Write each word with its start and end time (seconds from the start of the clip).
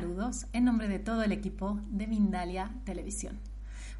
Saludos 0.00 0.46
en 0.54 0.64
nombre 0.64 0.88
de 0.88 0.98
todo 0.98 1.22
el 1.24 1.30
equipo 1.30 1.78
de 1.90 2.06
Mindalia 2.06 2.70
Televisión. 2.84 3.38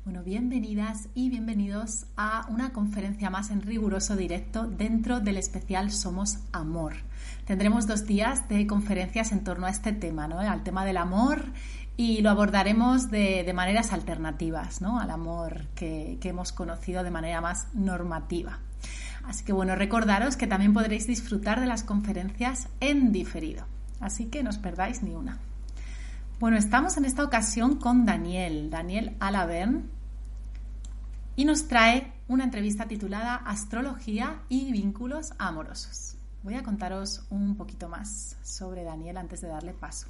Bueno, 0.06 0.22
bienvenidas 0.22 1.10
y 1.14 1.28
bienvenidos 1.28 2.06
a 2.16 2.46
una 2.48 2.72
conferencia 2.72 3.28
más 3.28 3.50
en 3.50 3.60
riguroso 3.60 4.16
directo 4.16 4.66
dentro 4.66 5.20
del 5.20 5.36
especial 5.36 5.90
Somos 5.90 6.38
Amor. 6.52 6.94
Tendremos 7.44 7.86
dos 7.86 8.06
días 8.06 8.48
de 8.48 8.66
conferencias 8.66 9.30
en 9.32 9.44
torno 9.44 9.66
a 9.66 9.70
este 9.70 9.92
tema, 9.92 10.26
¿no? 10.26 10.40
Al 10.40 10.62
tema 10.62 10.86
del 10.86 10.96
amor 10.96 11.44
y 11.98 12.22
lo 12.22 12.30
abordaremos 12.30 13.10
de, 13.10 13.52
maneras 13.54 13.92
alternativas, 13.92 14.80
¿no? 14.80 15.00
Al 15.00 15.10
amor 15.10 15.66
que 15.74 16.18
hemos 16.22 16.50
conocido 16.52 17.04
de 17.04 17.10
manera 17.10 17.42
más 17.42 17.68
normativa. 17.74 18.60
Así 19.24 19.44
que 19.44 19.52
bueno, 19.52 19.76
recordaros 19.76 20.38
que 20.38 20.46
también 20.46 20.72
podréis 20.72 21.06
disfrutar 21.06 21.60
de 21.60 21.66
las 21.66 21.84
conferencias 21.84 22.68
en 22.80 23.12
diferido. 23.12 23.66
Así 24.00 24.30
que 24.30 24.42
no 24.42 24.48
os 24.48 24.56
perdáis 24.56 25.02
ni 25.02 25.14
una. 25.14 25.38
Bueno, 26.40 26.56
estamos 26.56 26.96
en 26.96 27.04
esta 27.04 27.22
ocasión 27.22 27.76
con 27.76 28.06
Daniel, 28.06 28.70
Daniel 28.70 29.14
Alavern, 29.20 29.90
y 31.36 31.44
nos 31.44 31.68
trae 31.68 32.14
una 32.28 32.44
entrevista 32.44 32.88
titulada 32.88 33.34
Astrología 33.34 34.40
y 34.48 34.72
vínculos 34.72 35.34
amorosos. 35.36 36.16
Voy 36.42 36.54
a 36.54 36.62
contaros 36.62 37.26
un 37.28 37.56
poquito 37.56 37.90
más 37.90 38.38
sobre 38.42 38.84
Daniel 38.84 39.18
antes 39.18 39.42
de 39.42 39.48
darle 39.48 39.74
paso. 39.74 40.06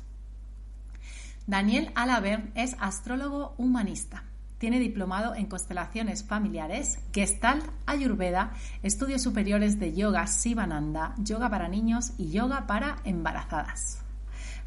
Daniel 1.48 1.90
Alavern 1.96 2.52
es 2.54 2.76
astrólogo 2.78 3.56
humanista. 3.58 4.22
Tiene 4.58 4.78
diplomado 4.78 5.34
en 5.34 5.46
constelaciones 5.46 6.22
familiares, 6.22 7.00
Gestalt, 7.12 7.64
Ayurveda, 7.86 8.52
estudios 8.84 9.20
superiores 9.20 9.80
de 9.80 9.94
yoga 9.96 10.28
Sivananda, 10.28 11.12
yoga 11.18 11.50
para 11.50 11.66
niños 11.66 12.12
y 12.18 12.30
yoga 12.30 12.68
para 12.68 12.98
embarazadas. 13.02 13.99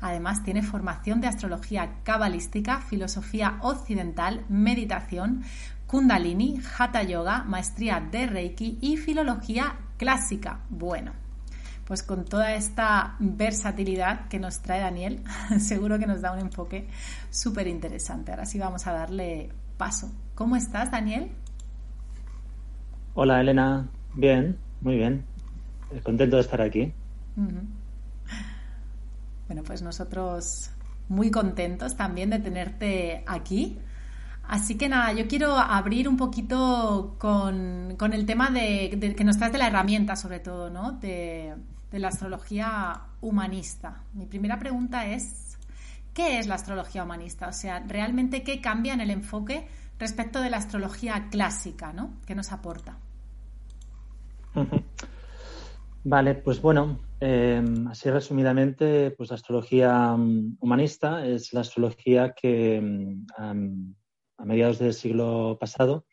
Además, 0.04 0.44
tiene 0.44 0.64
formación 0.64 1.22
de 1.22 1.28
astrología 1.28 2.02
cabalística, 2.04 2.82
filosofía 2.82 3.58
occidental, 3.62 4.44
meditación, 4.50 5.44
kundalini, 5.88 6.60
hatha 6.78 7.04
yoga, 7.04 7.46
maestría 7.46 8.02
de 8.02 8.28
reiki 8.28 8.78
y 8.82 8.98
filología 8.98 9.78
clásica. 9.98 10.60
Bueno, 10.70 11.14
pues 11.86 12.04
con 12.04 12.26
toda 12.26 12.54
esta 12.54 13.16
versatilidad 13.20 14.28
que 14.28 14.40
nos 14.40 14.60
trae 14.60 14.82
Daniel, 14.82 15.24
seguro 15.60 15.98
que 15.98 16.06
nos 16.06 16.20
da 16.20 16.34
un 16.34 16.40
enfoque 16.40 16.86
súper 17.30 17.68
interesante. 17.68 18.32
Ahora 18.32 18.46
sí 18.46 18.60
vamos 18.60 18.86
a 18.88 18.92
darle 18.92 19.52
paso. 19.78 20.12
¿Cómo 20.36 20.58
estás, 20.58 20.92
Daniel? 20.92 21.32
Hola, 23.14 23.40
Elena. 23.40 23.88
Bien, 24.16 24.58
muy 24.82 24.98
bien. 24.98 25.24
Contento 26.04 26.36
de 26.36 26.42
estar 26.42 26.62
aquí. 26.62 26.92
Bueno, 29.54 29.68
pues 29.68 29.84
nosotros 29.84 30.72
muy 31.10 31.30
contentos 31.30 31.96
también 31.96 32.32
de 32.32 32.40
tenerte 32.40 33.24
aquí. 33.28 33.78
Así 34.48 34.80
que 34.80 34.90
nada, 34.90 35.14
yo 35.14 35.28
quiero 35.28 35.56
abrir 35.60 36.10
un 36.10 36.18
poquito 36.18 37.18
con, 37.20 37.96
el 38.00 38.26
tema 38.26 38.50
de, 38.50 39.14
que 39.16 39.24
nos 39.24 39.38
traes 39.38 39.54
de 39.54 39.60
la 39.60 39.68
herramienta, 39.68 40.16
sobre 40.16 40.40
todo, 40.40 40.72
¿no? 40.72 40.94
De, 40.94 41.54
de 41.92 42.00
la 42.00 42.08
astrología 42.08 43.00
humanista. 43.22 44.02
Mi 44.14 44.26
primera 44.26 44.58
pregunta 44.58 45.06
es, 45.06 45.56
¿Qué 46.16 46.40
es 46.40 46.48
la 46.48 46.56
astrología 46.56 47.04
humanista? 47.04 47.48
O 47.48 47.54
sea, 47.54 47.80
realmente 47.82 48.42
qué 48.42 48.60
cambia 48.60 48.96
en 48.96 49.02
el 49.02 49.12
enfoque 49.12 49.68
respecto 50.00 50.42
de 50.42 50.50
la 50.50 50.58
astrología 50.58 51.28
clásica, 51.30 51.94
¿no? 51.94 52.16
¿Qué 52.26 52.34
nos 52.34 52.52
aporta? 52.52 52.98
Vale, 56.06 56.36
pues 56.36 56.62
bueno, 56.62 57.00
em, 57.20 57.88
así 57.88 58.10
resumidamente, 58.10 59.12
pues 59.12 59.30
la 59.30 59.36
astrología 59.36 60.16
mm, 60.18 60.58
humanista 60.60 61.26
es 61.26 61.54
la 61.54 61.62
astrología 61.62 62.34
que 62.34 62.82
mm, 62.82 63.26
a 64.38 64.46
mediados 64.46 64.80
del 64.80 64.94
siglo 64.94 65.58
pasado 65.60 66.06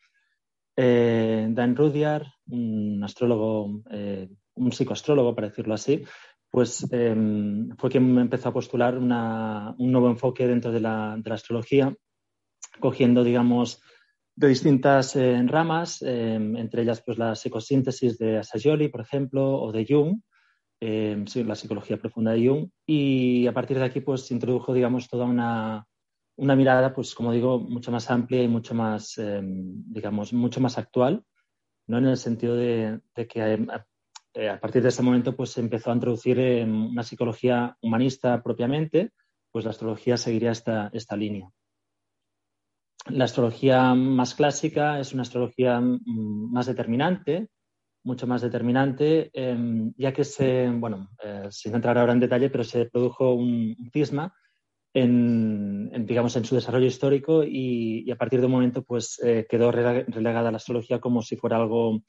eh, 0.75 1.47
Dan 1.49 1.75
Rudyard, 1.75 2.27
un 2.47 3.03
astrólogo, 3.03 3.83
eh, 3.91 4.29
un 4.55 4.71
psicoastrólogo, 4.71 5.35
para 5.35 5.49
decirlo 5.49 5.73
así, 5.73 6.03
pues 6.49 6.87
em, 6.91 7.75
fue 7.77 7.89
quien 7.89 8.17
empezó 8.17 8.49
a 8.49 8.53
postular 8.53 8.97
un 8.97 9.91
nuevo 9.91 10.09
enfoque 10.09 10.47
dentro 10.47 10.71
de 10.71 10.79
la, 10.79 11.13
astrología, 11.13 11.95
cogiendo, 12.79 13.23
digamos, 13.23 13.81
de 14.35 14.47
distintas 14.47 15.15
eh, 15.15 15.41
ramas, 15.45 16.01
em, 16.01 16.55
entre 16.57 16.83
ellas 16.83 17.01
pues 17.05 17.17
la 17.17 17.35
psicosíntesis 17.35 18.17
de 18.17 18.39
Assagioli, 18.39 18.87
por 18.89 19.01
ejemplo, 19.01 19.61
o 19.61 19.71
de 19.71 19.85
Jung, 19.87 20.21
em, 20.79 21.25
la 21.45 21.55
psicología 21.55 21.97
profunda 21.97 22.31
de 22.31 22.47
Jung, 22.47 22.69
y 22.85 23.47
a 23.47 23.53
partir 23.53 23.77
de 23.77 23.85
aquí 23.85 24.01
pues 24.01 24.31
introdujo, 24.31 24.73
digamos, 24.73 25.07
toda 25.07 25.25
una, 25.25 25.85
mirada, 26.37 26.93
pues 26.93 27.13
como 27.13 27.31
digo, 27.31 27.59
mucho 27.59 27.91
más 27.91 28.09
amplia 28.09 28.41
y 28.41 28.47
mucho 28.47 28.73
más, 28.73 29.19
digamos, 29.43 30.33
mucho 30.33 30.59
más 30.59 30.77
actual, 30.79 31.23
¿no? 31.87 31.99
En 31.99 32.05
el 32.07 32.17
sentido 32.17 32.55
de, 32.55 32.99
de 33.15 33.27
que 33.27 33.67
eh, 34.33 34.49
a 34.49 34.59
partir 34.59 34.81
de 34.81 34.89
ese 34.89 35.03
momento 35.03 35.35
pues, 35.35 35.51
se 35.51 35.61
empezó 35.61 35.91
a 35.91 35.95
introducir 35.95 36.39
una 36.65 37.03
psicología 37.03 37.77
humanista 37.81 38.41
propiamente, 38.41 39.11
pues 39.51 39.65
la 39.65 39.71
astrología 39.71 40.17
seguiría 40.17 40.51
esta, 40.51 40.89
esta 40.93 41.17
línea. 41.17 41.49
La 43.09 43.25
astrología 43.25 43.93
más 43.95 44.35
clásica 44.35 44.99
es 44.99 45.13
una 45.13 45.23
astrología 45.23 45.79
mm, 45.79 46.51
más 46.51 46.67
determinante, 46.67 47.49
mucho 48.03 48.27
más 48.27 48.41
determinante, 48.41 49.29
em, 49.33 49.93
ya 49.97 50.13
que 50.13 50.23
se, 50.23 50.69
bueno, 50.69 51.09
eh, 51.23 51.47
sin 51.49 51.75
entrar 51.75 51.97
ahora 51.97 52.13
en 52.13 52.19
detalle, 52.19 52.49
pero 52.49 52.63
se 52.63 52.85
produjo 52.85 53.33
un, 53.33 53.75
cisma 53.91 54.33
en, 54.93 56.05
digamos, 56.05 56.35
en 56.35 56.45
su 56.45 56.55
desarrollo 56.55 56.87
histórico 56.87 57.43
y, 57.43 58.09
a 58.11 58.15
partir 58.17 58.39
de 58.39 58.45
un 58.47 58.51
momento 58.51 58.83
pues, 58.83 59.19
eh, 59.23 59.47
quedó 59.49 59.71
relegada 59.71 60.51
la 60.51 60.57
astrología 60.57 60.99
como 60.99 61.21
si 61.21 61.37
fuera 61.37 61.57
algo 61.57 62.01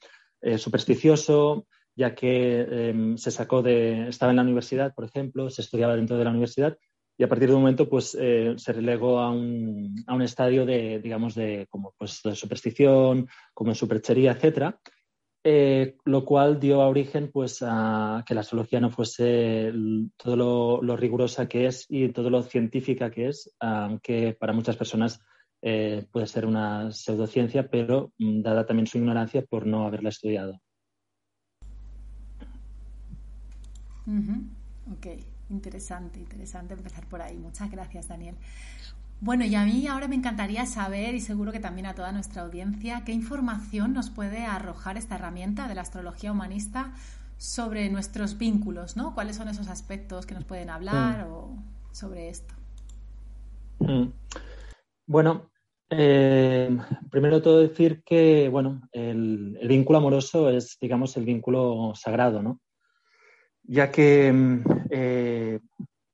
supersticioso, 0.57 1.67
ya 1.95 2.13
que 2.15 2.89
em, 2.89 3.17
se 3.17 3.31
sacó 3.31 3.61
de, 3.61 4.09
estaba 4.09 4.31
en 4.31 4.35
la 4.37 4.41
universidad, 4.43 4.93
por 4.93 5.05
ejemplo, 5.05 5.49
se 5.49 5.61
estudiaba 5.61 5.95
dentro 5.95 6.17
de 6.17 6.23
la 6.25 6.31
universidad 6.31 6.77
y 7.23 7.25
a 7.25 7.29
partir 7.29 7.47
de 7.47 7.55
un 7.55 7.61
momento 7.61 7.87
pues 7.87 8.17
eh, 8.19 8.53
se 8.57 8.73
relegó 8.73 9.17
a 9.19 9.31
un, 9.31 9.95
a 10.07 10.13
un, 10.13 10.23
estadio 10.23 10.65
de, 10.65 10.99
digamos, 10.99 11.35
de, 11.35 11.67
como, 11.69 11.93
pues, 11.97 12.19
de 12.21 12.35
superstición, 12.35 13.29
como 13.53 13.71
en 13.71 13.75
superchería, 13.75 14.33
etcétera, 14.33 14.77
eh, 15.41 15.95
lo 16.03 16.25
cual 16.25 16.59
dio 16.59 16.81
origen 16.81 17.31
pues 17.31 17.63
a 17.65 18.25
que 18.27 18.33
la 18.33 18.41
astrología 18.41 18.81
no 18.81 18.91
fuese 18.91 19.71
todo 20.17 20.81
lo, 20.81 20.97
rigurosa 20.97 21.47
que 21.47 21.67
es 21.67 21.85
y 21.87 22.09
todo 22.09 22.29
lo 22.29 22.43
científica 22.43 23.09
que 23.09 23.29
es, 23.29 23.55
aunque 23.61 24.35
para 24.37 24.51
muchas 24.51 24.75
personas 24.75 25.21
eh, 25.61 26.05
puede 26.11 26.27
ser 26.27 26.45
una 26.45 26.91
pseudociencia, 26.91 27.69
pero 27.69 28.11
mm, 28.17 28.41
dada 28.41 28.65
también 28.65 28.87
su 28.87 28.97
ignorancia 28.97 29.45
por 29.45 29.65
no 29.65 29.87
haberla 29.87 30.09
estudiado. 30.09 30.59
Ok, 34.91 35.07
interesante, 35.53 36.19
interesante 36.19 36.73
empezar 36.73 37.05
por 37.07 37.21
ahí. 37.21 37.37
Muchas 37.37 37.71
gracias, 37.71 38.07
Daniel. 38.07 38.35
Bueno, 39.21 39.45
y 39.45 39.55
a 39.55 39.63
mí 39.63 39.87
ahora 39.87 40.07
me 40.07 40.15
encantaría 40.15 40.65
saber, 40.65 41.15
y 41.15 41.21
seguro 41.21 41.51
que 41.51 41.59
también 41.59 41.85
a 41.85 41.95
toda 41.95 42.11
nuestra 42.11 42.41
audiencia, 42.41 43.03
qué 43.05 43.13
información 43.13 43.93
nos 43.93 44.09
puede 44.09 44.45
arrojar 44.45 44.97
esta 44.97 45.15
herramienta 45.15 45.67
de 45.67 45.75
la 45.75 45.81
astrología 45.81 46.31
humanista 46.31 46.91
sobre 47.37 47.89
nuestros 47.89 48.37
vínculos, 48.37 48.97
¿no? 48.97 49.13
¿Cuáles 49.13 49.37
son 49.37 49.47
esos 49.47 49.69
aspectos 49.69 50.25
que 50.25 50.33
nos 50.33 50.43
pueden 50.43 50.69
hablar 50.69 51.25
mm. 51.25 51.31
o 51.31 51.63
sobre 51.91 52.29
esto? 52.29 52.53
Mm. 53.79 54.07
Bueno, 55.07 55.49
eh, 55.89 56.77
primero 57.11 57.41
todo 57.41 57.59
decir 57.59 58.01
que, 58.03 58.49
bueno, 58.49 58.81
el, 58.91 59.59
vínculo 59.67 59.99
amoroso 59.99 60.49
es, 60.49 60.77
digamos, 60.79 61.15
el 61.17 61.25
vínculo 61.25 61.93
sagrado, 61.95 62.41
¿no? 62.41 62.59
Ya 63.63 63.91
que, 63.91 64.31
mm, 64.31 64.63
eh, 64.89 65.59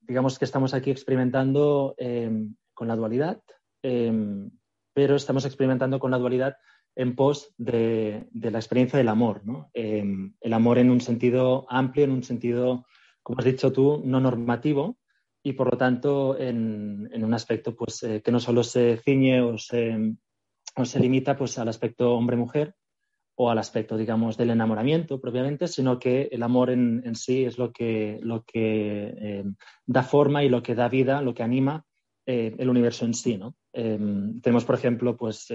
digamos 0.02 0.38
que 0.38 0.46
estamos 0.46 0.74
aquí 0.74 0.92
experimentando 0.92 1.96
em, 1.98 2.56
con 2.74 2.88
la 2.88 2.96
dualidad, 2.96 3.42
em, 3.82 4.52
pero 4.94 5.16
estamos 5.16 5.46
experimentando 5.46 6.00
con 6.00 6.12
la 6.12 6.18
dualidad 6.18 6.58
en 6.96 7.16
pos 7.16 7.54
de, 7.58 8.28
la 8.34 8.60
experiencia 8.60 8.98
del 8.98 9.10
amor, 9.10 9.46
¿no? 9.46 9.70
Em, 9.74 10.34
el 10.42 10.54
amor 10.54 10.78
en 10.80 10.90
un 10.90 11.02
sentido 11.02 11.66
amplio, 11.70 12.06
en 12.06 12.12
un 12.12 12.24
sentido, 12.24 12.86
como 13.24 13.40
has 13.40 13.46
dicho 13.46 13.72
tú, 13.72 14.02
no 14.04 14.20
normativo 14.20 14.98
y 15.44 15.54
por 15.54 15.72
lo 15.72 15.78
tanto 15.78 16.38
en, 16.38 17.10
un 17.24 17.34
aspecto 17.34 17.76
pues, 17.76 18.04
eh, 18.04 18.22
que 18.22 18.32
no 18.32 18.40
solo 18.40 18.64
se 18.64 18.98
ciñe 18.98 19.42
o 19.42 19.58
se, 19.58 20.16
o 20.76 20.86
se 20.86 21.00
limita 21.00 21.38
pues, 21.38 21.58
al 21.58 21.70
aspecto 21.70 22.14
hombre-mujer 22.14 22.76
o 23.42 23.50
al 23.50 23.58
aspecto, 23.58 23.96
digamos, 23.96 24.36
del 24.36 24.50
enamoramiento 24.50 25.22
propiamente, 25.22 25.70
sino 25.70 25.98
que 25.98 26.28
el 26.30 26.44
amor 26.44 26.72
en, 26.72 27.16
sí 27.16 27.46
es 27.46 27.58
lo 27.58 27.72
que, 27.72 28.20
lo 28.22 28.44
que 28.44 29.14
em, 29.18 29.56
da 29.86 30.04
forma 30.04 30.44
y 30.44 30.50
lo 30.50 30.62
que 30.62 30.76
da 30.76 30.90
vida, 30.90 31.22
lo 31.22 31.34
que 31.34 31.44
anima 31.44 31.86
eh, 32.26 32.54
el 32.58 32.70
universo 32.70 33.06
en 33.06 33.14
sí, 33.14 33.38
¿no? 33.38 33.56
Em, 33.72 34.42
tenemos, 34.42 34.66
por 34.66 34.76
ejemplo, 34.76 35.16
pues 35.16 35.48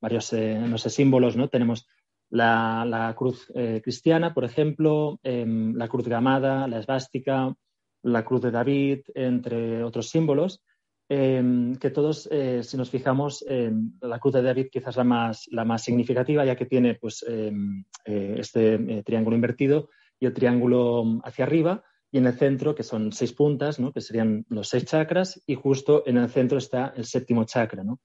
varios 0.00 0.32
eh, 0.32 0.58
no 0.58 0.78
sé, 0.78 0.88
símbolos, 0.88 1.36
¿no? 1.36 1.48
Tenemos 1.48 1.86
la, 2.30 3.14
cruz 3.18 3.52
eh, 3.54 3.82
cristiana, 3.84 4.32
por 4.32 4.44
ejemplo, 4.44 5.20
em, 5.22 5.74
la 5.74 5.88
cruz 5.88 6.08
gamada, 6.08 6.66
la 6.66 6.78
esvástica, 6.78 7.54
la 8.02 8.24
cruz 8.24 8.40
de 8.40 8.50
David, 8.50 9.00
entre 9.14 9.84
otros 9.84 10.08
símbolos, 10.08 10.62
em, 11.14 11.76
que 11.76 11.90
todos, 11.90 12.28
eh, 12.30 12.62
si 12.62 12.76
nos 12.76 12.90
fijamos, 12.90 13.44
la 14.00 14.18
cruz 14.18 14.34
de 14.34 14.42
David 14.42 14.68
quizás 14.70 14.96
la 14.96 15.04
más, 15.04 15.46
la 15.50 15.64
más 15.64 15.82
significativa, 15.82 16.44
ya 16.44 16.56
que 16.56 16.66
tiene 16.66 16.94
pues, 16.94 17.24
este 18.04 19.02
triángulo 19.04 19.36
invertido 19.36 19.88
y 20.18 20.26
el 20.26 20.34
triángulo 20.34 21.20
hacia 21.24 21.44
arriba, 21.44 21.84
y 22.14 22.18
en 22.18 22.26
el 22.26 22.34
centro, 22.34 22.76
que 22.76 22.84
son 22.84 23.10
seis 23.10 23.32
puntas, 23.32 23.80
¿no? 23.80 23.92
que 23.92 24.00
serían 24.00 24.46
los 24.48 24.68
seis 24.68 24.84
chakras, 24.84 25.42
y 25.46 25.56
justo 25.56 26.04
en 26.06 26.16
el 26.16 26.28
centro 26.28 26.58
está 26.58 26.94
el 26.96 27.06
séptimo 27.06 27.42
chakra, 27.44 27.82
¿no? 27.82 27.98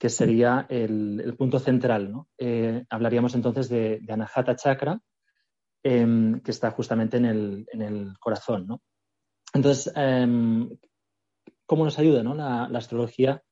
que 0.00 0.08
sería 0.08 0.66
el, 0.68 1.32
punto 1.38 1.60
central. 1.60 2.10
¿no? 2.10 2.28
Eh, 2.36 2.84
hablaríamos 2.90 3.36
entonces 3.36 3.68
de, 3.68 4.00
de 4.00 4.12
Anahata 4.12 4.56
Chakra, 4.56 5.00
em, 5.84 6.40
que 6.40 6.50
está 6.50 6.72
justamente 6.72 7.18
en 7.18 7.24
el, 7.24 8.16
corazón. 8.18 8.66
¿no? 8.66 8.82
Entonces, 9.54 9.92
em, 9.94 10.68
¿cómo 11.72 11.86
nos 11.86 11.98
ayuda 11.98 12.22
¿no? 12.22 12.34
la, 12.34 12.64
astrología? 12.64 13.42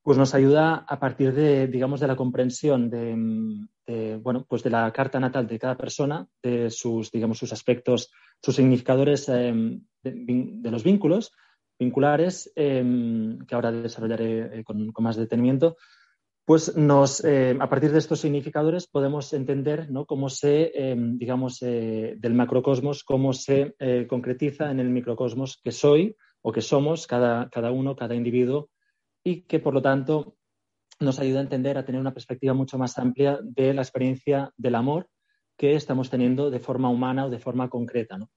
Pues 0.00 0.16
nos 0.16 0.36
ayuda 0.36 0.84
a 0.86 1.00
partir 1.00 1.34
de, 1.34 1.66
digamos, 1.66 1.98
de 1.98 2.06
la 2.06 2.14
comprensión 2.14 2.88
de, 2.88 4.18
bueno, 4.22 4.46
pues 4.48 4.62
de 4.62 4.70
la 4.70 4.92
carta 4.92 5.18
natal 5.18 5.48
de 5.48 5.58
cada 5.58 5.76
persona, 5.76 6.28
de 6.40 6.70
sus, 6.70 7.10
digamos, 7.10 7.38
sus 7.38 7.52
aspectos, 7.52 8.12
sus 8.40 8.54
significadores 8.54 9.28
em, 9.30 9.84
de, 10.00 10.70
los 10.70 10.84
vínculos, 10.84 11.32
vinculares, 11.76 12.52
em, 12.54 13.44
que 13.44 13.56
ahora 13.56 13.72
desarrollaré 13.72 14.60
eh, 14.60 14.62
con, 14.62 14.92
más 15.00 15.16
detenimiento, 15.16 15.76
pues 16.44 16.72
eh, 17.24 17.58
a 17.58 17.68
partir 17.68 17.90
de 17.90 17.98
estos 17.98 18.20
significadores 18.20 18.86
podemos 18.86 19.32
entender 19.32 19.90
¿no? 19.90 20.06
cómo 20.06 20.28
se, 20.28 20.70
em, 20.72 21.18
digamos, 21.18 21.60
eh, 21.62 22.14
del 22.16 22.34
macrocosmos, 22.34 23.02
cómo 23.02 23.32
se 23.32 23.74
concretiza 24.06 24.70
en 24.70 24.78
el 24.78 24.88
microcosmos 24.90 25.58
que 25.64 25.72
soy 25.72 26.14
o 26.46 26.52
que 26.52 26.62
somos 26.62 27.08
cada, 27.08 27.50
cada 27.50 27.72
uno, 27.72 27.96
cada 27.96 28.14
individuo, 28.14 28.70
y 29.24 29.40
que 29.48 29.58
por 29.58 29.74
lo 29.74 29.82
tanto 29.82 30.36
nos 31.00 31.18
ayuda 31.18 31.40
a 31.40 31.42
entender, 31.42 31.76
a 31.76 31.84
tener 31.84 32.00
una 32.00 32.14
perspectiva 32.14 32.54
mucho 32.54 32.78
más 32.78 32.96
amplia 32.98 33.40
de 33.42 33.74
la 33.74 33.82
experiencia 33.82 34.52
del 34.56 34.76
amor 34.76 35.08
que 35.56 35.74
estamos 35.74 36.08
teniendo 36.08 36.48
de 36.48 36.60
forma 36.60 36.88
humana 36.88 37.26
o 37.26 37.30
de 37.30 37.40
forma 37.40 37.68
concreta. 37.68 38.16
¿no? 38.16 38.30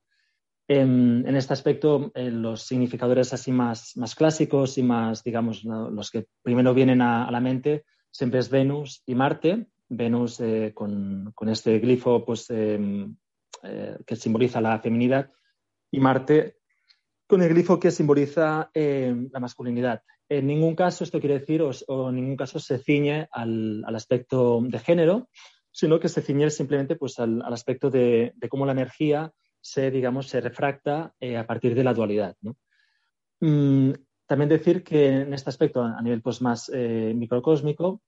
En, 0.67 1.23
este 1.35 1.53
aspecto, 1.53 2.11
eh, 2.15 2.31
los 2.31 2.63
significadores 2.63 3.31
así 3.31 3.51
más, 3.51 3.95
más, 3.95 4.15
clásicos 4.15 4.79
y 4.79 4.81
más, 4.81 5.23
digamos, 5.23 5.63
los 5.63 6.09
que 6.09 6.25
primero 6.41 6.73
vienen 6.73 7.03
a, 7.03 7.29
la 7.29 7.39
mente 7.39 7.85
siempre 8.09 8.39
es 8.39 8.49
Venus 8.49 9.03
y 9.05 9.13
Marte. 9.13 9.67
Venus 9.87 10.39
eh, 10.39 10.71
con, 10.73 11.31
este 11.47 11.77
glifo 11.77 12.25
pues, 12.25 12.49
em, 12.49 13.15
eh, 13.61 13.99
que 14.03 14.15
simboliza 14.15 14.59
la 14.61 14.79
feminidad 14.79 15.29
y 15.91 15.99
Marte 15.99 16.58
con 17.29 17.43
el 17.43 17.49
glifo 17.49 17.79
que 17.79 17.91
simboliza 17.91 18.71
em, 18.73 19.29
la 19.31 19.39
masculinidad. 19.39 20.01
En 20.27 20.47
ningún 20.47 20.75
caso 20.75 21.03
esto 21.03 21.19
quiere 21.19 21.37
decir, 21.37 21.61
o, 21.61 22.09
en 22.09 22.15
ningún 22.15 22.35
caso 22.35 22.59
se 22.59 22.79
ciñe 22.79 23.27
al, 23.31 23.85
aspecto 23.95 24.59
de 24.63 24.79
género, 24.79 25.29
sino 25.69 25.99
que 25.99 26.09
se 26.09 26.23
ciñe 26.23 26.49
simplemente 26.49 26.95
pues, 26.95 27.19
al, 27.19 27.43
aspecto 27.53 27.91
de, 27.91 28.33
de 28.35 28.49
cómo 28.49 28.65
la 28.65 28.71
energía 28.71 29.31
se, 29.61 29.91
digamos, 29.91 30.27
se 30.27 30.41
refracta 30.41 31.13
eh, 31.19 31.37
a 31.37 31.45
partir 31.45 31.75
de 31.75 31.83
la 31.83 31.93
dualidad. 31.93 32.35
Mm, 33.41 33.91
también 34.25 34.49
decir 34.49 34.83
que 34.83 35.21
en 35.21 35.31
este 35.31 35.51
aspecto, 35.51 35.83
a 35.83 36.01
nivel 36.01 36.23
pues, 36.23 36.41
más 36.41 36.71
eh, 36.73 37.13
microcósmico, 37.15 38.01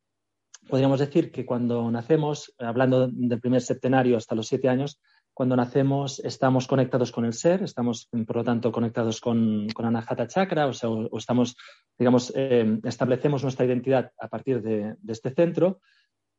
podríamos 0.67 0.99
decir 0.99 1.31
que 1.31 1.45
cuando 1.45 1.91
nacemos, 1.91 2.55
hablando 2.57 3.07
del 3.07 3.39
primer 3.39 3.61
septenario 3.61 4.17
hasta 4.17 4.33
los 4.33 4.47
siete 4.47 4.67
años, 4.67 4.99
cuando 5.41 5.55
nacemos 5.55 6.19
estamos 6.19 6.67
conectados 6.67 7.11
con 7.11 7.25
el 7.25 7.33
ser, 7.33 7.63
estamos, 7.63 8.07
por 8.27 8.35
lo 8.35 8.43
tanto, 8.43 8.71
conectados 8.71 9.19
con, 9.19 9.67
con 9.73 9.87
Anahata 9.87 10.27
Chakra, 10.27 10.67
o, 10.67 10.73
sea, 10.73 10.87
o, 10.87 11.17
estamos, 11.17 11.57
digamos, 11.97 12.31
eh, 12.35 12.77
establecemos 12.83 13.41
nuestra 13.41 13.65
identidad 13.65 14.11
a 14.19 14.27
partir 14.27 14.61
de, 14.61 14.97
de 14.99 15.11
este 15.11 15.31
centro, 15.31 15.79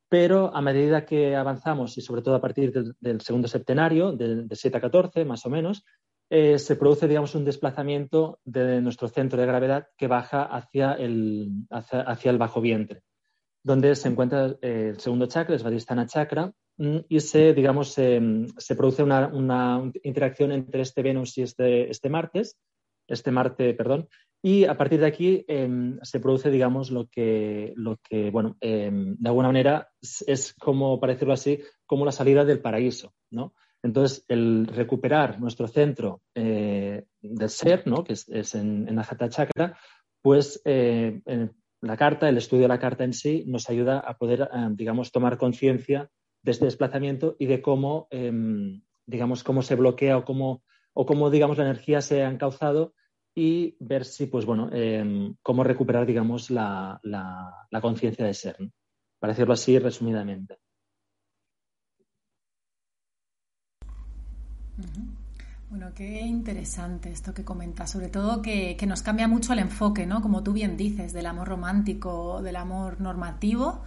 pero 0.08 0.54
a 0.54 0.62
medida 0.62 1.04
que 1.04 1.34
avanzamos 1.34 1.98
y 1.98 2.00
sobre 2.00 2.22
todo 2.22 2.36
a 2.36 2.40
partir 2.40 2.72
del, 3.00 3.20
segundo 3.22 3.48
septenario, 3.48 4.12
del, 4.12 4.46
7 4.48 4.76
a 4.76 4.80
14 4.80 5.24
más 5.24 5.44
o 5.46 5.50
menos, 5.50 5.84
eh, 6.30 6.60
se 6.60 6.76
produce 6.76 7.08
digamos, 7.08 7.34
un 7.34 7.44
desplazamiento 7.44 8.38
de 8.44 8.80
nuestro 8.80 9.08
centro 9.08 9.40
de 9.40 9.48
gravedad 9.48 9.88
que 9.96 10.06
baja 10.06 10.44
hacia 10.44 10.92
el, 10.92 11.50
hacia, 11.70 12.30
el 12.30 12.38
bajo 12.38 12.60
vientre, 12.60 13.02
donde 13.64 13.96
se 13.96 14.06
encuentra 14.06 14.54
eh, 14.62 14.90
el 14.90 15.00
segundo 15.00 15.26
chakra, 15.26 15.54
el 15.54 15.60
Svadhisthana 15.60 16.06
chakra, 16.06 16.52
y 16.78 17.20
se, 17.20 17.52
digamos, 17.52 17.92
se 17.92 18.74
produce 18.76 19.02
una, 19.02 19.28
una, 19.28 19.92
interacción 20.02 20.52
entre 20.52 20.82
este 20.82 21.02
Venus 21.02 21.36
y 21.38 21.42
este, 21.42 21.90
este 21.90 22.08
Martes, 22.08 22.58
este 23.06 23.30
Marte, 23.30 23.74
perdón, 23.74 24.08
y 24.44 24.64
a 24.64 24.76
partir 24.76 24.98
de 24.98 25.06
aquí 25.06 25.44
em, 25.46 26.00
se 26.02 26.18
produce, 26.18 26.50
digamos, 26.50 26.90
lo 26.90 27.06
que, 27.06 27.72
lo 27.76 27.98
que 28.02 28.30
bueno, 28.30 28.56
em, 28.60 29.16
de 29.16 29.28
alguna 29.28 29.48
manera 29.48 29.88
es, 30.00 30.54
como, 30.58 30.98
para 30.98 31.12
decirlo 31.12 31.34
así, 31.34 31.60
como 31.86 32.04
la 32.04 32.12
salida 32.12 32.44
del 32.44 32.60
paraíso, 32.60 33.14
¿no? 33.30 33.54
Entonces, 33.84 34.24
el 34.28 34.66
recuperar 34.66 35.40
nuestro 35.40 35.68
centro 35.68 36.22
eh, 36.34 37.04
del 37.20 37.50
ser, 37.50 37.86
¿no? 37.86 38.04
que 38.04 38.12
es, 38.12 38.54
en, 38.54 38.88
en 38.88 38.98
Ajata 38.98 39.28
Chakra, 39.28 39.76
pues 40.20 40.62
eh, 40.64 41.20
la 41.80 41.96
carta, 41.96 42.28
el 42.28 42.36
estudio 42.36 42.62
de 42.62 42.68
la 42.68 42.78
carta 42.78 43.02
en 43.02 43.12
sí, 43.12 43.42
nos 43.46 43.68
ayuda 43.68 43.98
a 43.98 44.16
poder, 44.16 44.42
eh, 44.42 44.68
digamos, 44.70 45.10
tomar 45.10 45.36
conciencia 45.36 46.08
de 46.42 46.50
este 46.50 46.64
desplazamiento 46.64 47.36
y 47.38 47.46
de 47.46 47.62
cómo, 47.62 48.08
em, 48.10 48.82
digamos, 49.06 49.44
cómo 49.44 49.62
se 49.62 49.76
bloquea 49.76 50.18
o 50.18 50.24
cómo, 50.24 50.62
o 50.92 51.06
cómo, 51.06 51.30
digamos, 51.30 51.58
la 51.58 51.64
energía 51.64 52.00
se 52.00 52.22
ha 52.22 52.30
encauzado 52.30 52.94
y 53.34 53.76
ver 53.80 54.04
si, 54.04 54.26
pues 54.26 54.44
bueno, 54.44 54.68
em, 54.72 55.36
cómo 55.42 55.64
recuperar, 55.64 56.06
digamos, 56.06 56.50
la, 56.50 57.00
la, 57.02 57.80
conciencia 57.80 58.26
de 58.26 58.34
ser, 58.34 58.56
para 59.18 59.32
decirlo 59.32 59.54
así 59.54 59.78
resumidamente. 59.78 60.58
Bueno, 65.70 65.92
qué 65.94 66.20
interesante 66.20 67.10
esto 67.10 67.32
que 67.32 67.44
comentas, 67.44 67.90
sobre 67.90 68.08
todo 68.08 68.42
que, 68.42 68.76
que, 68.76 68.86
nos 68.86 69.00
cambia 69.00 69.26
mucho 69.26 69.54
el 69.54 69.60
enfoque, 69.60 70.04
¿no? 70.04 70.20
Como 70.20 70.42
tú 70.42 70.52
bien 70.52 70.76
dices, 70.76 71.14
del 71.14 71.24
amor 71.24 71.48
romántico, 71.48 72.42
del 72.42 72.56
amor 72.56 73.00
normativo. 73.00 73.82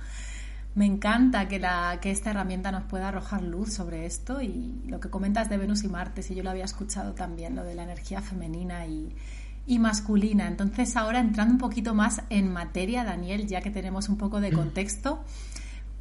Me 0.75 0.85
encanta 0.85 1.47
que, 1.47 1.57
la, 1.57 1.99
que 2.01 2.11
esta 2.11 2.31
herramienta 2.31 2.69
nos 2.69 2.83
pueda 2.83 3.07
arrojar 3.07 3.41
luz 3.41 3.71
sobre 3.71 4.05
esto 4.05 4.41
y 4.41 4.81
lo 4.87 4.99
que 4.99 5.09
comentas 5.09 5.49
de 5.49 5.57
Venus 5.57 5.85
y 5.85 5.87
Marte, 5.87 6.21
si 6.21 6.35
yo 6.35 6.43
lo 6.43 6.49
había 6.49 6.65
escuchado 6.65 7.13
también, 7.13 7.55
lo 7.55 7.63
de 7.63 7.75
la 7.75 7.83
energía 7.83 8.21
femenina 8.21 8.85
y, 8.85 9.15
y 9.65 9.79
masculina. 9.79 10.49
Entonces, 10.49 10.97
ahora 10.97 11.19
entrando 11.19 11.53
un 11.53 11.59
poquito 11.59 11.93
más 11.93 12.23
en 12.29 12.51
materia, 12.51 13.05
Daniel, 13.05 13.47
ya 13.47 13.61
que 13.61 13.71
tenemos 13.71 14.09
un 14.09 14.17
poco 14.17 14.41
de 14.41 14.51
contexto, 14.51 15.23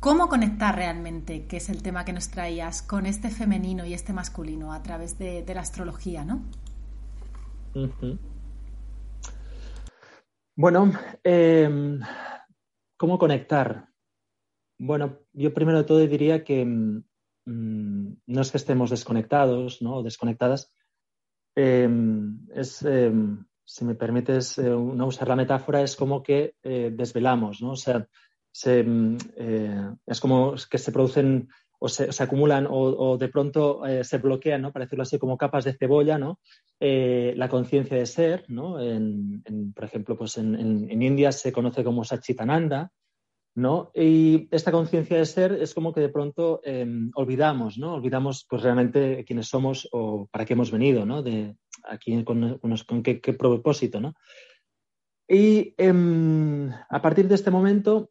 ¿cómo 0.00 0.28
conectar 0.28 0.74
realmente, 0.74 1.46
que 1.46 1.58
es 1.58 1.68
el 1.68 1.80
tema 1.80 2.04
que 2.04 2.12
nos 2.12 2.28
traías, 2.28 2.82
con 2.82 3.06
este 3.06 3.30
femenino 3.30 3.86
y 3.86 3.94
este 3.94 4.12
masculino 4.12 4.72
a 4.72 4.82
través 4.82 5.16
de, 5.18 5.44
la 5.54 5.60
astrología, 5.60 6.24
no? 6.24 6.42
Bueno, 10.56 10.92
em, 11.22 12.00
¿cómo 12.96 13.18
conectar? 13.20 13.93
Bueno, 14.78 15.20
yo 15.32 15.54
primero 15.54 15.78
de 15.78 15.84
todo 15.84 15.98
diría 15.98 16.44
que, 16.44 16.64
mm, 16.64 17.02
no 18.26 18.40
es 18.40 18.50
que 18.50 18.56
estemos 18.56 18.90
desconectados 18.90 19.82
¿no? 19.82 20.02
desconectadas, 20.02 20.72
em, 21.54 22.46
es, 22.54 22.82
em, 22.82 23.44
si 23.64 23.84
me 23.84 23.94
permites 23.94 24.58
eh, 24.58 24.70
no 24.70 25.06
usar 25.06 25.28
la 25.28 25.36
metáfora, 25.36 25.82
es 25.82 25.96
como 25.96 26.22
que 26.22 26.56
eh, 26.62 26.90
desvelamos, 26.92 27.62
¿no? 27.62 27.70
O 27.72 27.76
sea, 27.76 28.06
mm, 28.66 29.16
es 30.06 30.20
como 30.20 30.54
que 30.70 30.78
se 30.78 30.92
producen 30.92 31.48
o 31.78 31.88
se, 31.88 32.08
acumulan 32.22 32.66
o, 32.70 33.18
de 33.18 33.28
pronto 33.28 33.82
se 34.02 34.18
bloquean, 34.18 34.62
¿no? 34.62 34.72
Para 34.72 34.86
decirlo 34.86 35.02
así, 35.02 35.18
como 35.18 35.36
capas 35.36 35.64
de 35.64 35.74
cebolla, 35.74 36.18
¿no? 36.18 36.40
la 36.80 37.48
conciencia 37.48 37.96
de 37.98 38.06
ser, 38.06 38.44
¿no? 38.48 38.80
En, 38.80 39.42
por 39.74 39.84
ejemplo, 39.84 40.16
pues 40.16 40.38
en, 40.38 40.54
en, 40.54 41.02
India 41.02 41.30
se 41.32 41.52
conoce 41.52 41.84
como 41.84 42.04
Satchitananda, 42.04 42.90
¿no? 43.54 43.92
Y 43.94 44.48
esta 44.50 44.72
conciencia 44.72 45.16
de 45.16 45.26
ser 45.26 45.52
es 45.52 45.74
como 45.74 45.92
que 45.92 46.00
de 46.00 46.08
pronto 46.08 46.60
em, 46.64 47.10
olvidamos, 47.14 47.78
¿no? 47.78 47.94
Olvidamos 47.94 48.46
pues 48.48 48.62
realmente 48.62 49.24
quiénes 49.24 49.48
somos 49.48 49.88
o 49.92 50.26
para 50.26 50.44
qué 50.44 50.54
hemos 50.54 50.72
venido, 50.72 51.06
¿no? 51.06 51.22
De 51.22 51.56
aquí 51.84 52.24
con, 52.24 53.02
qué, 53.02 53.32
propósito, 53.38 54.00
¿no? 54.00 54.14
Y 55.28 55.74
em, 55.78 56.70
a 56.90 57.00
partir 57.00 57.28
de 57.28 57.36
este 57.36 57.50
momento, 57.50 58.10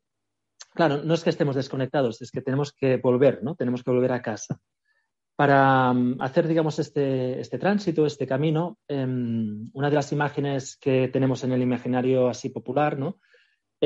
claro, 0.73 1.03
no 1.03 1.13
es 1.13 1.23
que 1.23 1.29
estemos 1.29 1.55
desconectados, 1.55 2.21
es 2.21 2.31
que 2.31 2.41
tenemos 2.41 2.71
que 2.71 2.97
volver, 2.97 3.43
¿no? 3.43 3.55
Tenemos 3.55 3.83
que 3.83 3.91
volver 3.91 4.13
a 4.13 4.21
casa. 4.21 4.59
Para 5.35 5.91
em, 5.91 6.15
hacer, 6.21 6.47
digamos, 6.47 6.79
este, 6.79 7.41
este 7.41 7.59
tránsito, 7.59 8.05
este 8.05 8.25
camino, 8.25 8.77
una 8.87 9.89
de 9.89 9.95
las 9.95 10.13
imágenes 10.13 10.77
que 10.77 11.09
tenemos 11.09 11.43
en 11.43 11.51
el 11.51 11.61
imaginario 11.61 12.29
así 12.29 12.47
popular, 12.47 12.97
¿no? 12.97 13.19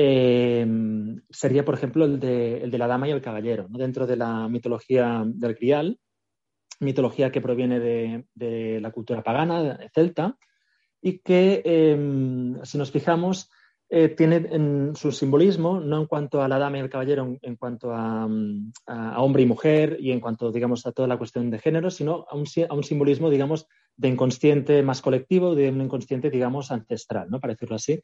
Em, 0.00 1.22
sería, 1.28 1.64
por 1.64 1.74
ejemplo, 1.74 2.04
el 2.04 2.20
de, 2.20 2.78
la 2.78 2.86
dama 2.86 3.08
y 3.08 3.10
el 3.10 3.20
caballero, 3.20 3.66
dentro 3.68 4.06
de 4.06 4.14
la 4.14 4.46
mitología 4.46 5.24
del 5.26 5.54
Grial, 5.54 5.98
mitología 6.78 7.32
que 7.32 7.40
proviene 7.40 7.80
de, 7.80 8.80
la 8.80 8.92
cultura 8.92 9.24
pagana, 9.24 9.76
celta, 9.92 10.36
y 11.02 11.18
que, 11.18 11.62
em, 11.64 12.62
si 12.62 12.78
nos 12.78 12.92
fijamos, 12.92 13.50
eh, 13.88 14.10
tiene 14.10 14.36
en 14.36 14.94
su 14.94 15.10
simbolismo, 15.10 15.80
no 15.80 16.02
en 16.02 16.06
cuanto 16.06 16.42
a 16.42 16.48
la 16.48 16.60
dama 16.60 16.78
y 16.78 16.82
el 16.82 16.90
caballero, 16.90 17.36
en, 17.42 17.56
cuanto 17.56 17.90
a, 17.92 18.24
hombre 19.16 19.42
y 19.42 19.46
mujer 19.46 19.96
y 19.98 20.12
en 20.12 20.20
cuanto, 20.20 20.52
digamos, 20.52 20.86
a 20.86 20.92
toda 20.92 21.08
la 21.08 21.18
cuestión 21.18 21.50
de 21.50 21.58
género, 21.58 21.90
sino 21.90 22.24
a 22.30 22.36
un, 22.36 22.44
a 22.68 22.74
un 22.74 22.84
simbolismo, 22.84 23.30
digamos, 23.30 23.66
de 23.96 24.06
inconsciente 24.06 24.80
más 24.84 25.02
colectivo, 25.02 25.56
de 25.56 25.70
un 25.70 25.80
inconsciente, 25.80 26.30
digamos, 26.30 26.70
ancestral, 26.70 27.28
¿no? 27.30 27.40
Para 27.40 27.54
decirlo 27.54 27.74
así, 27.74 28.00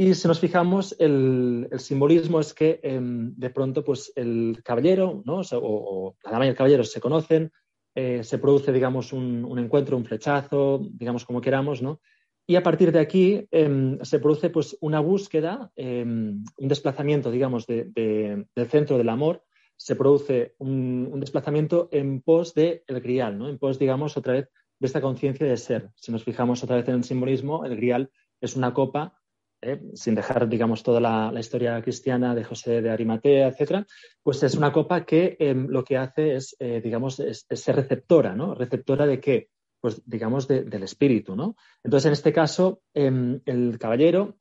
y 0.00 0.14
si 0.14 0.28
nos 0.28 0.38
fijamos, 0.38 0.94
el, 1.00 1.68
simbolismo 1.78 2.38
es 2.38 2.54
que 2.54 2.78
em, 2.84 3.34
de 3.34 3.50
pronto 3.50 3.82
pues, 3.82 4.12
el 4.14 4.60
caballero, 4.64 5.22
¿no? 5.24 5.40
o, 5.54 6.14
la 6.22 6.30
dama 6.30 6.46
y 6.46 6.50
el 6.50 6.54
caballero 6.54 6.84
se 6.84 7.00
conocen, 7.00 7.50
eh, 7.96 8.22
se 8.22 8.38
produce, 8.38 8.72
digamos, 8.72 9.12
un, 9.12 9.58
encuentro, 9.58 9.96
un 9.96 10.04
flechazo, 10.04 10.80
digamos 10.88 11.24
como 11.24 11.40
queramos, 11.40 11.82
¿no? 11.82 12.00
Y 12.46 12.54
a 12.54 12.62
partir 12.62 12.92
de 12.92 13.00
aquí 13.00 13.48
em, 13.50 13.98
se 14.02 14.20
produce 14.20 14.50
pues, 14.50 14.78
una 14.80 15.00
búsqueda, 15.00 15.72
em, 15.74 16.44
un 16.58 16.68
desplazamiento, 16.68 17.32
digamos, 17.32 17.66
del 17.66 18.46
centro 18.68 18.98
del 18.98 19.08
amor, 19.08 19.42
se 19.76 19.96
produce 19.96 20.54
un, 20.58 21.18
desplazamiento 21.18 21.88
en 21.90 22.22
pos 22.22 22.54
del 22.54 22.82
grial, 22.86 23.36
¿no? 23.36 23.48
En 23.48 23.58
pos, 23.58 23.80
digamos, 23.80 24.16
otra 24.16 24.34
vez 24.34 24.48
de 24.78 24.86
esta 24.86 25.00
conciencia 25.00 25.44
de 25.44 25.56
ser. 25.56 25.90
Si 25.96 26.12
nos 26.12 26.22
fijamos 26.22 26.62
otra 26.62 26.76
vez 26.76 26.86
en 26.86 26.94
el 26.94 27.04
simbolismo, 27.04 27.64
el 27.64 27.74
grial 27.74 28.12
es 28.40 28.54
una 28.54 28.72
copa 28.72 29.17
¿eh? 29.62 29.80
sin 29.94 30.14
dejar, 30.14 30.48
digamos, 30.48 30.82
toda 30.82 31.00
la, 31.00 31.38
historia 31.38 31.80
cristiana 31.82 32.34
de 32.34 32.44
José 32.44 32.82
de 32.82 32.90
Arimatea, 32.90 33.48
etcétera, 33.48 33.86
pues 34.22 34.42
es 34.42 34.54
una 34.54 34.72
copa 34.72 35.04
que 35.04 35.36
em, 35.38 35.66
lo 35.68 35.84
que 35.84 35.96
hace 35.96 36.34
es, 36.34 36.56
eh, 36.58 36.80
digamos, 36.82 37.20
es, 37.20 37.46
ser 37.50 37.76
receptora, 37.76 38.34
¿no? 38.34 38.54
¿Receptora 38.54 39.06
de 39.06 39.20
qué? 39.20 39.48
Pues, 39.80 40.02
digamos, 40.04 40.48
del 40.48 40.82
espíritu, 40.82 41.36
¿no? 41.36 41.56
Entonces, 41.84 42.06
en 42.06 42.12
este 42.12 42.32
caso, 42.32 42.82
em, 42.94 43.40
el 43.44 43.78
caballero 43.78 44.38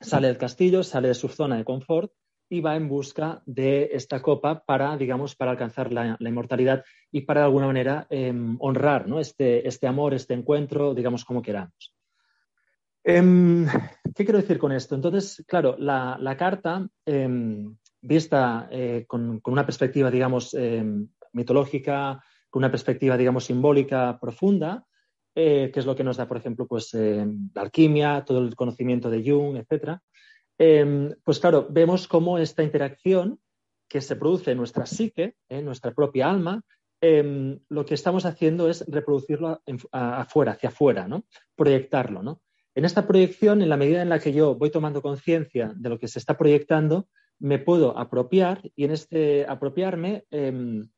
sale 0.00 0.28
del 0.28 0.38
castillo, 0.38 0.84
sale 0.84 1.08
de 1.08 1.14
su 1.14 1.28
zona 1.28 1.56
de 1.56 1.64
confort 1.64 2.12
y 2.48 2.60
va 2.60 2.76
en 2.76 2.88
busca 2.88 3.42
de 3.44 3.90
esta 3.92 4.22
copa 4.22 4.64
para, 4.64 4.96
digamos, 4.96 5.34
para 5.34 5.50
alcanzar 5.50 5.92
la, 5.92 6.16
inmortalidad 6.20 6.84
y 7.10 7.22
para 7.22 7.40
de 7.40 7.46
alguna 7.46 7.66
manera 7.66 8.06
em, 8.08 8.56
honrar 8.60 9.08
¿no? 9.08 9.18
este, 9.18 9.66
este 9.66 9.86
amor, 9.86 10.14
este 10.14 10.34
encuentro, 10.34 10.94
digamos, 10.94 11.24
como 11.24 11.42
queramos. 11.42 11.97
Em, 13.04 13.66
¿Qué 14.14 14.24
quiero 14.24 14.40
decir 14.40 14.58
con 14.58 14.72
esto? 14.72 14.94
Entonces, 14.94 15.44
claro, 15.46 15.76
la, 15.78 16.36
carta, 16.36 16.88
em, 17.06 17.76
vista 18.00 18.68
eh, 18.70 19.04
con, 19.06 19.40
una 19.44 19.64
perspectiva, 19.64 20.10
digamos, 20.10 20.54
em, 20.54 21.08
mitológica, 21.32 22.22
con 22.50 22.60
una 22.60 22.70
perspectiva, 22.70 23.16
digamos, 23.16 23.44
simbólica 23.44 24.18
profunda, 24.20 24.84
eh, 25.34 25.70
que 25.72 25.80
es 25.80 25.86
lo 25.86 25.94
que 25.94 26.04
nos 26.04 26.16
da, 26.16 26.26
por 26.26 26.36
ejemplo, 26.36 26.66
pues, 26.66 26.94
la 26.94 27.62
alquimia, 27.62 28.24
todo 28.24 28.40
el 28.40 28.56
conocimiento 28.56 29.08
de 29.08 29.22
Jung, 29.22 29.56
etc. 29.56 30.00
pues 31.22 31.38
claro, 31.38 31.68
vemos 31.70 32.08
cómo 32.08 32.38
esta 32.38 32.64
interacción 32.64 33.38
que 33.88 34.00
se 34.00 34.16
produce 34.16 34.50
en 34.50 34.58
nuestra 34.58 34.86
psique, 34.86 35.36
en 35.48 35.64
nuestra 35.64 35.92
propia 35.92 36.28
alma, 36.28 36.62
lo 37.00 37.84
que 37.84 37.94
estamos 37.94 38.24
haciendo 38.24 38.68
es 38.68 38.84
reproducirlo 38.88 39.62
afuera, 39.92 40.52
hacia 40.52 40.70
afuera, 40.70 41.06
¿no? 41.06 41.24
Proyectarlo, 41.54 42.24
¿no? 42.24 42.40
En 42.78 42.84
esta 42.84 43.08
proyección, 43.08 43.60
en 43.60 43.70
la 43.70 43.76
medida 43.76 44.02
en 44.02 44.08
la 44.08 44.20
que 44.20 44.32
yo 44.32 44.54
voy 44.54 44.70
tomando 44.70 45.02
conciencia 45.02 45.72
de 45.74 45.88
lo 45.88 45.98
que 45.98 46.06
se 46.06 46.20
está 46.20 46.38
proyectando, 46.38 47.08
me 47.40 47.58
puedo 47.58 47.98
apropiar 47.98 48.62
y 48.76 48.84
en 48.84 48.92
este 48.92 49.44
apropiarme 49.48 50.26
em, 50.30 50.88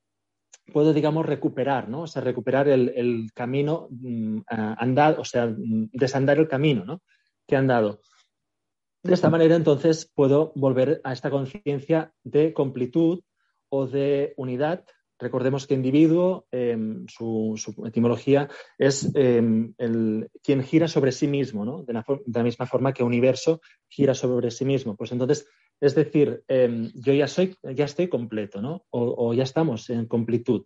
puedo, 0.75 0.93
digamos, 0.93 1.25
recuperar, 1.25 1.89
¿no? 1.89 2.03
O 2.03 2.07
sea, 2.07 2.21
recuperar 2.21 2.69
el, 2.69 3.31
camino 3.33 3.89
mm, 3.93 4.41
andado, 4.51 5.23
o 5.23 5.25
sea, 5.25 5.51
desandar 5.57 6.37
el 6.37 6.49
camino, 6.49 6.85
¿no? 6.85 7.01
Que 7.49 7.57
han 7.57 7.69
dado. 7.69 8.03
De 9.03 9.15
esta 9.15 9.31
manera, 9.31 9.57
entonces, 9.57 10.05
puedo 10.15 10.53
volver 10.57 11.01
a 11.03 11.15
esta 11.15 11.31
conciencia 11.31 12.13
de 12.23 12.53
completud 12.53 13.23
o 13.71 13.87
de 13.87 14.35
unidad 14.37 14.85
Recordemos 15.21 15.67
que 15.67 15.75
individuo, 15.75 16.47
em, 16.51 17.05
su, 17.07 17.55
etimología 17.85 18.49
es 18.79 19.15
em, 19.15 19.75
el, 19.77 20.31
quien 20.43 20.63
gira 20.63 20.89
sobre 20.89 21.13
sí 21.13 21.27
mismo, 21.27 21.85
de, 21.85 21.93
la, 21.93 22.43
misma 22.43 22.67
forma 22.67 22.95
que 22.95 23.03
universo 23.03 23.61
gira 23.87 24.15
sobre 24.15 24.51
sí 24.51 24.65
mismo. 24.65 24.97
Pues 24.97 25.13
entonces, 25.13 25.47
es 25.79 25.95
decir, 25.95 26.43
em, 26.49 26.91
yo 26.95 27.13
ya, 27.13 27.29
soy, 27.29 27.55
ya 27.75 27.85
estoy 27.85 28.09
completo. 28.09 28.87
O, 28.91 29.35
ya 29.35 29.43
estamos 29.43 29.91
en 29.91 30.07
completud. 30.07 30.65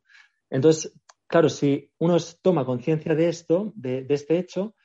Entonces, 0.50 0.92
claro, 1.26 1.48
si 1.48 1.90
uno 1.98 2.16
toma 2.40 2.64
conciencia 2.64 3.16
de 3.16 3.28
esto, 3.28 3.72
de, 3.74 4.06
este 4.08 4.38
hecho, 4.38 4.76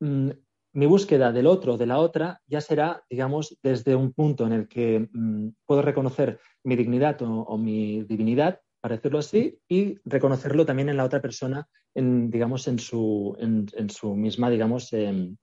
mm, 0.00 0.30
mi 0.72 0.86
búsqueda 0.86 1.32
del 1.32 1.46
otro, 1.46 1.76
de 1.76 1.86
la 1.86 1.98
otra, 1.98 2.40
ya 2.46 2.62
será, 2.62 3.02
digamos, 3.10 3.58
desde 3.62 3.94
un 3.94 4.14
punto 4.14 4.46
en 4.46 4.52
el 4.52 4.68
que 4.68 5.06
mm, 5.12 5.48
puedo 5.66 5.82
reconocer 5.82 6.40
mi 6.64 6.76
dignidad 6.76 7.20
o 7.20 7.58
mi 7.58 8.04
divinidad 8.04 8.60
para 8.80 8.96
decirlo 8.96 9.18
así, 9.18 9.60
y 9.68 9.98
reconocerlo 10.04 10.64
también 10.64 10.88
en 10.88 10.96
la 10.96 11.04
otra 11.04 11.20
persona, 11.20 11.68
en, 11.94 12.30
digamos, 12.30 12.68
en 12.68 12.78
su, 12.78 13.36
en, 13.40 13.90
su 13.90 14.14
misma, 14.14 14.50
digamos, 14.50 14.92
em, 14.92 15.36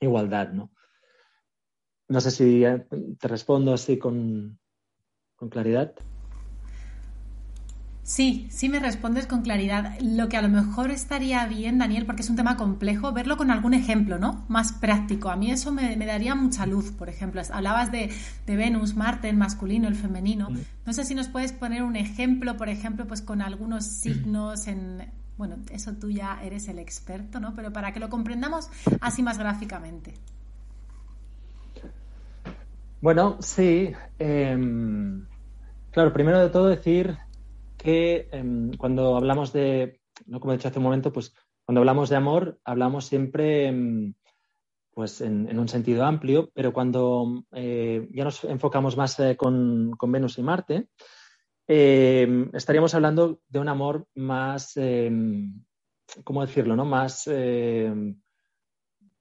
igualdad, 0.00 0.52
¿no? 0.52 0.72
No 2.08 2.20
sé 2.20 2.30
si 2.30 2.64
te 3.18 3.28
respondo 3.28 3.72
así 3.72 3.98
con, 3.98 4.58
con 5.36 5.48
claridad. 5.48 5.94
Sí, 8.10 8.48
sí 8.50 8.68
me 8.68 8.80
respondes 8.80 9.28
con 9.28 9.42
claridad. 9.42 9.94
Lo 10.00 10.28
que 10.28 10.36
a 10.36 10.42
lo 10.42 10.48
mejor 10.48 10.90
estaría 10.90 11.46
bien, 11.46 11.78
Daniel, 11.78 12.06
porque 12.06 12.22
es 12.22 12.28
un 12.28 12.34
tema 12.34 12.56
complejo, 12.56 13.12
verlo 13.12 13.36
con 13.36 13.52
algún 13.52 13.72
ejemplo, 13.72 14.18
¿no? 14.18 14.44
Más 14.48 14.72
práctico. 14.72 15.30
A 15.30 15.36
mí 15.36 15.52
eso 15.52 15.70
me, 15.70 15.96
daría 15.96 16.34
mucha 16.34 16.66
luz, 16.66 16.90
por 16.90 17.08
ejemplo. 17.08 17.40
Hablabas 17.52 17.92
de, 17.92 18.10
Venus, 18.48 18.96
Marte, 18.96 19.28
el 19.28 19.36
masculino, 19.36 19.86
el 19.86 19.94
femenino. 19.94 20.50
Mm. 20.50 20.58
No 20.86 20.92
sé 20.92 21.04
si 21.04 21.14
nos 21.14 21.28
puedes 21.28 21.52
poner 21.52 21.84
un 21.84 21.94
ejemplo, 21.94 22.56
por 22.56 22.68
ejemplo, 22.68 23.06
pues 23.06 23.22
con 23.22 23.42
algunos 23.42 23.84
signos 23.84 24.66
en... 24.66 25.06
Bueno, 25.38 25.58
eso 25.70 25.92
tú 25.92 26.10
ya 26.10 26.42
eres 26.42 26.66
el 26.66 26.80
experto, 26.80 27.38
¿no? 27.38 27.54
Pero 27.54 27.72
para 27.72 27.92
que 27.92 28.00
lo 28.00 28.10
comprendamos 28.10 28.70
así 29.00 29.22
más 29.22 29.38
gráficamente. 29.38 30.14
Bueno, 33.00 33.36
sí. 33.38 33.92
Em, 34.18 35.26
claro, 35.92 36.12
primero 36.12 36.40
de 36.40 36.48
todo 36.48 36.66
decir 36.66 37.16
que 37.82 38.28
em, 38.32 38.72
cuando 38.74 39.16
hablamos 39.16 39.52
de, 39.52 40.00
¿no? 40.26 40.40
como 40.40 40.52
he 40.52 40.56
dicho 40.56 40.68
hace 40.68 40.78
un 40.78 40.84
momento, 40.84 41.12
pues 41.12 41.34
cuando 41.64 41.80
hablamos 41.80 42.10
de 42.10 42.16
amor, 42.16 42.60
hablamos 42.64 43.06
siempre 43.06 43.68
em, 43.68 44.14
pues 44.92 45.20
en, 45.20 45.58
un 45.58 45.68
sentido 45.68 46.04
amplio, 46.04 46.50
pero 46.52 46.72
cuando 46.72 47.44
eh, 47.52 48.06
ya 48.12 48.24
nos 48.24 48.44
enfocamos 48.44 48.96
más 48.96 49.18
eh, 49.20 49.36
con, 49.36 49.96
Venus 50.08 50.36
y 50.38 50.42
Marte, 50.42 50.88
em, 51.66 52.50
estaríamos 52.52 52.94
hablando 52.94 53.40
de 53.48 53.58
un 53.58 53.68
amor 53.68 54.06
más, 54.14 54.74
¿cómo 56.24 56.44
decirlo? 56.44 56.76
No? 56.76 56.84
Más, 56.84 57.30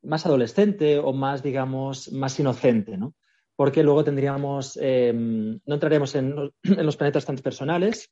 más 0.01 0.25
adolescente 0.25 0.99
o 0.99 1.13
más, 1.13 1.43
digamos, 1.43 2.11
más 2.11 2.37
inocente, 2.39 2.97
¿no? 2.97 3.13
Porque 3.55 3.83
luego 3.83 4.03
tendríamos, 4.03 4.77
no 4.77 5.73
entraremos 5.75 6.15
en, 6.15 6.35
los 6.63 6.97
planetas 6.97 7.25
transpersonales, 7.25 8.09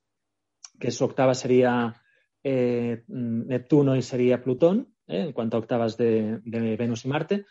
que 0.79 0.91
su 0.91 1.05
octava 1.05 1.33
sería 1.33 2.01
eh, 2.49 3.03
Neptuno 3.07 3.97
y 3.97 4.01
sería 4.01 4.41
Plutón, 4.41 4.93
¿eh? 5.07 5.21
en 5.21 5.33
cuanto 5.33 5.57
a 5.57 5.59
octavas 5.59 5.97
de, 5.97 6.39
Venus 6.45 7.03
y 7.03 7.09
Marte. 7.09 7.45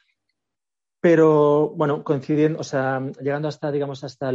Pero 1.01 1.75
bueno, 1.77 2.03
coincidiendo, 2.03 2.61
o 2.61 2.65
sea, 2.65 3.01
llegando 3.21 3.49
hasta, 3.49 3.71
digamos, 3.71 4.03
hasta, 4.05 4.33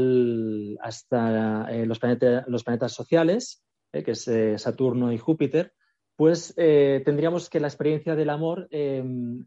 hasta 0.82 1.72
eh, 1.72 1.86
los, 1.88 2.00
los, 2.48 2.64
planetas 2.64 2.94
sociales, 2.94 3.66
que 3.92 4.12
es 4.12 4.30
Saturno 4.58 5.12
y 5.12 5.18
Júpiter, 5.18 5.74
pues 6.16 6.54
tendríamos 6.56 7.50
que 7.50 7.60
la 7.60 7.68
experiencia 7.68 8.16
del 8.16 8.30
amor 8.30 8.70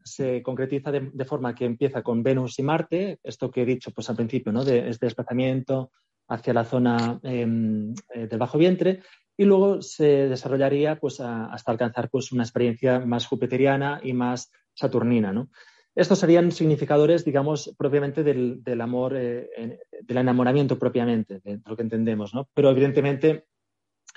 se 0.02 0.42
concretiza 0.42 0.90
de, 0.90 1.24
forma 1.24 1.54
que 1.54 1.64
empieza 1.64 2.02
con 2.02 2.24
Venus 2.24 2.58
y 2.58 2.64
Marte, 2.64 3.20
esto 3.22 3.50
que 3.50 3.62
he 3.62 3.66
dicho 3.66 3.92
pues 3.92 4.10
al 4.10 4.16
principio, 4.16 4.52
¿no? 4.52 4.64
De 4.64 4.88
este 4.88 5.06
desplazamiento 5.06 5.92
hacia 6.28 6.52
la 6.52 6.64
zona 6.64 7.20
em, 7.22 7.94
del 8.12 8.38
bajo 8.38 8.58
vientre 8.58 9.02
y 9.36 9.44
luego 9.44 9.82
se 9.82 10.28
desarrollaría 10.28 10.98
pues, 10.98 11.20
hasta 11.20 11.72
alcanzar 11.72 12.08
pues, 12.10 12.32
una 12.32 12.44
experiencia 12.44 13.00
más 13.00 13.26
jupiteriana 13.26 14.00
y 14.02 14.12
más 14.12 14.50
saturnina. 14.74 15.32
¿no? 15.32 15.48
Estos 15.94 16.18
serían 16.18 16.50
significadores, 16.50 17.24
digamos, 17.24 17.72
propiamente 17.78 18.24
del, 18.24 18.80
amor, 18.80 19.14
eh, 19.16 19.78
del 20.02 20.16
enamoramiento 20.16 20.76
propiamente, 20.76 21.38
de 21.38 21.60
lo 21.64 21.76
que 21.76 21.82
entendemos, 21.82 22.34
¿no? 22.34 22.48
Pero 22.52 22.70
evidentemente 22.70 23.46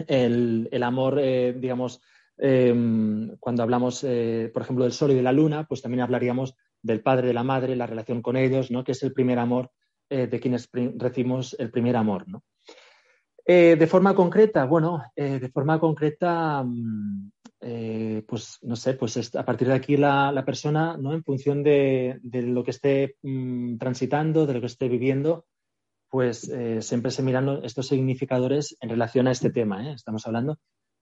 el, 0.08 0.84
amor, 0.84 1.20
eh, 1.20 1.56
digamos, 1.56 2.02
em, 2.38 3.38
cuando 3.40 3.62
hablamos, 3.62 4.04
eh, 4.04 4.50
por 4.52 4.64
ejemplo, 4.64 4.86
del 4.86 4.94
sol 4.94 5.12
y 5.12 5.16
de 5.16 5.22
la 5.22 5.32
luna, 5.32 5.68
pues 5.68 5.84
también 5.84 6.02
hablaríamos 6.02 6.56
del 6.82 7.02
padre, 7.02 7.28
de 7.28 7.34
la 7.34 7.44
madre, 7.44 7.76
la 7.76 7.86
relación 7.86 8.24
con 8.24 8.38
ellos, 8.38 8.72
¿no? 8.72 8.84
Que 8.84 8.94
es 8.94 9.04
el 9.04 9.14
primer 9.14 9.38
amor 9.38 9.72
de 10.10 10.40
quienes 10.40 10.70
recibimos 10.72 11.54
el 11.60 11.70
primer 11.70 11.98
amor, 11.98 12.30
¿no? 12.30 12.42
Eh, 13.50 13.78
de 13.80 13.88
forma 13.88 14.14
concreta, 14.14 14.66
bueno, 14.66 15.02
eh, 15.16 15.40
de 15.40 15.50
forma 15.50 15.80
concreta, 15.80 16.62
mm, 16.66 17.32
eh, 17.62 18.24
pues 18.28 18.60
no 18.64 18.76
sé, 18.76 18.96
pues 18.96 19.34
a 19.36 19.46
partir 19.46 19.70
de 19.70 19.74
aquí 19.74 19.96
la, 19.96 20.44
persona, 20.46 20.98
¿no? 20.98 21.14
En 21.14 21.24
función 21.24 21.64
de, 21.64 22.20
lo 22.22 22.62
que 22.66 22.72
esté 22.72 23.16
mm, 23.22 23.78
transitando, 23.78 24.46
de 24.46 24.54
lo 24.54 24.60
que 24.60 24.66
esté 24.66 24.90
viviendo, 24.90 25.46
pues 26.10 26.52
siempre 26.82 27.12
se 27.12 27.24
miran 27.24 27.62
estos 27.64 27.88
significadores 27.88 28.78
en 28.82 28.90
relación 28.90 29.28
a 29.28 29.32
este 29.32 29.50
tema, 29.50 29.94
estamos 29.94 30.26
hablando, 30.28 30.58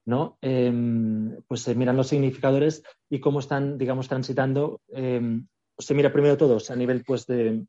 ¿no? 0.05 0.37
Em, 0.41 1.41
pues 1.47 1.61
se 1.61 1.75
miran 1.75 1.97
los 1.97 2.07
significadores 2.07 2.83
y 3.09 3.19
cómo 3.19 3.39
están, 3.39 3.77
digamos, 3.79 4.07
transitando. 4.07 4.81
Em, 4.89 5.47
se 5.77 5.93
mira 5.95 6.13
primero 6.13 6.37
todos 6.37 6.71
a 6.71 6.75
nivel, 6.75 7.03
pues, 7.05 7.25
de, 7.27 7.65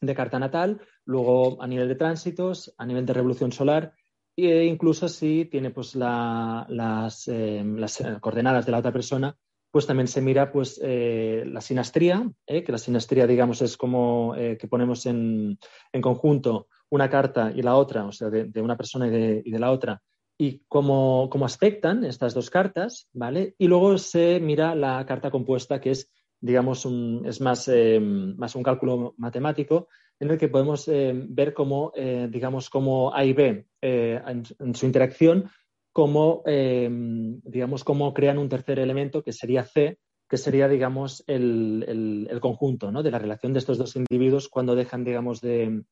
de 0.00 0.14
carta 0.14 0.38
natal, 0.38 0.80
luego 1.04 1.62
a 1.62 1.66
nivel 1.66 1.88
de 1.88 1.94
tránsitos, 1.94 2.74
a 2.78 2.86
nivel 2.86 3.06
de 3.06 3.14
revolución 3.14 3.52
solar 3.52 3.94
e 4.36 4.64
incluso 4.64 5.08
si 5.08 5.46
tiene 5.46 5.70
pues 5.70 5.94
las, 5.94 7.28
em, 7.28 7.76
las, 7.76 8.00
eh, 8.00 8.16
coordenadas 8.20 8.66
de 8.66 8.72
la 8.72 8.78
otra 8.78 8.92
persona, 8.92 9.36
pues 9.70 9.86
también 9.86 10.08
se 10.08 10.20
mira 10.20 10.52
pues 10.52 10.80
eh, 10.82 11.44
la 11.46 11.60
sinastría, 11.60 12.30
eh, 12.46 12.62
que 12.62 12.72
la 12.72 12.78
sinastría 12.78 13.26
digamos 13.26 13.62
es 13.62 13.76
como 13.76 14.34
que 14.34 14.68
ponemos 14.68 15.06
en, 15.06 15.58
en, 15.92 16.02
conjunto 16.02 16.68
una 16.90 17.08
carta 17.08 17.52
y 17.54 17.62
la 17.62 17.76
otra, 17.76 18.04
o 18.04 18.12
sea, 18.12 18.28
de, 18.28 18.60
una 18.60 18.76
persona 18.76 19.06
y 19.06 19.10
de, 19.10 19.42
y 19.44 19.50
de, 19.50 19.58
la 19.58 19.70
otra, 19.70 20.02
y 20.36 20.62
cómo, 20.68 21.28
cómo 21.30 21.46
aspectan 21.46 22.04
estas 22.04 22.34
dos 22.34 22.50
cartas, 22.50 23.08
¿vale? 23.14 23.54
Y 23.56 23.66
luego 23.66 23.96
se 23.96 24.40
mira 24.40 24.74
la 24.74 25.06
carta 25.06 25.30
compuesta, 25.30 25.80
que 25.80 25.92
es 25.92 26.10
digamos, 26.42 26.84
un, 26.84 27.22
es 27.24 27.40
más, 27.40 27.68
em, 27.68 28.36
más 28.36 28.54
un 28.56 28.64
cálculo 28.64 29.14
matemático 29.16 29.88
en 30.22 30.30
el 30.30 30.38
que 30.38 30.48
podemos 30.48 30.86
eh, 30.86 31.12
ver 31.14 31.52
cómo, 31.52 31.90
eh, 31.96 32.28
digamos, 32.30 32.70
cómo 32.70 33.12
A 33.12 33.24
y 33.24 33.32
B 33.32 33.66
eh, 33.80 34.22
en, 34.24 34.74
su 34.76 34.86
interacción, 34.86 35.50
cómo, 35.92 36.44
digamos, 36.44 37.82
cómo 37.82 38.14
crean 38.14 38.38
un 38.38 38.48
tercer 38.48 38.78
elemento 38.78 39.24
que 39.24 39.32
sería 39.32 39.64
C, 39.64 39.98
que 40.28 40.36
sería, 40.36 40.68
digamos, 40.68 41.24
el, 41.26 42.28
el, 42.30 42.40
conjunto 42.40 42.92
¿no? 42.92 43.02
de 43.02 43.10
la 43.10 43.18
relación 43.18 43.52
de 43.52 43.58
estos 43.58 43.78
dos 43.78 43.96
individuos 43.96 44.48
cuando 44.48 44.76
dejan, 44.76 45.02
digamos, 45.02 45.40
de, 45.40 45.82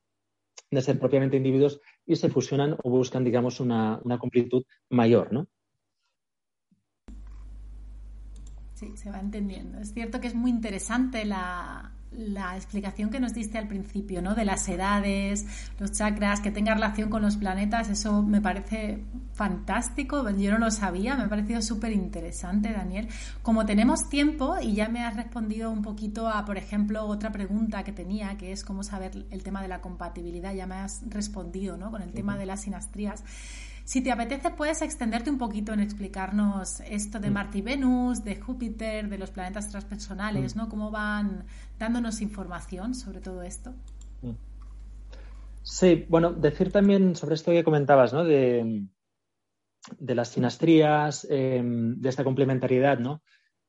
de, 0.71 0.81
ser 0.81 1.01
propiamente 1.01 1.37
individuos 1.37 1.81
y 2.07 2.15
se 2.15 2.31
fusionan 2.31 2.77
o 2.85 2.89
buscan, 2.89 3.25
digamos, 3.25 3.59
una, 3.59 4.01
una 4.05 4.19
completud 4.21 4.63
mayor, 4.91 5.33
¿no? 5.33 5.49
Sí, 8.75 8.97
se 8.97 9.11
va 9.11 9.19
entendiendo. 9.19 9.79
Es 9.79 9.93
cierto 9.93 10.21
que 10.21 10.29
es 10.29 10.37
muy 10.37 10.51
interesante 10.51 11.25
la, 11.25 12.00
la 12.13 12.57
explicación 12.57 13.11
que 13.11 13.21
nos 13.21 13.35
diste 13.35 13.57
al 13.57 13.69
principio, 13.69 14.21
¿no? 14.21 14.35
De 14.35 14.45
las 14.45 14.69
edades, 14.69 15.47
los 15.79 15.93
chakras, 15.93 16.41
que 16.41 16.51
tenga 16.51 16.75
relación 16.75 17.09
con 17.09 17.23
los 17.23 17.37
planetas, 17.37 17.89
eso 17.89 18.23
me 18.23 18.41
parece 18.41 19.05
fantástico. 19.33 20.29
Yo 20.31 20.51
no 20.53 20.59
lo 20.59 20.71
sabía, 20.71 21.15
me 21.17 21.25
ha 21.25 21.29
parecido 21.29 21.63
súper 21.63 21.93
interesante, 21.93 22.73
Daniel. 22.73 23.09
Como 23.43 23.65
tenemos 23.65 24.09
tiempo 24.09 24.57
y 24.61 24.75
ya 24.75 24.89
me 24.89 25.05
has 25.05 25.17
respondido 25.17 25.71
un 25.71 25.83
poquito 25.83 26.29
a, 26.29 26.45
por 26.45 26.57
ejemplo, 26.57 27.05
otra 27.07 27.31
pregunta 27.31 27.85
que 27.85 27.93
tenía, 27.93 28.37
que 28.37 28.53
es 28.53 28.65
cómo 28.65 28.83
saber 28.83 29.27
el 29.31 29.43
tema 29.43 29.63
de 29.63 29.69
la 29.69 29.81
compatibilidad, 29.81 30.53
ya 30.53 30.67
me 30.67 30.77
has 30.77 31.03
respondido, 31.09 31.77
¿no? 31.77 31.91
Con 31.91 32.03
el 32.03 32.13
tema 32.13 32.37
de 32.37 32.47
las 32.47 32.63
sinastrías. 32.63 33.23
Si 33.91 34.01
te 34.03 34.13
apetece, 34.13 34.51
puedes 34.51 34.83
extenderte 34.83 35.31
un 35.31 35.39
poquito 35.39 35.73
en 35.73 35.81
explicarnos 35.81 36.79
esto 36.79 37.19
de 37.19 37.29
mm. 37.29 37.33
Marte 37.33 37.59
y 37.59 37.63
Venus, 37.63 38.23
de 38.23 38.37
Júpiter, 38.37 39.09
de 39.09 39.19
los 39.19 39.33
planetas 39.33 39.69
transpersonales, 39.69 40.55
mm. 40.55 40.59
¿no? 40.61 40.69
Cómo 40.69 40.93
van 40.93 41.45
dándonos 41.77 42.21
información 42.21 42.95
sobre 42.95 43.21
todo 43.21 43.43
esto. 43.43 43.75
Mm. 44.23 44.31
Sí, 45.65 46.07
bueno, 46.09 46.33
decir 46.33 46.71
también 46.71 47.17
sobre 47.17 47.35
esto 47.35 47.51
que 47.51 47.65
comentabas, 47.65 48.13
¿no? 48.13 48.23
De, 48.23 48.87
de 49.99 50.15
las 50.15 50.29
sinastrías, 50.29 51.27
em, 51.29 52.01
de 52.01 52.09
esta 52.11 52.23
complementariedad, 52.23 52.97
¿no? 52.97 53.23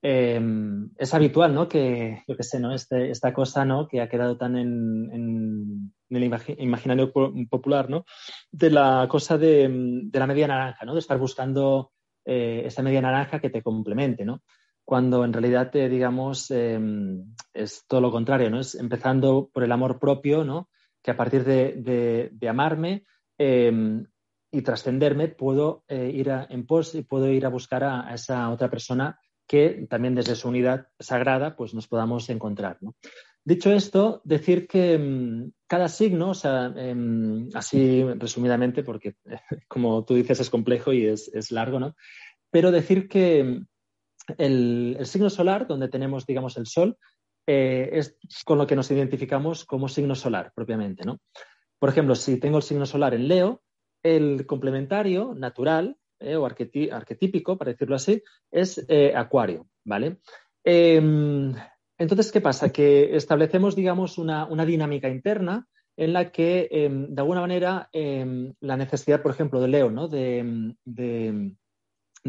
Em, 0.04 0.90
es 0.98 1.14
habitual, 1.14 1.54
¿no? 1.54 1.70
Que, 1.70 2.24
yo 2.28 2.36
qué 2.36 2.44
sé, 2.44 2.60
¿no? 2.60 2.74
Este, 2.74 3.12
esta 3.12 3.34
cosa, 3.34 3.66
¿no? 3.66 3.88
Que 3.88 4.02
ha 4.02 4.10
quedado 4.10 4.36
tan 4.36 4.58
en, 4.58 5.94
el 6.10 6.24
imaginario 6.58 7.14
popular, 7.50 7.90
¿no? 7.90 8.06
De 8.52 8.72
la 8.72 9.08
cosa 9.10 9.38
de, 9.38 10.10
la 10.12 10.28
media 10.28 10.48
naranja, 10.48 10.86
¿no? 10.86 10.94
De 10.94 11.00
estar 11.00 11.20
buscando 11.20 11.92
eh, 12.26 12.68
media 12.82 13.02
naranja 13.02 13.40
que 13.40 13.52
te 13.52 13.62
complemente, 13.62 14.26
¿no? 14.26 14.42
Cuando 14.84 15.24
en 15.24 15.34
realidad, 15.34 15.70
te, 15.70 15.88
digamos, 15.88 16.50
em, 16.50 17.36
es 17.54 17.86
todo 17.88 18.02
lo 18.02 18.12
contrario, 18.12 18.50
¿no? 18.50 18.60
Es 18.60 18.74
empezando 18.74 19.52
por 19.54 19.64
el 19.64 19.72
amor 19.72 20.00
propio, 20.00 20.44
¿no? 20.44 20.70
Que 21.04 21.12
a 21.12 21.18
partir 21.18 21.44
de, 21.44 22.32
amarme 22.50 23.06
em, 23.38 24.04
y 24.52 24.62
trascenderme 24.64 25.28
puedo 25.28 25.84
eh, 25.88 26.12
ir 26.12 26.30
en 26.50 26.66
pos 26.66 26.96
y 26.96 27.04
puedo 27.04 27.30
ir 27.30 27.46
a 27.46 27.50
buscar 27.50 27.84
a 27.84 28.14
esa 28.14 28.50
otra 28.50 28.70
persona 28.70 29.20
que 29.52 29.86
también 29.90 30.16
desde 30.16 30.38
su 30.38 30.48
unidad 30.48 30.88
sagrada 30.98 31.58
pues 31.58 31.74
nos 31.74 31.86
podamos 31.86 32.30
encontrar. 32.30 32.78
Dicho 33.44 33.74
esto, 33.74 34.22
decir 34.24 34.66
que 34.66 34.98
mm, 34.98 35.52
cada 35.68 35.90
signo, 35.90 36.30
o 36.30 36.34
sea, 36.34 36.74
em, 36.74 37.50
así 37.54 38.02
resumidamente, 38.16 38.82
porque 38.82 39.16
como 39.68 40.06
tú 40.06 40.16
dices 40.16 40.40
es 40.40 40.50
complejo 40.50 40.94
y 40.94 41.06
es, 41.06 41.52
largo, 41.52 41.82
¿no? 41.82 41.98
Pero 42.50 42.72
decir 42.72 43.10
que 43.10 43.44
mm, 43.44 43.68
el, 44.38 44.98
signo 45.04 45.30
solar, 45.30 45.68
donde 45.68 45.90
tenemos, 45.90 46.26
digamos, 46.26 46.56
el 46.56 46.66
Sol, 46.66 46.98
eh, 47.46 47.90
es 47.92 48.16
con 48.46 48.58
lo 48.58 48.66
que 48.66 48.78
nos 48.78 48.90
identificamos 48.90 49.66
como 49.66 49.90
signo 49.90 50.16
solar 50.16 50.54
propiamente, 50.56 51.04
¿no? 51.04 51.20
Por 51.78 51.90
ejemplo, 51.90 52.16
si 52.16 52.40
tengo 52.40 52.56
el 52.56 52.64
signo 52.64 52.86
solar 52.86 53.14
en 53.16 53.28
Leo, 53.28 53.62
el 54.02 54.46
complementario 54.46 55.34
natural 55.36 55.98
eh, 56.22 56.36
o 56.36 56.46
arquetípico, 56.46 57.58
para 57.58 57.72
decirlo 57.72 57.96
así, 57.96 58.22
es 58.52 58.86
eh, 58.88 59.14
Acuario, 59.16 59.68
¿vale? 59.84 60.20
Em, 60.64 61.54
entonces, 61.98 62.32
¿qué 62.32 62.42
pasa? 62.42 62.72
Que 62.72 63.16
establecemos, 63.16 63.76
digamos, 63.76 64.18
una, 64.18 64.66
dinámica 64.66 65.10
interna 65.10 65.68
en 65.98 66.14
la 66.14 66.32
que, 66.32 66.68
em, 66.72 67.08
de 67.08 67.22
alguna 67.22 67.42
manera, 67.42 67.90
em, 67.92 68.54
la 68.60 68.78
necesidad, 68.78 69.22
por 69.22 69.32
ejemplo, 69.32 69.60
de 69.60 69.68
Leo, 69.68 69.90
¿no? 69.90 70.08
De, 70.08 70.76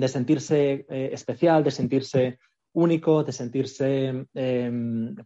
sentirse 0.08 0.86
eh, 0.88 1.10
especial, 1.12 1.62
de 1.62 1.70
sentirse 1.70 2.38
único, 2.72 3.22
de 3.24 3.32
sentirse, 3.32 4.26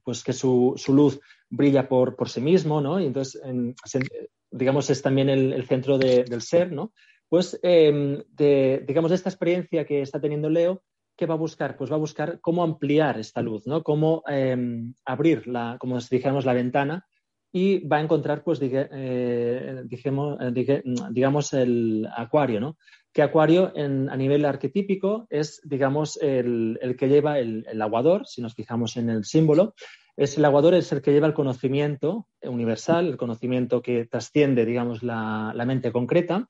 pues, 0.02 0.24
que 0.24 0.32
su, 0.32 0.74
luz 0.88 1.20
brilla 1.48 1.88
por, 1.88 2.16
por, 2.16 2.28
sí 2.28 2.40
mismo, 2.40 2.80
¿no? 2.80 3.00
Y 3.00 3.06
entonces, 3.06 3.40
digamos, 4.50 4.90
es 4.90 5.02
también 5.02 5.28
el 5.28 5.64
centro 5.66 5.98
del 5.98 6.42
ser, 6.42 6.72
¿no? 6.72 6.92
Pues 7.28 7.58
em, 7.62 8.22
de, 8.30 8.84
digamos, 8.86 9.12
esta 9.12 9.28
experiencia 9.28 9.84
que 9.84 10.02
está 10.02 10.20
teniendo 10.20 10.48
Leo, 10.48 10.82
¿qué 11.16 11.26
va 11.26 11.34
a 11.34 11.38
buscar? 11.38 11.76
Pues 11.76 11.90
va 11.90 11.96
a 11.96 12.00
buscar 12.00 12.40
cómo 12.40 12.62
ampliar 12.62 13.18
esta 13.18 13.42
luz, 13.42 13.66
¿no? 13.66 13.82
Cómo 13.82 14.22
em, 14.28 14.94
abrir, 15.04 15.46
la, 15.46 15.76
como 15.80 15.98
dijéramos, 15.98 16.44
la 16.44 16.52
ventana 16.52 17.06
y 17.52 17.86
va 17.86 17.96
a 17.96 18.02
encontrar, 18.02 18.44
pues, 18.44 18.60
eh, 18.62 19.82
digamos, 19.88 21.52
el 21.54 22.06
acuario, 22.14 22.60
¿no? 22.60 22.76
Que 23.14 23.22
acuario 23.22 23.72
a 23.74 24.16
nivel 24.16 24.44
arquetípico 24.44 25.26
es, 25.30 25.62
digamos, 25.64 26.18
el, 26.20 26.78
que 26.98 27.08
lleva 27.08 27.38
el, 27.38 27.80
aguador, 27.80 28.26
si 28.26 28.42
nos 28.42 28.54
fijamos 28.54 28.98
en 28.98 29.08
el 29.08 29.24
símbolo, 29.24 29.74
es 30.18 30.36
el 30.36 30.44
aguador 30.44 30.74
es 30.74 30.92
el 30.92 31.00
que 31.00 31.12
lleva 31.12 31.26
el 31.28 31.32
conocimiento 31.34 32.28
universal, 32.42 33.06
el 33.06 33.16
conocimiento 33.16 33.80
que 33.80 34.04
trasciende, 34.04 34.66
digamos, 34.66 35.02
la 35.02 35.64
mente 35.66 35.92
concreta, 35.92 36.48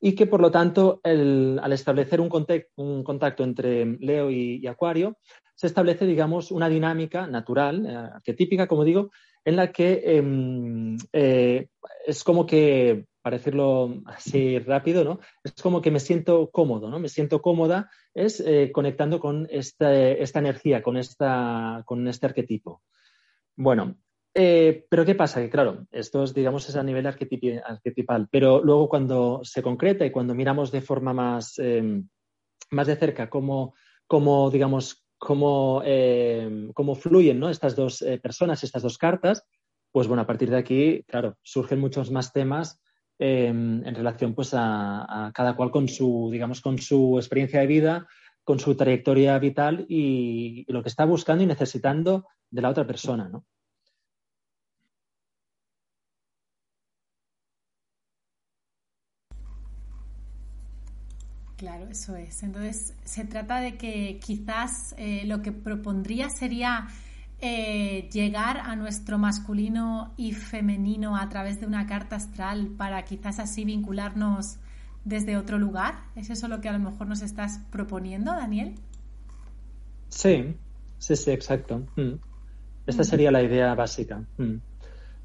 y 0.00 0.14
que 0.14 0.26
por 0.26 0.40
lo 0.40 0.50
tanto 0.50 1.00
al 1.04 1.72
establecer 1.72 2.20
un, 2.20 2.28
contacto 2.28 3.44
entre 3.44 3.84
Leo 3.98 4.30
y, 4.30 4.66
Acuario, 4.66 5.18
se 5.54 5.66
establece, 5.66 6.06
digamos, 6.06 6.52
una 6.52 6.68
dinámica 6.68 7.26
natural, 7.26 7.84
eh, 7.84 7.96
arquetípica, 7.96 8.68
como 8.68 8.84
digo, 8.84 9.10
en 9.44 9.56
la 9.56 9.72
que 9.72 10.02
em, 10.04 10.96
eh, 11.12 11.68
es 12.06 12.22
como 12.22 12.46
que, 12.46 13.06
para 13.22 13.38
decirlo 13.38 14.02
así 14.06 14.60
rápido, 14.60 15.02
¿no? 15.02 15.18
Es 15.42 15.54
como 15.60 15.82
que 15.82 15.90
me 15.90 15.98
siento 15.98 16.48
cómodo, 16.50 16.88
¿no? 16.90 17.00
Me 17.00 17.08
siento 17.08 17.42
cómoda 17.42 17.90
es 18.14 18.40
eh, 18.40 18.70
conectando 18.72 19.18
con 19.20 19.48
esta, 19.50 19.92
esta 19.94 20.38
energía, 20.38 20.82
con, 20.82 20.96
esta, 20.96 21.82
con 21.86 22.06
este 22.06 22.26
arquetipo. 22.26 22.82
Bueno, 23.56 23.96
eh, 24.40 24.86
pero 24.88 25.04
¿qué 25.04 25.16
pasa? 25.16 25.40
Que 25.40 25.50
claro, 25.50 25.88
esto 25.90 26.22
es, 26.22 26.32
digamos, 26.32 26.68
es 26.68 26.76
a 26.76 26.84
nivel 26.84 27.06
arquetipal, 27.08 28.28
pero 28.30 28.62
luego 28.62 28.88
cuando 28.88 29.40
se 29.42 29.62
concreta 29.62 30.06
y 30.06 30.12
cuando 30.12 30.32
miramos 30.32 30.70
de 30.70 30.80
forma 30.80 31.12
más, 31.12 31.58
em, 31.58 32.08
más 32.70 32.86
de 32.86 32.94
cerca 32.94 33.28
cómo, 33.28 33.74
cómo 34.06 34.48
digamos, 34.48 35.04
cómo, 35.18 35.82
em, 35.84 36.72
cómo 36.72 36.94
fluyen 36.94 37.40
¿no? 37.40 37.50
estas 37.50 37.74
dos 37.74 38.00
eh, 38.02 38.18
personas, 38.18 38.62
estas 38.62 38.82
dos 38.82 38.96
cartas, 38.96 39.44
pues 39.90 40.06
bueno, 40.06 40.22
a 40.22 40.26
partir 40.28 40.50
de 40.50 40.58
aquí, 40.58 41.02
claro, 41.08 41.36
surgen 41.42 41.80
muchos 41.80 42.12
más 42.12 42.32
temas 42.32 42.80
em, 43.18 43.84
en 43.84 43.94
relación 43.96 44.36
pues 44.36 44.50
a, 44.54 45.32
cada 45.34 45.56
cual 45.56 45.72
con 45.72 45.88
su, 45.88 46.28
digamos, 46.30 46.60
con 46.60 46.78
su 46.78 47.18
experiencia 47.18 47.58
de 47.58 47.66
vida, 47.66 48.06
con 48.44 48.60
su 48.60 48.76
trayectoria 48.76 49.36
vital 49.40 49.84
y, 49.88 50.64
y 50.68 50.72
lo 50.72 50.84
que 50.84 50.90
está 50.90 51.04
buscando 51.06 51.42
y 51.42 51.46
necesitando 51.46 52.26
de 52.50 52.62
la 52.62 52.68
otra 52.68 52.86
persona, 52.86 53.28
¿no? 53.28 53.44
Claro, 61.58 61.88
eso 61.90 62.14
es. 62.14 62.44
Entonces, 62.44 62.94
se 63.04 63.24
trata 63.24 63.58
de 63.60 63.76
que 63.76 64.20
quizás 64.24 64.94
eh, 64.96 65.24
lo 65.26 65.42
que 65.42 65.50
propondría 65.50 66.30
sería 66.30 66.86
eh, 67.40 68.08
llegar 68.12 68.58
a 68.58 68.76
nuestro 68.76 69.18
masculino 69.18 70.14
y 70.16 70.34
femenino 70.34 71.16
a 71.16 71.28
través 71.28 71.58
de 71.58 71.66
una 71.66 71.84
carta 71.88 72.14
astral 72.14 72.68
para 72.76 73.04
quizás 73.04 73.40
así 73.40 73.64
vincularnos 73.64 74.58
desde 75.04 75.36
otro 75.36 75.58
lugar. 75.58 76.04
¿Es 76.14 76.30
eso 76.30 76.46
lo 76.46 76.60
que 76.60 76.68
a 76.68 76.72
lo 76.72 76.78
mejor 76.78 77.08
nos 77.08 77.22
estás 77.22 77.58
proponiendo, 77.72 78.30
Daniel? 78.30 78.76
Sí, 80.10 80.54
sí, 80.98 81.16
sí, 81.16 81.30
exacto. 81.32 81.84
Mm. 81.96 82.20
Esta 82.86 83.02
sería 83.02 83.32
la 83.32 83.42
idea 83.42 83.74
básica. 83.74 84.22
Mm. 84.36 84.58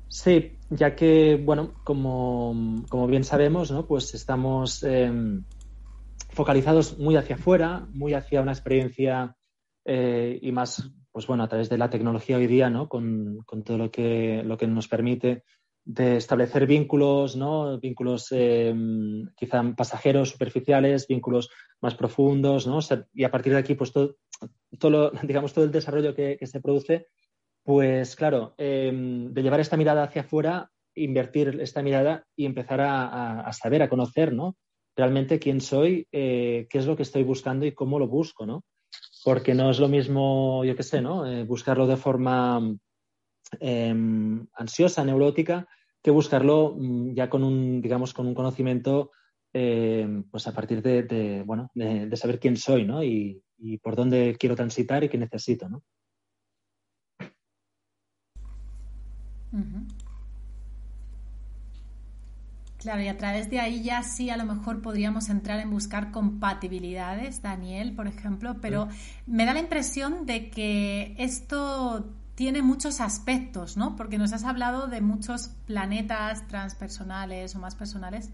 Sí, 0.08 0.58
ya 0.72 0.96
que, 0.96 1.40
bueno, 1.44 1.74
como, 1.84 2.84
como, 2.90 3.06
bien 3.06 3.24
sabemos, 3.24 3.70
¿no? 3.70 3.86
Pues 3.86 4.16
estamos 4.16 4.84
em, 4.84 5.44
focalizados 6.34 6.98
muy 6.98 7.16
hacia 7.16 7.36
afuera, 7.36 7.88
muy 7.94 8.14
hacia 8.14 8.42
una 8.42 8.52
experiencia 8.52 9.36
eh, 9.86 10.40
y 10.42 10.52
más, 10.52 10.92
pues 11.12 11.28
bueno, 11.28 11.44
a 11.44 11.48
través 11.48 11.70
de 11.70 11.78
la 11.78 11.90
tecnología 11.90 12.38
hoy 12.38 12.48
día, 12.48 12.70
¿no? 12.70 12.90
Con, 12.90 13.46
todo 13.64 13.78
lo 13.78 13.92
que, 13.92 14.42
lo 14.44 14.58
que 14.58 14.68
nos 14.68 14.88
permite 14.88 15.44
de 15.86 16.18
establecer 16.18 16.66
vínculos, 16.66 17.36
¿no? 17.36 17.78
Vínculos 17.80 18.28
eh, 18.32 18.74
quizá 19.36 19.64
pasajeros, 19.76 20.30
superficiales, 20.30 21.08
vínculos 21.08 21.50
más 21.82 21.96
profundos, 21.96 22.66
¿no? 22.66 22.80
y 23.14 23.26
a 23.26 23.32
partir 23.32 23.54
de 23.54 23.60
aquí, 23.60 23.76
pues 23.76 23.92
todo, 23.92 24.16
todo 24.80 25.12
digamos, 25.24 25.54
todo 25.54 25.66
el 25.66 25.72
desarrollo 25.72 26.16
que, 26.16 26.38
se 26.42 26.62
produce, 26.62 27.08
pues 27.64 28.16
claro, 28.16 28.56
em, 28.58 29.34
de 29.34 29.44
llevar 29.44 29.60
esta 29.60 29.78
mirada 29.78 30.04
hacia 30.04 30.22
afuera, 30.22 30.72
invertir 30.96 31.60
esta 31.62 31.82
mirada 31.82 32.26
y 32.36 32.46
empezar 32.46 32.80
a, 32.82 33.42
a 33.42 33.54
saber, 33.54 33.84
a 33.84 33.90
conocer, 33.90 34.32
¿no? 34.34 34.56
Realmente 34.96 35.40
quién 35.40 35.62
soy, 35.62 36.08
eh, 36.12 36.68
qué 36.70 36.78
es 36.78 36.86
lo 36.86 36.96
que 36.96 37.04
estoy 37.04 37.24
buscando 37.24 37.66
y 37.66 37.74
cómo 37.74 38.00
lo 38.00 38.08
busco, 38.08 38.46
¿no? 38.46 38.64
Porque 39.24 39.54
no 39.54 39.70
es 39.70 39.80
lo 39.80 39.88
mismo, 39.88 40.64
yo 40.66 40.76
qué 40.76 40.84
sé, 40.84 41.02
¿no? 41.02 41.26
Eh, 41.26 41.44
buscarlo 41.44 41.88
de 41.88 41.98
forma 41.98 42.62
em, 43.60 44.48
ansiosa, 44.54 45.04
neurótica, 45.04 45.68
que 46.02 46.12
buscarlo 46.12 46.76
mm, 46.78 47.14
ya 47.14 47.30
con 47.30 47.44
un, 47.44 47.82
digamos, 47.82 48.14
con 48.14 48.28
un 48.28 48.36
conocimiento, 48.36 49.12
em, 49.54 50.24
pues 50.30 50.48
a 50.48 50.54
partir 50.54 50.82
de, 50.82 51.44
bueno, 51.46 51.72
de, 51.74 52.16
saber 52.18 52.40
quién 52.40 52.58
soy, 52.58 52.86
¿no? 52.86 53.04
Y, 53.04 53.42
por 53.82 53.96
dónde 53.96 54.36
quiero 54.38 54.58
transitar 54.58 55.06
y 55.06 55.10
qué 55.10 55.18
necesito, 55.18 55.70
¿no? 55.70 55.84
Claro, 62.84 63.02
y 63.02 63.08
a 63.08 63.18
través 63.18 63.50
de 63.50 63.62
ahí 63.62 63.82
ya 63.82 64.04
sí 64.04 64.30
a 64.30 64.36
lo 64.36 64.44
mejor 64.44 64.82
podríamos 64.82 65.30
entrar 65.30 65.62
en 65.62 65.72
buscar 65.72 66.12
compatibilidades, 66.12 67.42
Daniel, 67.42 67.96
por 67.96 68.08
ejemplo, 68.08 68.58
pero 68.60 68.90
me 69.26 69.46
da 69.46 69.54
la 69.54 69.62
impresión 69.62 70.26
de 70.26 70.50
que 70.50 71.16
esto 71.18 72.14
tiene 72.36 72.62
muchos 72.62 73.00
aspectos, 73.00 73.78
¿no? 73.78 73.96
Porque 73.96 74.18
nos 74.18 74.34
has 74.34 74.44
hablado 74.44 74.88
de 74.88 75.00
muchos 75.00 75.48
planetas 75.66 76.46
transpersonales 76.48 77.56
o 77.56 77.60
más 77.60 77.76
personales 77.76 78.32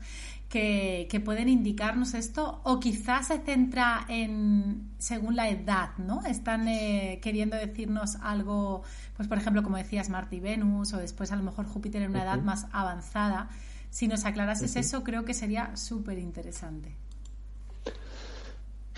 que, 0.47 1.21
pueden 1.23 1.47
indicarnos 1.47 2.15
esto, 2.15 2.59
o 2.63 2.79
quizás 2.79 3.27
se 3.27 3.37
centra 3.37 4.05
en 4.07 4.89
según 4.97 5.35
la 5.35 5.47
edad, 5.49 5.91
¿no? 5.99 6.25
Están 6.25 6.67
eh, 6.67 7.19
queriendo 7.21 7.55
decirnos 7.55 8.15
algo, 8.15 8.81
pues 9.15 9.27
por 9.27 9.37
ejemplo, 9.37 9.61
como 9.61 9.77
decías, 9.77 10.09
Marte 10.09 10.37
y 10.37 10.39
Venus, 10.39 10.91
o 10.93 10.97
después 10.97 11.31
a 11.31 11.35
lo 11.35 11.43
mejor 11.43 11.67
Júpiter 11.67 12.01
en 12.01 12.09
una 12.09 12.23
edad 12.23 12.41
más 12.41 12.65
avanzada. 12.71 13.49
Si 13.89 14.07
nos 14.07 14.25
aclarases 14.25 14.75
eso, 14.75 15.03
creo 15.03 15.25
que 15.25 15.33
sería 15.33 15.75
súper 15.75 16.19
interesante. 16.19 16.95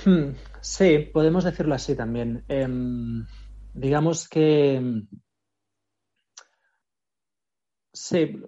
Hmm, 0.06 0.34
sí, 0.62 1.10
podemos 1.14 1.44
decirlo 1.44 1.76
así 1.76 1.96
también. 1.96 2.44
Em, 2.48 3.26
digamos 3.74 4.28
que. 4.28 5.04
Sí, 7.94 8.42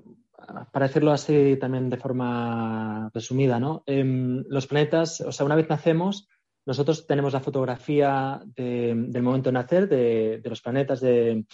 para 0.72 0.88
decirlo 0.88 1.12
así 1.12 1.58
también 1.60 1.90
de 1.90 1.98
forma 1.98 3.10
resumida, 3.14 3.60
¿no? 3.60 3.84
Em, 3.86 4.44
los 4.50 4.68
planetas, 4.68 5.22
o 5.22 5.32
sea, 5.32 5.46
una 5.46 5.56
vez 5.56 5.70
nacemos, 5.70 6.28
nosotros 6.66 7.06
tenemos 7.06 7.34
la 7.34 7.42
fotografía 7.42 8.42
del 8.56 9.22
momento 9.22 9.50
de 9.50 9.54
nacer, 9.54 9.90
de, 9.90 10.42
los 10.46 10.62
planetas, 10.62 11.02
de, 11.02 11.46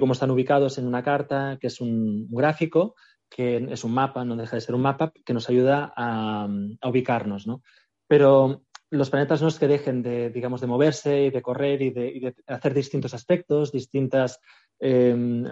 cómo 0.00 0.12
están 0.12 0.30
ubicados 0.30 0.78
en 0.78 0.86
una 0.86 1.02
carta, 1.02 1.56
que 1.60 1.68
es 1.68 1.80
un 1.80 2.28
gráfico, 2.30 2.94
que 3.28 3.56
es 3.70 3.84
un 3.84 3.92
mapa, 3.92 4.24
no 4.24 4.36
deja 4.36 4.56
de 4.56 4.60
ser 4.60 4.74
un 4.74 4.82
mapa, 4.82 5.12
que 5.24 5.34
nos 5.34 5.48
ayuda 5.48 5.92
a, 5.96 6.48
ubicarnos, 6.84 7.46
¿no? 7.46 7.62
Pero 8.06 8.62
los 8.90 9.10
planetas 9.10 9.42
no 9.42 9.48
es 9.48 9.58
que 9.58 9.68
dejen 9.68 10.02
de, 10.02 10.30
digamos, 10.30 10.60
de 10.60 10.66
moverse 10.66 11.24
y 11.24 11.30
de 11.30 11.42
correr 11.42 11.82
y 11.82 11.90
de, 11.90 12.34
hacer 12.46 12.72
distintos 12.72 13.14
aspectos, 13.14 13.72
distintas 13.72 14.40
em, 14.78 15.44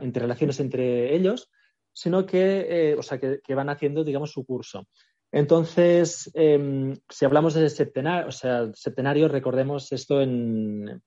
interrelaciones 0.00 0.60
entre 0.60 1.14
ellos, 1.14 1.50
sino 1.92 2.24
que, 2.24 2.66
eh, 2.68 2.96
o 2.96 3.02
sea, 3.02 3.18
que, 3.18 3.54
van 3.54 3.68
haciendo, 3.68 4.04
digamos, 4.04 4.30
su 4.30 4.44
curso. 4.44 4.86
Entonces, 5.32 6.30
em, 6.34 6.94
si 7.08 7.24
hablamos 7.24 7.54
de 7.54 7.68
septenario, 7.68 8.28
o 8.28 8.32
sea, 8.32 8.70
septenario, 8.74 9.28
recordemos 9.28 9.90
esto, 9.90 10.16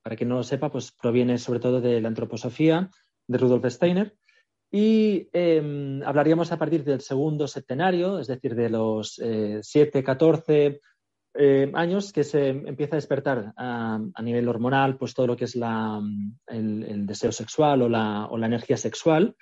para 0.01 0.15
quien 0.15 0.29
no 0.29 0.35
lo 0.35 0.43
sepa, 0.43 0.71
pues 0.71 0.91
proviene 0.91 1.37
sobre 1.37 1.59
todo 1.59 1.79
de 1.79 2.01
la 2.01 2.07
antroposofía 2.07 2.89
de 3.27 3.37
Rudolf 3.37 3.65
Steiner, 3.67 4.15
y 4.71 5.29
em, 5.31 6.03
hablaríamos 6.03 6.51
a 6.51 6.57
partir 6.57 6.83
del 6.83 7.01
segundo 7.01 7.47
septenario, 7.47 8.19
es 8.19 8.27
decir, 8.27 8.55
de 8.55 8.69
los 8.69 9.21
7, 9.61 9.99
eh, 9.99 10.03
14 10.03 10.81
eh, 11.37 11.71
años, 11.73 12.11
que 12.11 12.23
se 12.23 12.49
empieza 12.49 12.95
a 12.95 12.97
despertar 12.97 13.53
a, 13.57 13.99
nivel 14.21 14.47
hormonal, 14.47 14.97
pues 14.97 15.13
todo 15.13 15.27
lo 15.27 15.35
que 15.35 15.45
es 15.45 15.55
el, 15.55 17.05
deseo 17.05 17.31
sexual 17.31 17.83
o 17.83 17.89
la, 17.89 18.29
energía 18.45 18.77
sexual. 18.77 19.35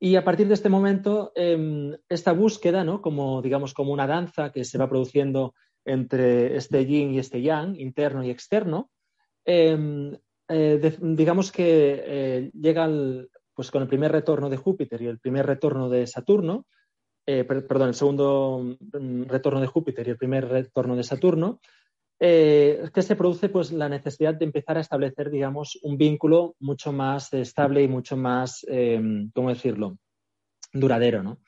Y 0.00 0.16
a 0.16 0.24
partir 0.24 0.48
de 0.48 0.54
este 0.54 0.68
momento, 0.68 1.32
em, 1.34 1.96
esta 2.08 2.32
búsqueda, 2.32 2.84
¿no? 2.84 3.00
como, 3.00 3.40
digamos, 3.40 3.72
como 3.72 3.92
una 3.92 4.06
danza 4.06 4.52
que 4.52 4.64
se 4.64 4.78
va 4.78 4.88
produciendo 4.88 5.54
entre 5.86 6.56
este 6.56 6.84
yin 6.84 7.14
y 7.14 7.18
este 7.18 7.40
yang, 7.40 7.78
interno 7.78 8.24
y 8.24 8.30
externo, 8.30 8.90
em, 9.44 10.16
eh, 10.48 10.96
digamos 11.00 11.52
que 11.52 12.50
llega 12.52 12.84
al, 12.84 13.30
pues 13.54 13.70
con 13.70 13.82
el 13.82 13.88
primer 13.88 14.12
retorno 14.12 14.50
de 14.50 14.56
Júpiter 14.56 15.00
y 15.02 15.06
el 15.06 15.18
primer 15.18 15.46
retorno 15.46 15.88
de 15.88 16.06
Saturno, 16.06 16.66
eh, 17.26 17.44
perdón, 17.44 17.88
el 17.88 17.94
segundo 17.94 18.76
mm, 18.78 19.24
retorno 19.24 19.60
de 19.60 19.66
Júpiter 19.66 20.06
y 20.06 20.10
el 20.10 20.18
primer 20.18 20.48
retorno 20.48 20.96
de 20.96 21.04
Saturno, 21.04 21.60
eh, 22.20 22.88
que 22.92 23.02
se 23.02 23.16
produce 23.16 23.48
pues 23.48 23.72
la 23.72 23.88
necesidad 23.88 24.34
de 24.34 24.44
empezar 24.44 24.76
a 24.76 24.80
establecer, 24.80 25.30
digamos, 25.30 25.78
un 25.82 25.96
vínculo 25.96 26.54
mucho 26.60 26.92
más 26.92 27.32
estable 27.32 27.82
y 27.82 27.88
mucho 27.88 28.16
más, 28.16 28.64
em, 28.68 29.30
¿cómo 29.34 29.48
decirlo?, 29.48 29.98
duradero, 30.72 31.22
¿no? 31.22 31.40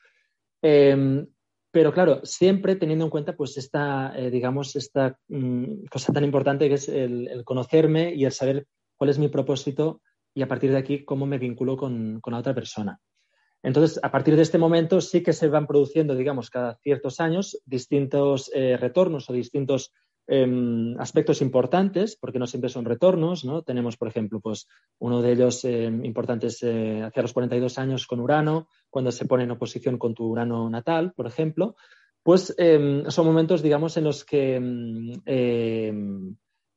Em, 0.62 1.26
pero 1.70 1.92
claro, 1.92 2.20
siempre 2.24 2.76
teniendo 2.76 3.04
en 3.04 3.10
cuenta 3.10 3.36
pues 3.36 3.58
esta, 3.58 4.12
eh, 4.16 4.30
digamos, 4.30 4.74
esta 4.76 5.18
mm, 5.28 5.84
cosa 5.90 6.12
tan 6.12 6.24
importante 6.24 6.68
que 6.68 6.74
es 6.76 6.88
el, 6.88 7.42
conocerme 7.44 8.14
y 8.14 8.24
el 8.24 8.32
saber 8.32 8.66
cuál 8.96 9.10
es 9.10 9.18
mi 9.18 9.28
propósito 9.28 10.00
y 10.36 10.42
a 10.42 10.48
partir 10.48 10.70
de 10.70 10.76
aquí 10.76 11.02
cómo 11.02 11.24
me 11.24 11.38
vinculo 11.38 11.78
con, 11.78 12.20
la 12.24 12.38
otra 12.38 12.54
persona. 12.54 13.00
Entonces, 13.62 13.98
a 14.02 14.12
partir 14.12 14.36
de 14.36 14.42
este 14.42 14.58
momento 14.58 15.00
sí 15.00 15.22
que 15.22 15.32
se 15.32 15.48
van 15.48 15.66
produciendo, 15.66 16.14
digamos, 16.14 16.50
cada 16.50 16.76
ciertos 16.82 17.20
años 17.20 17.58
distintos 17.64 18.50
eh, 18.54 18.76
retornos 18.76 19.30
o 19.30 19.32
distintos 19.32 19.94
em, 20.26 20.94
aspectos 21.00 21.40
importantes, 21.40 22.16
porque 22.20 22.38
no 22.38 22.46
siempre 22.46 22.68
son 22.68 22.84
retornos, 22.84 23.46
¿no? 23.46 23.62
Tenemos, 23.62 23.96
por 23.96 24.08
ejemplo, 24.08 24.40
pues 24.40 24.68
uno 24.98 25.22
de 25.22 25.32
ellos 25.32 25.64
em, 25.64 26.04
importantes 26.04 26.62
eh, 26.62 27.02
hacia 27.02 27.22
los 27.22 27.32
42 27.32 27.78
años 27.78 28.06
con 28.06 28.20
Urano, 28.20 28.68
cuando 28.90 29.10
se 29.12 29.24
pone 29.24 29.44
en 29.44 29.52
oposición 29.52 29.96
con 29.96 30.12
tu 30.12 30.26
Urano 30.26 30.68
natal, 30.68 31.14
por 31.16 31.26
ejemplo, 31.26 31.76
pues 32.22 32.54
em, 32.58 33.08
son 33.08 33.24
momentos, 33.24 33.62
digamos, 33.62 33.96
en 33.96 34.04
los 34.04 34.22
que, 34.22 34.56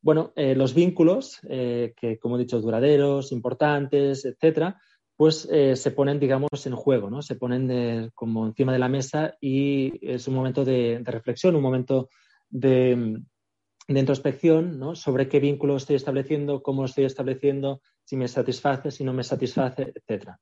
bueno, 0.02 0.32
eh, 0.36 0.56
los 0.56 0.74
vínculos, 0.74 1.40
que 1.42 2.18
como 2.22 2.36
he 2.36 2.40
dicho, 2.40 2.62
duraderos, 2.62 3.32
importantes, 3.32 4.26
etcétera, 4.26 4.80
pues 5.20 5.50
eh, 5.52 5.76
se 5.76 5.92
ponen, 5.92 6.18
digamos, 6.18 6.66
en 6.66 6.74
juego, 6.74 7.10
¿no? 7.10 7.22
Se 7.22 7.36
ponen 7.36 8.10
como 8.16 8.48
encima 8.48 8.72
de 8.72 8.80
la 8.80 8.88
mesa 8.88 9.36
y 9.42 9.92
es 10.02 10.30
un 10.30 10.36
momento 10.36 10.64
de, 10.64 11.02
reflexión, 11.04 11.58
un 11.58 11.62
momento 11.62 12.08
de, 12.50 13.20
introspección, 13.90 14.80
¿no? 14.80 14.96
Sobre 14.96 15.28
qué 15.28 15.42
vínculo 15.42 15.76
estoy 15.76 15.98
estableciendo, 15.98 16.64
cómo 16.64 16.84
lo 16.84 16.86
estoy 16.86 17.04
estableciendo, 17.04 17.82
si 18.06 18.16
me 18.16 18.30
satisface, 18.30 18.92
si 18.92 19.04
no 19.04 19.12
me 19.12 19.26
satisface, 19.26 19.92
etcétera. 19.94 20.40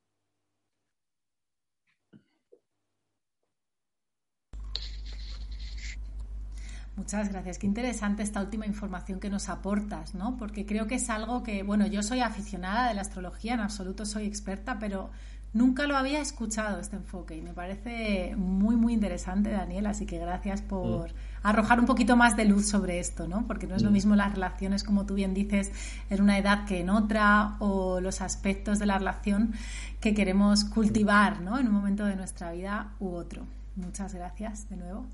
Muchas 6.98 7.30
gracias. 7.30 7.60
Qué 7.60 7.68
interesante 7.68 8.24
esta 8.24 8.42
última 8.42 8.66
información 8.66 9.20
que 9.20 9.30
nos 9.30 9.50
aportas, 9.50 10.16
¿no? 10.16 10.36
Porque 10.36 10.66
creo 10.66 10.88
que 10.88 10.96
es 10.96 11.12
algo 11.12 11.44
que, 11.44 11.62
bueno, 11.62 11.86
yo 11.86 12.02
soy 12.02 12.22
aficionada 12.22 12.88
de 12.88 12.96
la 12.96 13.02
astrología, 13.02 13.54
en 13.54 13.60
absoluto 13.60 14.04
soy 14.04 14.26
experta, 14.26 14.80
pero 14.80 15.12
nunca 15.54 15.86
lo 15.86 15.96
había 15.96 16.20
escuchado 16.20 16.80
este 16.80 16.96
enfoque 16.96 17.38
y 17.38 17.42
me 17.42 17.54
parece 17.54 18.36
muy, 18.36 18.76
muy 18.76 18.94
interesante, 18.94 19.52
Daniel. 19.52 19.86
Así 19.86 20.08
que 20.08 20.18
gracias 20.18 20.64
por 20.64 21.12
mm. 21.12 21.14
arrojar 21.44 21.80
un 21.80 21.86
poquito 21.86 22.16
más 22.16 22.36
de 22.36 22.46
luz 22.46 22.68
sobre 22.68 22.98
esto, 22.98 23.28
¿no? 23.28 23.46
Porque 23.46 23.68
no 23.68 23.76
es 23.76 23.84
lo 23.84 23.92
mm. 23.92 23.94
mismo 23.94 24.16
las 24.16 24.34
relaciones, 24.34 24.84
como 24.84 25.06
tú 25.06 25.14
bien 25.14 25.36
dices, 25.36 25.72
en 26.10 26.20
una 26.20 26.40
edad 26.40 26.66
que 26.66 26.80
en 26.80 26.90
otra 26.90 27.58
o 27.60 28.02
los 28.02 28.22
aspectos 28.22 28.80
de 28.80 28.88
la 28.88 28.98
relación 28.98 29.54
que 30.00 30.16
queremos 30.16 30.66
cultivar, 30.66 31.42
¿no? 31.42 31.60
En 31.60 31.68
un 31.68 31.74
momento 31.74 32.06
de 32.06 32.16
nuestra 32.16 32.52
vida 32.54 32.94
u 33.00 33.10
otro. 33.10 33.46
Muchas 33.76 34.16
gracias 34.16 34.68
de 34.68 34.78
nuevo. 34.78 35.06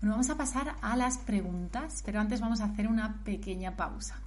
Bueno, 0.00 0.14
vamos 0.14 0.30
a 0.30 0.36
pasar 0.36 0.76
a 0.82 0.96
las 0.96 1.18
preguntas, 1.18 2.02
pero 2.04 2.20
antes 2.20 2.40
vamos 2.40 2.60
a 2.60 2.64
hacer 2.64 2.86
una 2.86 3.22
pequeña 3.24 3.76
pausa. 3.76 4.20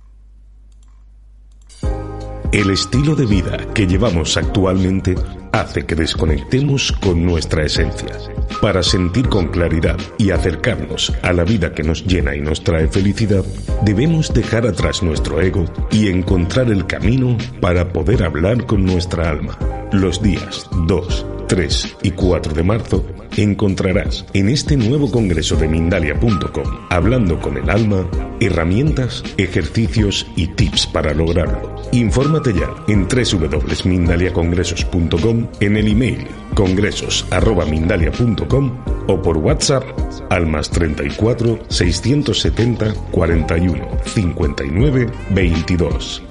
El 2.51 2.71
estilo 2.71 3.15
de 3.15 3.27
vida 3.27 3.73
que 3.75 3.85
llevamos 3.85 4.35
actualmente 4.35 5.13
hace 5.51 5.85
que 5.85 5.93
desconectemos 5.93 6.91
con 6.93 7.23
nuestra 7.23 7.63
esencia. 7.63 8.17
Para 8.59 8.81
sentir 8.81 9.29
con 9.29 9.49
claridad 9.49 9.97
y 10.17 10.31
acercarnos 10.31 11.13
a 11.21 11.31
la 11.31 11.43
vida 11.43 11.73
que 11.73 11.83
nos 11.83 12.05
llena 12.05 12.35
y 12.35 12.41
nos 12.41 12.63
trae 12.63 12.87
felicidad, 12.87 13.45
debemos 13.83 14.33
dejar 14.33 14.65
atrás 14.65 15.03
nuestro 15.03 15.39
ego 15.39 15.65
y 15.91 16.09
encontrar 16.09 16.71
el 16.71 16.87
camino 16.87 17.37
para 17.61 17.93
poder 17.93 18.23
hablar 18.23 18.65
con 18.65 18.83
nuestra 18.83 19.29
alma. 19.29 19.57
Los 19.91 20.21
días 20.21 20.67
2, 20.87 21.25
3 21.49 21.97
y 22.03 22.11
4 22.11 22.53
de 22.53 22.63
marzo 22.63 23.03
encontrarás 23.43 24.25
en 24.33 24.49
este 24.49 24.75
nuevo 24.77 25.11
congreso 25.11 25.55
de 25.55 25.67
Mindalia.com, 25.67 26.87
hablando 26.89 27.39
con 27.39 27.57
el 27.57 27.69
alma, 27.69 28.09
herramientas, 28.39 29.23
ejercicios 29.37 30.25
y 30.35 30.47
tips 30.47 30.87
para 30.87 31.13
lograrlo. 31.13 31.75
Infórmate 31.91 32.53
ya 32.53 32.67
en 32.87 33.07
www.mindaliacongresos.com, 33.07 35.47
en 35.59 35.77
el 35.77 35.87
email 35.87 36.27
congresos.mindalia.com 36.53 38.83
o 39.07 39.21
por 39.21 39.37
WhatsApp 39.37 39.83
al 40.29 40.45
más 40.45 40.69
34 40.69 41.65
670 41.69 42.93
41 43.11 43.87
59 44.05 45.09
22. 45.31 46.21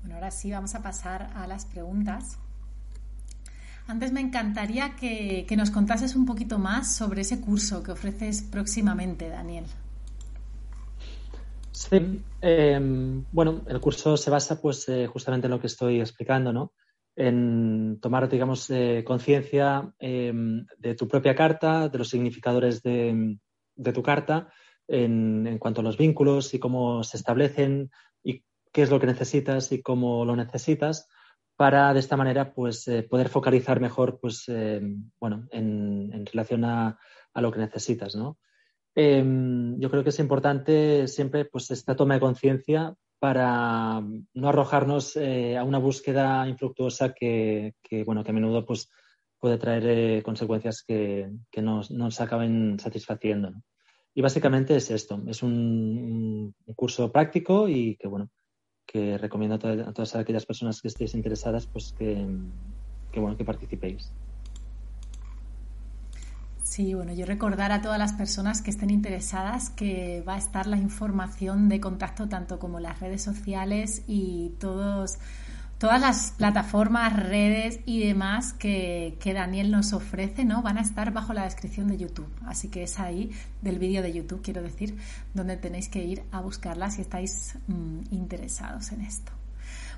Bueno, 0.00 0.14
ahora 0.14 0.30
sí 0.30 0.50
vamos 0.50 0.74
a 0.74 0.82
pasar 0.82 1.28
a 1.34 1.46
las 1.46 1.66
preguntas. 1.66 2.38
Antes 3.86 4.12
me 4.12 4.20
encantaría 4.20 4.94
que, 4.96 5.46
nos 5.56 5.70
contases 5.70 6.14
un 6.14 6.24
poquito 6.24 6.58
más 6.58 6.94
sobre 6.94 7.22
ese 7.22 7.40
curso 7.40 7.82
que 7.82 7.92
ofreces 7.92 8.42
próximamente, 8.42 9.28
Daniel. 9.28 9.64
Sí, 11.72 12.22
em, 12.40 13.24
bueno, 13.32 13.62
el 13.66 13.80
curso 13.80 14.16
se 14.16 14.30
basa 14.30 14.60
pues 14.60 14.88
eh, 14.88 15.06
justamente 15.06 15.46
en 15.46 15.50
lo 15.50 15.60
que 15.60 15.66
estoy 15.66 16.00
explicando, 16.00 16.52
¿no? 16.52 16.72
En 17.16 17.98
tomar, 18.00 18.28
digamos, 18.28 18.70
eh, 18.70 19.02
conciencia 19.04 19.92
em, 19.98 20.64
de 20.78 20.94
tu 20.94 21.08
propia 21.08 21.34
carta, 21.34 21.88
de 21.88 21.98
los 21.98 22.08
significadores 22.08 22.82
de, 22.82 23.38
tu 23.92 24.02
carta, 24.02 24.48
en, 24.86 25.46
en, 25.46 25.58
cuanto 25.58 25.80
a 25.80 25.84
los 25.84 25.98
vínculos 25.98 26.54
y 26.54 26.58
cómo 26.58 27.02
se 27.04 27.16
establecen 27.16 27.90
y 28.22 28.44
qué 28.72 28.82
es 28.82 28.90
lo 28.90 29.00
que 29.00 29.06
necesitas 29.06 29.72
y 29.72 29.82
cómo 29.82 30.24
lo 30.24 30.36
necesitas 30.36 31.08
para 31.56 31.92
de 31.92 32.00
esta 32.00 32.16
manera 32.16 32.54
pues 32.54 32.88
eh, 32.88 33.02
poder 33.02 33.28
focalizar 33.28 33.80
mejor 33.80 34.18
pues 34.20 34.44
eh, 34.48 34.80
bueno 35.20 35.46
en, 35.50 36.26
relación 36.26 36.64
a, 36.64 36.98
lo 37.34 37.52
que 37.52 37.60
necesitas 37.60 38.14
¿no? 38.14 38.38
Em, 38.94 39.78
yo 39.80 39.90
creo 39.90 40.02
que 40.02 40.10
es 40.10 40.18
importante 40.18 41.08
siempre 41.08 41.44
pues 41.46 41.70
esta 41.70 41.96
toma 41.96 42.14
de 42.14 42.20
conciencia 42.20 42.94
para 43.18 44.02
no 44.34 44.48
arrojarnos 44.48 45.16
eh, 45.16 45.56
a 45.56 45.64
una 45.64 45.78
búsqueda 45.78 46.46
infructuosa 46.48 47.12
que, 47.14 47.74
bueno 48.04 48.24
que 48.24 48.30
a 48.30 48.34
menudo 48.34 48.66
pues 48.66 48.90
puede 49.38 49.58
traer 49.58 50.22
consecuencias 50.22 50.84
que, 50.86 51.30
que 51.50 51.62
nos, 51.62 51.90
nos, 51.90 52.20
acaben 52.20 52.78
satisfaciendo 52.78 53.52
y 54.14 54.20
básicamente 54.20 54.76
es 54.76 54.90
esto 54.90 55.22
es 55.26 55.42
un, 55.42 56.54
un 56.66 56.74
curso 56.74 57.10
práctico 57.10 57.68
y 57.68 57.96
que 57.96 58.08
bueno 58.08 58.30
que 58.86 59.18
recomiendo 59.18 59.56
a, 59.56 59.92
todas 59.92 60.14
aquellas 60.16 60.46
personas 60.46 60.82
que 60.82 60.88
estéis 60.88 61.14
interesadas 61.14 61.66
pues 61.66 61.94
que, 61.98 62.26
bueno 63.14 63.36
que 63.36 63.44
participéis. 63.44 64.12
Sí, 66.62 66.94
bueno, 66.94 67.12
yo 67.12 67.26
recordar 67.26 67.70
a 67.70 67.82
todas 67.82 67.98
las 67.98 68.14
personas 68.14 68.62
que 68.62 68.70
estén 68.70 68.88
interesadas 68.90 69.68
que 69.68 70.22
va 70.26 70.36
a 70.36 70.38
estar 70.38 70.66
la 70.66 70.78
información 70.78 71.68
de 71.68 71.80
contacto 71.80 72.28
tanto 72.28 72.58
como 72.58 72.80
las 72.80 72.98
redes 73.00 73.22
sociales 73.22 74.02
y 74.06 74.54
todos 74.58 75.18
todas 75.82 76.00
las 76.00 76.30
plataformas, 76.38 77.12
redes 77.16 77.80
y 77.86 78.06
demás 78.06 78.52
que, 78.52 79.18
Daniel 79.34 79.72
nos 79.72 79.92
ofrece, 79.92 80.44
¿no? 80.44 80.62
Van 80.62 80.78
a 80.78 80.80
estar 80.80 81.12
bajo 81.12 81.32
la 81.32 81.42
descripción 81.42 81.88
de 81.88 81.96
YouTube. 81.96 82.28
Así 82.46 82.68
que 82.68 82.84
es 82.84 83.00
ahí, 83.00 83.32
del 83.62 83.80
vídeo 83.80 84.00
de 84.00 84.12
YouTube, 84.12 84.42
quiero 84.42 84.62
decir, 84.62 84.96
donde 85.34 85.56
tenéis 85.56 85.88
que 85.88 86.04
ir 86.04 86.22
a 86.30 86.40
buscarlas 86.40 86.94
si 86.94 87.00
estáis 87.00 87.58
mm, 87.66 88.14
interesados 88.14 88.92
en 88.92 89.00
esto. 89.00 89.32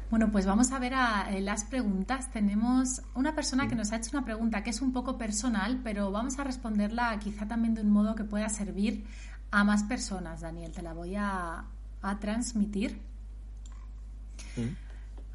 Bueno, 0.09 0.33
pues 0.33 0.47
vamos 0.47 0.73
a 0.73 0.79
ver 0.79 0.95
eh, 0.95 1.43
las 1.43 1.65
preguntas. 1.65 2.31
Tenemos 2.31 3.03
una 3.15 3.35
persona 3.35 3.69
que 3.69 3.75
nos 3.75 3.93
ha 3.93 3.97
hecho 3.97 4.09
una 4.17 4.25
pregunta 4.25 4.63
que 4.63 4.71
es 4.71 4.81
un 4.81 4.91
poco 4.91 5.19
personal, 5.19 5.83
pero 5.85 6.11
vamos 6.11 6.39
a 6.39 6.45
responderla 6.45 7.19
quizá 7.19 7.47
también 7.47 7.75
de 7.75 7.83
un 7.83 7.91
modo 7.91 8.15
que 8.15 8.25
pueda 8.25 8.49
servir 8.49 9.05
a 9.51 9.65
más 9.65 9.83
personas, 9.83 10.41
Daniel. 10.41 10.73
Te 10.73 10.81
la 10.81 10.95
voy 10.95 11.15
a, 11.15 11.67
transmitir. 12.23 12.99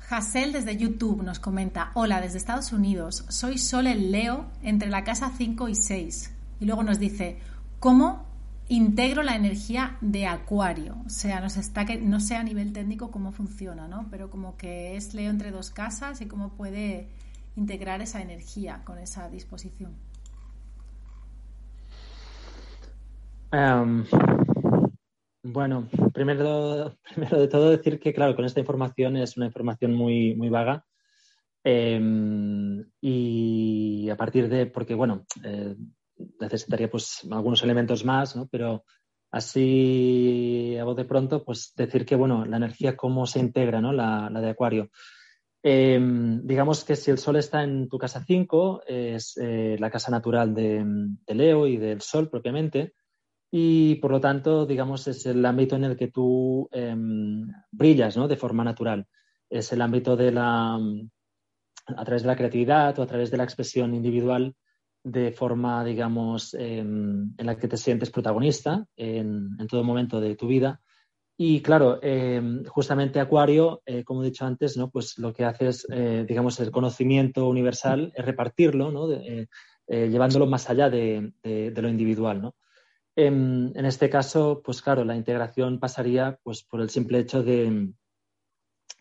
Hassel 0.10 0.52
desde 0.52 0.76
YouTube 0.76 1.22
nos 1.22 1.38
comenta, 1.40 1.92
hola 1.94 2.20
desde 2.20 2.40
Estados 2.40 2.74
Unidos, 2.74 3.26
soy 3.30 3.60
Sol 3.60 3.86
el 3.86 4.12
Leo 4.12 4.48
entre 4.64 4.90
la 4.90 5.04
casa 5.04 5.32
5 5.38 5.70
y 5.70 5.76
6. 5.76 6.36
Y 6.60 6.66
luego 6.66 6.82
nos 6.82 6.98
dice, 6.98 7.38
¿cómo 7.80 8.26
integro 8.70 9.22
la 9.22 9.36
energía 9.36 9.98
de 10.02 10.26
Acuario? 10.26 10.98
O 11.06 11.10
sea, 11.10 11.40
nos 11.42 11.60
no 12.02 12.20
sé 12.20 12.36
a 12.36 12.44
nivel 12.44 12.74
técnico 12.74 13.12
cómo 13.12 13.32
funciona, 13.32 13.88
¿no? 13.88 14.08
Pero 14.10 14.32
como 14.32 14.58
que 14.58 14.98
es 14.98 15.14
Leo 15.14 15.30
entre 15.30 15.52
dos 15.52 15.70
casas 15.70 16.22
y 16.22 16.26
cómo 16.26 16.50
puede 16.54 17.08
integrar 17.56 18.02
esa 18.02 18.20
energía 18.20 18.82
con 18.86 18.98
esa 18.98 19.30
disposición. 19.30 19.92
Em, 23.52 24.06
bueno, 25.44 25.88
primero, 26.14 26.98
primero 27.04 27.40
de 27.40 27.48
todo 27.48 27.70
decir 27.70 28.00
que, 28.00 28.14
claro, 28.14 28.36
con 28.36 28.46
esta 28.46 28.60
información 28.60 29.18
es 29.18 29.38
una 29.38 29.48
información 29.48 29.94
muy, 29.94 30.36
muy 30.36 30.50
vaga. 30.50 30.86
Em, 31.64 32.86
y 33.02 34.10
a 34.10 34.16
partir 34.16 34.48
de, 34.48 34.66
porque 34.66 34.96
bueno, 34.96 35.26
eh, 35.44 35.76
necesitaría 36.40 36.90
pues 36.90 37.28
algunos 37.30 37.64
elementos 37.64 38.06
más, 38.06 38.36
¿no? 38.36 38.48
Pero 38.48 38.86
así 39.32 40.78
a 40.80 40.84
voz 40.84 40.96
de 40.96 41.06
pronto, 41.06 41.44
pues 41.44 41.74
decir 41.76 42.06
que, 42.06 42.16
bueno, 42.16 42.46
la 42.46 42.58
energía, 42.58 42.96
cómo 42.96 43.26
se 43.26 43.40
integra, 43.40 43.82
¿no? 43.82 43.94
La, 43.94 44.30
de 44.30 44.50
Acuario. 44.50 44.90
Em, 45.62 46.42
digamos 46.46 46.86
que 46.86 46.96
si 46.96 47.12
el 47.12 47.18
Sol 47.18 47.36
está 47.36 47.64
en 47.64 47.90
tu 47.90 47.98
casa 47.98 48.24
5, 48.26 48.84
es 48.88 49.38
eh, 49.38 49.76
la 49.78 49.92
casa 49.92 50.10
natural 50.10 50.54
de, 50.54 50.86
Leo 51.28 51.68
y 51.68 51.78
del 51.78 52.02
Sol 52.02 52.30
propiamente, 52.30 52.94
y 53.52 53.96
por 53.96 54.12
lo 54.12 54.22
tanto, 54.22 54.66
digamos, 54.66 55.08
es 55.08 55.26
el 55.26 55.44
ámbito 55.46 55.76
en 55.76 55.84
el 55.84 55.98
que 55.98 56.08
tú 56.08 56.70
em, 56.72 57.48
brillas 57.72 58.16
¿no? 58.16 58.28
de 58.28 58.38
forma 58.38 58.64
natural. 58.64 59.08
Es 59.50 59.74
el 59.74 59.82
ámbito 59.82 60.16
de 60.16 60.32
la, 60.32 60.76
a 61.88 62.06
través 62.06 62.22
de 62.22 62.28
la 62.28 62.36
creatividad 62.36 62.98
o 63.00 63.04
a 63.04 63.08
través 63.08 63.32
de 63.32 63.38
la 63.38 63.44
expresión 63.44 63.96
individual 63.96 64.56
de 65.04 65.32
forma, 65.32 65.84
digamos, 65.84 66.54
em, 66.54 67.34
en 67.38 67.46
la 67.46 67.58
que 67.58 67.68
te 67.68 67.78
sientes 67.78 68.12
protagonista 68.12 68.86
en, 68.96 69.58
todo 69.68 69.84
momento 69.84 70.20
de 70.22 70.36
tu 70.36 70.48
vida. 70.48 70.82
Y 71.38 71.62
claro, 71.62 72.00
em, 72.04 72.66
justamente 72.66 73.20
Acuario, 73.20 73.82
eh, 73.86 74.04
como 74.04 74.22
he 74.22 74.26
dicho 74.26 74.46
antes, 74.46 74.78
¿no? 74.78 74.92
pues 74.92 75.18
lo 75.18 75.34
que 75.34 75.46
hace 75.46 75.70
es, 75.70 75.88
eh, 75.90 76.26
digamos, 76.28 76.60
el 76.60 76.70
conocimiento 76.70 77.48
universal, 77.48 78.12
es 78.14 78.26
repartirlo, 78.26 78.92
¿no? 78.92 79.10
Eh, 79.12 79.48
llevándolo 79.88 80.46
más 80.46 80.70
allá 80.70 80.90
de, 80.90 81.34
lo 81.44 81.90
individual. 81.90 82.42
¿no? 82.42 82.56
En, 83.28 83.74
en, 83.76 83.86
este 83.86 84.10
caso, 84.10 84.62
pues 84.64 84.82
claro, 84.82 85.04
la 85.04 85.16
integración 85.16 85.80
pasaría 85.80 86.40
pues, 86.42 86.64
por 86.64 86.80
el 86.80 86.90
simple 86.90 87.20
hecho 87.20 87.44
de, 87.44 87.92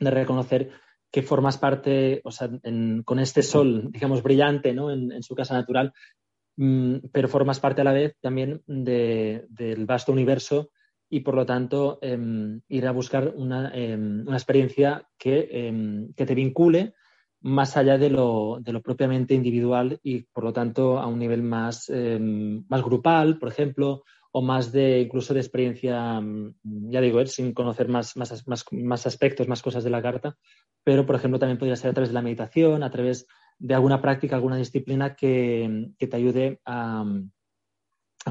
de 0.00 0.11
reconocer 0.11 0.70
que 1.11 1.22
formas 1.22 1.57
parte, 1.57 2.20
o 2.24 2.31
sea, 2.31 2.50
con 3.04 3.18
este 3.18 3.42
sol, 3.42 3.88
digamos, 3.90 4.22
brillante, 4.22 4.72
¿no? 4.74 4.90
En, 4.90 5.22
su 5.22 5.35
casa 5.35 5.54
natural, 5.54 5.92
mm, 6.57 6.96
pero 7.12 7.28
formas 7.28 7.61
parte 7.61 7.81
a 7.81 7.85
la 7.85 7.92
vez 7.92 8.16
también 8.20 8.62
del 8.66 9.87
vasto 9.87 10.12
universo 10.12 10.70
y, 11.09 11.20
por 11.20 11.35
lo 11.35 11.46
tanto, 11.46 11.98
em, 12.02 12.61
ir 12.68 12.87
a 12.87 12.92
buscar 12.92 13.33
una, 13.37 13.72
em, 13.74 14.28
experiencia 14.28 15.09
em, 15.24 16.12
que, 16.12 16.26
te 16.26 16.35
vincule 16.35 16.94
más 17.40 17.77
allá 17.77 17.98
de 17.98 18.11
lo, 18.11 18.59
de 18.61 18.72
lo, 18.72 18.83
propiamente 18.83 19.35
individual 19.35 19.98
y, 20.03 20.22
por 20.22 20.44
lo 20.44 20.53
tanto, 20.53 20.98
a 20.98 21.07
un 21.07 21.18
nivel 21.18 21.42
más, 21.42 21.90
más 21.90 22.83
grupal, 22.83 23.38
por 23.38 23.48
ejemplo, 23.48 24.03
o 24.31 24.42
más 24.42 24.72
de 24.72 25.01
incluso 25.01 25.35
de 25.35 25.40
experiencia, 25.40 26.20
mm, 26.20 26.55
ya 26.90 27.01
digo, 27.01 27.24
sin 27.27 27.53
conocer 27.53 27.88
más, 27.88 28.16
más, 28.16 28.44
más, 28.72 29.07
aspectos, 29.07 29.48
más 29.48 29.62
cosas 29.62 29.85
de 29.85 29.90
la 29.90 30.03
carta, 30.03 30.37
pero 30.85 31.07
por 31.07 31.16
ejemplo 31.16 31.38
también 31.38 31.59
podría 31.59 31.77
ser 31.77 31.90
a 31.90 31.94
través 31.94 32.11
de 32.11 32.14
la 32.14 32.22
meditación, 32.22 32.83
a 32.83 32.90
través 32.90 33.27
de 33.59 33.74
alguna 33.74 34.01
práctica, 34.01 34.37
alguna 34.37 34.57
disciplina 34.57 35.14
que, 35.16 35.90
te 35.98 36.16
ayude 36.16 36.61
a, 36.64 37.05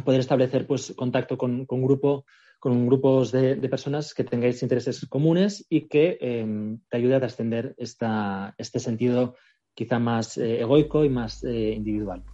poder 0.05 0.19
establecer 0.19 0.67
pues, 0.67 0.93
contacto 0.95 1.37
con, 1.37 1.65
con, 1.65 1.81
grupo, 1.81 2.25
con 2.67 2.85
grupos 2.85 3.31
de, 3.31 3.55
personas 3.69 4.13
que 4.13 4.25
tengáis 4.25 4.61
intereses 4.61 5.05
comunes 5.05 5.65
y 5.69 5.87
que 5.87 6.17
em, 6.19 6.79
te 6.89 6.97
ayude 6.97 7.15
a 7.15 7.19
trascender 7.21 7.73
esta, 7.77 8.55
este 8.57 8.79
sentido 8.79 9.35
quizá 9.73 9.99
más 9.99 10.37
eh, 10.37 10.59
egoico 10.59 11.05
y 11.05 11.09
más 11.09 11.45
eh, 11.45 11.71
individual. 11.71 12.25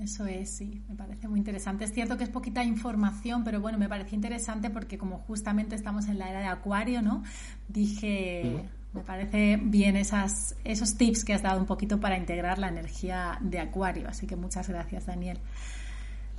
Eso 0.00 0.26
es, 0.26 0.50
sí, 0.50 0.82
me 0.88 0.96
parece 0.96 1.28
muy 1.28 1.38
interesante. 1.38 1.84
Es 1.84 1.92
cierto 1.92 2.18
que 2.18 2.24
es 2.24 2.30
poquita 2.30 2.64
información, 2.64 3.44
pero 3.44 3.60
bueno, 3.60 3.78
me 3.78 3.88
parece 3.88 4.16
interesante 4.16 4.68
porque 4.68 4.98
como 4.98 5.18
justamente 5.18 5.76
estamos 5.76 6.08
en 6.08 6.18
la 6.18 6.28
era 6.28 6.40
de 6.40 6.46
Acuario, 6.46 7.02
¿no? 7.02 7.22
Dije, 7.68 8.64
me 8.94 9.02
parece 9.02 9.60
bien 9.62 9.94
esas, 9.94 10.56
esos 10.64 10.96
tips 10.96 11.24
que 11.24 11.34
has 11.34 11.42
dado 11.42 11.60
un 11.60 11.66
poquito 11.66 12.00
para 12.00 12.16
integrar 12.16 12.58
la 12.58 12.66
energía 12.66 13.38
de 13.40 13.60
Acuario. 13.60 14.08
Así 14.08 14.26
que 14.26 14.34
muchas 14.34 14.68
gracias, 14.68 15.06
Daniel. 15.06 15.38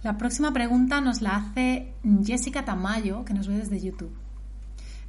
La 0.03 0.17
próxima 0.17 0.51
pregunta 0.51 0.99
nos 0.99 1.21
la 1.21 1.37
hace 1.37 1.93
Jessica 2.25 2.65
Tamayo, 2.65 3.23
que 3.23 3.33
nos 3.33 3.47
ve 3.47 3.55
desde 3.55 3.79
YouTube. 3.79 4.13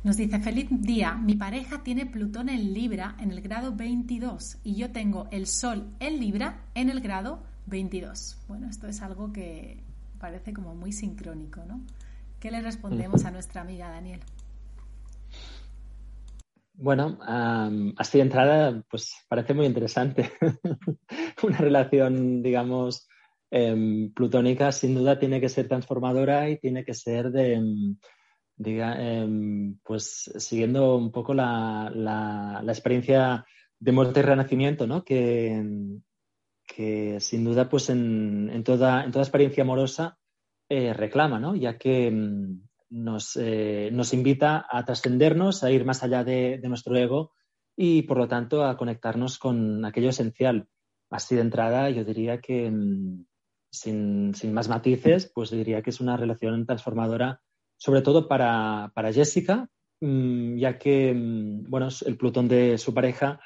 Nos 0.05 0.17
dice, 0.17 0.39
feliz 0.39 0.69
día, 0.71 1.15
mi 1.17 1.35
pareja 1.35 1.83
tiene 1.83 2.07
Plutón 2.07 2.49
en 2.49 2.73
Libra 2.73 3.17
en 3.19 3.33
el 3.33 3.41
grado 3.41 3.75
22 3.75 4.59
y 4.63 4.77
yo 4.77 4.93
tengo 4.93 5.27
el 5.33 5.49
Sol 5.49 5.89
en 5.99 6.21
Libra 6.21 6.61
en 6.75 6.91
el 6.91 7.01
grado 7.01 7.43
22. 7.67 8.39
Bueno, 8.47 8.69
esto 8.69 8.87
es 8.87 9.03
algo 9.03 9.33
que 9.33 9.83
parece 10.21 10.53
como 10.53 10.77
muy 10.77 10.93
sincrónico, 10.93 11.65
¿no? 11.67 11.81
¿Qué 12.39 12.53
le 12.53 12.61
respondemos 12.61 13.25
a 13.25 13.33
nuestra 13.33 13.63
amiga 13.63 13.91
Daniel? 13.91 14.21
Bueno, 16.75 17.19
así 17.97 18.19
de 18.19 18.23
entrada, 18.23 18.81
pues 18.89 19.13
parece 19.29 19.55
muy 19.55 19.67
interesante. 19.67 20.31
Una 21.43 21.59
relación, 21.59 22.45
digamos, 22.45 23.09
em, 23.51 24.13
plutónica 24.13 24.73
sin 24.73 24.95
duda 24.95 25.19
tiene 25.19 25.41
que 25.41 25.49
ser 25.49 25.69
transformadora 25.69 26.51
y 26.51 26.59
tiene 26.59 26.85
que 26.85 26.95
ser 26.95 27.31
de, 27.31 27.55
em, 27.55 27.97
diga, 28.57 28.97
em, 29.01 29.79
pues 29.85 30.31
siguiendo 30.39 30.97
un 30.97 31.11
poco 31.11 31.35
la, 31.35 31.91
la, 31.95 32.63
experiencia 32.69 33.45
de 33.79 33.93
muerte 33.93 34.21
y 34.21 34.23
renacimiento, 34.23 34.87
¿no? 34.87 35.05
Que, 35.05 35.63
que 36.67 37.21
sin 37.21 37.45
duda, 37.45 37.69
pues 37.69 37.91
en, 37.91 38.63
toda, 38.65 39.05
en 39.05 39.11
toda 39.13 39.25
experiencia 39.25 39.63
amorosa 39.63 40.19
eh, 40.69 40.93
reclama, 40.93 41.39
¿no? 41.39 41.55
Ya 41.55 41.79
que 41.79 42.11
nos, 42.91 43.37
eh, 43.37 43.91
nos, 43.93 44.15
invita 44.15 44.67
a 44.71 44.85
trascendernos, 44.85 45.65
a 45.65 45.71
ir 45.71 45.85
más 45.85 46.03
allá 46.03 46.25
de, 46.25 46.61
nuestro 46.65 46.97
ego 46.97 47.33
y, 47.77 48.03
por 48.03 48.19
lo 48.19 48.29
tanto, 48.29 48.65
a 48.65 48.77
conectarnos 48.77 49.39
con 49.39 49.85
aquello 49.85 50.11
esencial. 50.11 50.69
Así 51.11 51.35
de 51.35 51.43
entrada, 51.43 51.91
yo 51.91 52.05
diría 52.05 52.41
que, 52.41 52.73
mm, 53.87 54.33
sin, 54.33 54.53
más 54.53 54.69
matices, 54.69 55.31
pues 55.35 55.51
diría 55.51 55.83
que 55.83 55.91
es 55.91 56.01
una 56.01 56.17
relación 56.17 56.67
transformadora, 56.67 57.41
sobre 57.77 58.03
todo 58.03 58.29
para, 58.29 58.93
para 58.95 59.13
Jessica, 59.13 59.69
mm, 60.01 60.59
ya 60.59 60.79
que, 60.79 61.13
bueno, 61.15 61.89
el 62.07 62.17
Plutón 62.17 62.49
de 62.49 62.79
su 62.79 62.95
pareja 62.95 63.41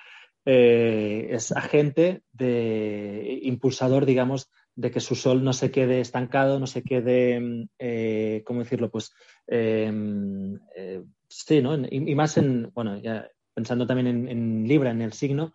eh, 0.45 1.29
es 1.31 1.53
agente 1.53 2.23
de 2.33 3.41
impulsador, 3.43 4.07
digamos, 4.07 4.51
de 4.79 4.93
que 4.93 5.01
su 5.01 5.17
sol 5.17 5.43
no 5.43 5.53
se 5.53 5.73
quede 5.73 6.01
estancado, 6.01 6.61
no 6.61 6.69
se 6.69 6.85
quede, 6.85 7.69
eh, 7.81 8.43
¿cómo 8.47 8.61
decirlo? 8.61 8.91
Pues 8.93 9.13
em, 9.49 10.59
eh, 10.77 11.03
sí, 11.29 11.61
¿no? 11.61 11.77
Y, 11.77 12.15
más 12.15 12.37
en, 12.37 12.71
bueno, 12.73 12.97
ya 12.97 13.29
pensando 13.53 13.89
también 13.89 14.29
en, 14.29 14.69
Libra, 14.69 14.93
en 14.93 15.03
el 15.03 15.13
signo, 15.13 15.53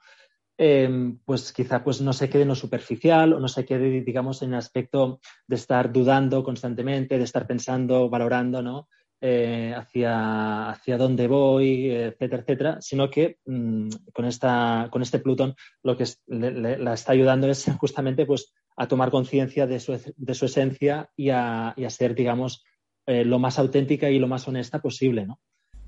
em, 0.58 1.18
pues 1.26 1.52
quizá 1.52 1.84
pues 1.84 2.02
no 2.02 2.14
se 2.14 2.30
quede 2.30 2.44
en 2.44 2.50
lo 2.50 2.56
superficial 2.56 3.34
o 3.34 3.40
no 3.40 3.48
se 3.48 3.66
quede, 3.66 4.02
digamos, 4.02 4.42
en 4.42 4.54
el 4.54 4.60
aspecto 4.60 5.20
de 5.48 5.56
estar 5.56 5.92
dudando 5.92 6.44
constantemente, 6.44 7.18
de 7.18 7.24
estar 7.24 7.48
pensando, 7.48 8.10
valorando, 8.10 8.62
¿no? 8.62 8.88
Eh, 9.26 9.74
hacia, 9.74 10.72
hacia 10.72 10.98
dónde 10.98 11.28
voy, 11.28 11.90
etcétera, 11.90 12.42
etcétera, 12.42 12.82
sino 12.82 13.10
que 13.10 13.38
mm, 13.46 13.88
con, 14.12 14.26
esta, 14.26 14.90
con 14.92 15.02
este 15.02 15.20
Plutón 15.20 15.56
lo 15.82 15.96
que 15.96 16.04
la 16.28 16.94
está 16.94 17.14
ayudando 17.14 17.48
es 17.48 17.66
justamente 17.80 18.26
pues, 18.26 18.52
a 18.76 18.86
tomar 18.86 19.12
conciencia 19.12 19.66
de 19.66 19.80
su, 19.80 19.98
de 20.18 20.34
su, 20.34 20.46
esencia 20.46 21.10
y 21.16 21.30
a, 21.30 21.74
y 21.78 21.86
a 21.86 21.90
ser, 21.90 22.16
digamos, 22.16 22.66
eh, 23.06 23.24
lo 23.24 23.40
más 23.40 23.60
auténtica 23.60 24.10
y 24.10 24.20
lo 24.20 24.28
más 24.28 24.46
honesta 24.48 24.82
posible, 24.82 25.26
¿no? 25.26 25.40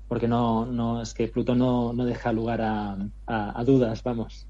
Porque 0.08 0.28
no, 0.28 0.64
no 0.64 1.02
es 1.02 1.12
que 1.12 1.28
Plutón 1.28 1.58
no, 1.58 1.92
no 1.92 2.04
deja 2.06 2.32
lugar 2.32 2.62
a, 2.62 3.64
dudas, 3.64 4.02
vamos. 4.02 4.48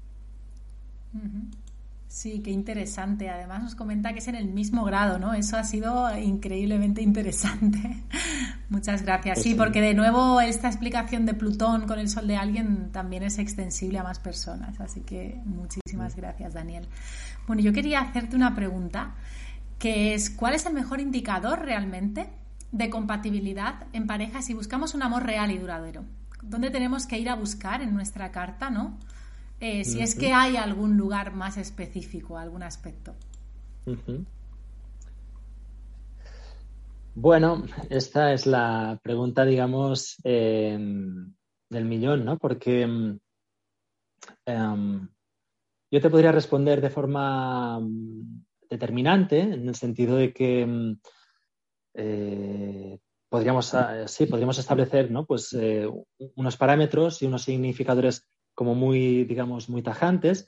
Sí, 2.07 2.41
qué 2.41 2.51
interesante. 2.51 3.29
Además 3.29 3.61
nos 3.63 3.75
comenta 3.75 4.13
que 4.13 4.19
es 4.19 4.27
en 4.27 4.35
el 4.35 4.47
mismo 4.47 4.85
grado, 4.85 5.19
¿no? 5.19 5.33
Eso 5.33 5.57
ha 5.57 5.63
sido 5.63 6.17
increíblemente 6.17 7.01
interesante. 7.01 8.03
Muchas 8.69 9.03
gracias. 9.03 9.35
Pues 9.35 9.43
sí, 9.43 9.55
porque 9.55 9.81
de 9.81 9.93
nuevo 9.93 10.41
esta 10.41 10.67
explicación 10.67 11.25
de 11.25 11.33
Plutón 11.33 11.85
con 11.85 11.99
el 11.99 12.09
Sol 12.09 12.27
de 12.27 12.37
alguien 12.37 12.91
también 12.91 13.23
es 13.23 13.37
extensible 13.39 13.99
a 13.99 14.03
más 14.03 14.19
personas. 14.19 14.79
Así 14.79 15.01
que 15.01 15.39
muchísimas 15.45 16.15
gracias, 16.15 16.53
Daniel. 16.53 16.87
Bueno, 17.45 17.61
yo 17.61 17.73
quería 17.73 18.01
hacerte 18.01 18.35
una 18.35 18.55
pregunta, 18.55 19.15
que 19.77 20.13
es, 20.13 20.29
¿cuál 20.29 20.53
es 20.53 20.65
el 20.65 20.73
mejor 20.73 21.01
indicador 21.01 21.59
realmente 21.59 22.29
de 22.71 22.89
compatibilidad 22.89 23.85
en 23.93 24.07
pareja 24.07 24.41
si 24.41 24.53
buscamos 24.53 24.95
un 24.95 25.03
amor 25.03 25.23
real 25.23 25.51
y 25.51 25.57
duradero? 25.57 26.03
¿Dónde 26.41 26.71
tenemos 26.71 27.05
que 27.05 27.19
ir 27.19 27.29
a 27.29 27.35
buscar 27.35 27.81
en 27.81 27.93
nuestra 27.93 28.31
carta, 28.31 28.69
no? 28.69 28.97
Eh, 29.59 29.83
si 29.83 30.01
es 30.01 30.13
que 30.13 30.33
hay 30.33 30.55
algún 30.55 30.97
lugar 30.97 31.33
más 31.33 31.57
específico, 31.57 32.37
algún 32.37 32.61
aspecto. 32.61 33.15
Bueno, 37.15 37.65
esta 37.89 38.33
es 38.33 38.45
la 38.45 38.99
pregunta, 39.01 39.45
digamos, 39.45 40.17
em, 40.23 41.33
del 41.69 41.85
millón, 41.85 42.23
¿no? 42.23 42.37
Porque 42.37 42.83
em, 42.83 43.19
em, 44.45 45.07
yo 45.89 46.01
te 46.01 46.09
podría 46.09 46.31
responder 46.31 46.79
de 46.79 46.89
forma 46.91 47.79
determinante, 48.69 49.39
en 49.39 49.67
el 49.67 49.75
sentido 49.75 50.17
de 50.17 50.33
que 50.33 50.95
eh, 51.95 52.99
podríamos, 53.29 53.73
ah, 53.73 54.07
sí, 54.07 54.27
podríamos 54.27 54.59
establecer, 54.59 55.09
¿no? 55.09 55.25
Pues 55.25 55.51
eh, 55.53 55.89
unos 56.35 56.57
parámetros 56.57 57.21
y 57.21 57.25
unos 57.25 57.43
significadores 57.43 58.27
como 58.57 58.73
muy, 58.73 59.23
digamos, 59.25 59.69
muy 59.69 59.83
tajantes, 59.83 60.47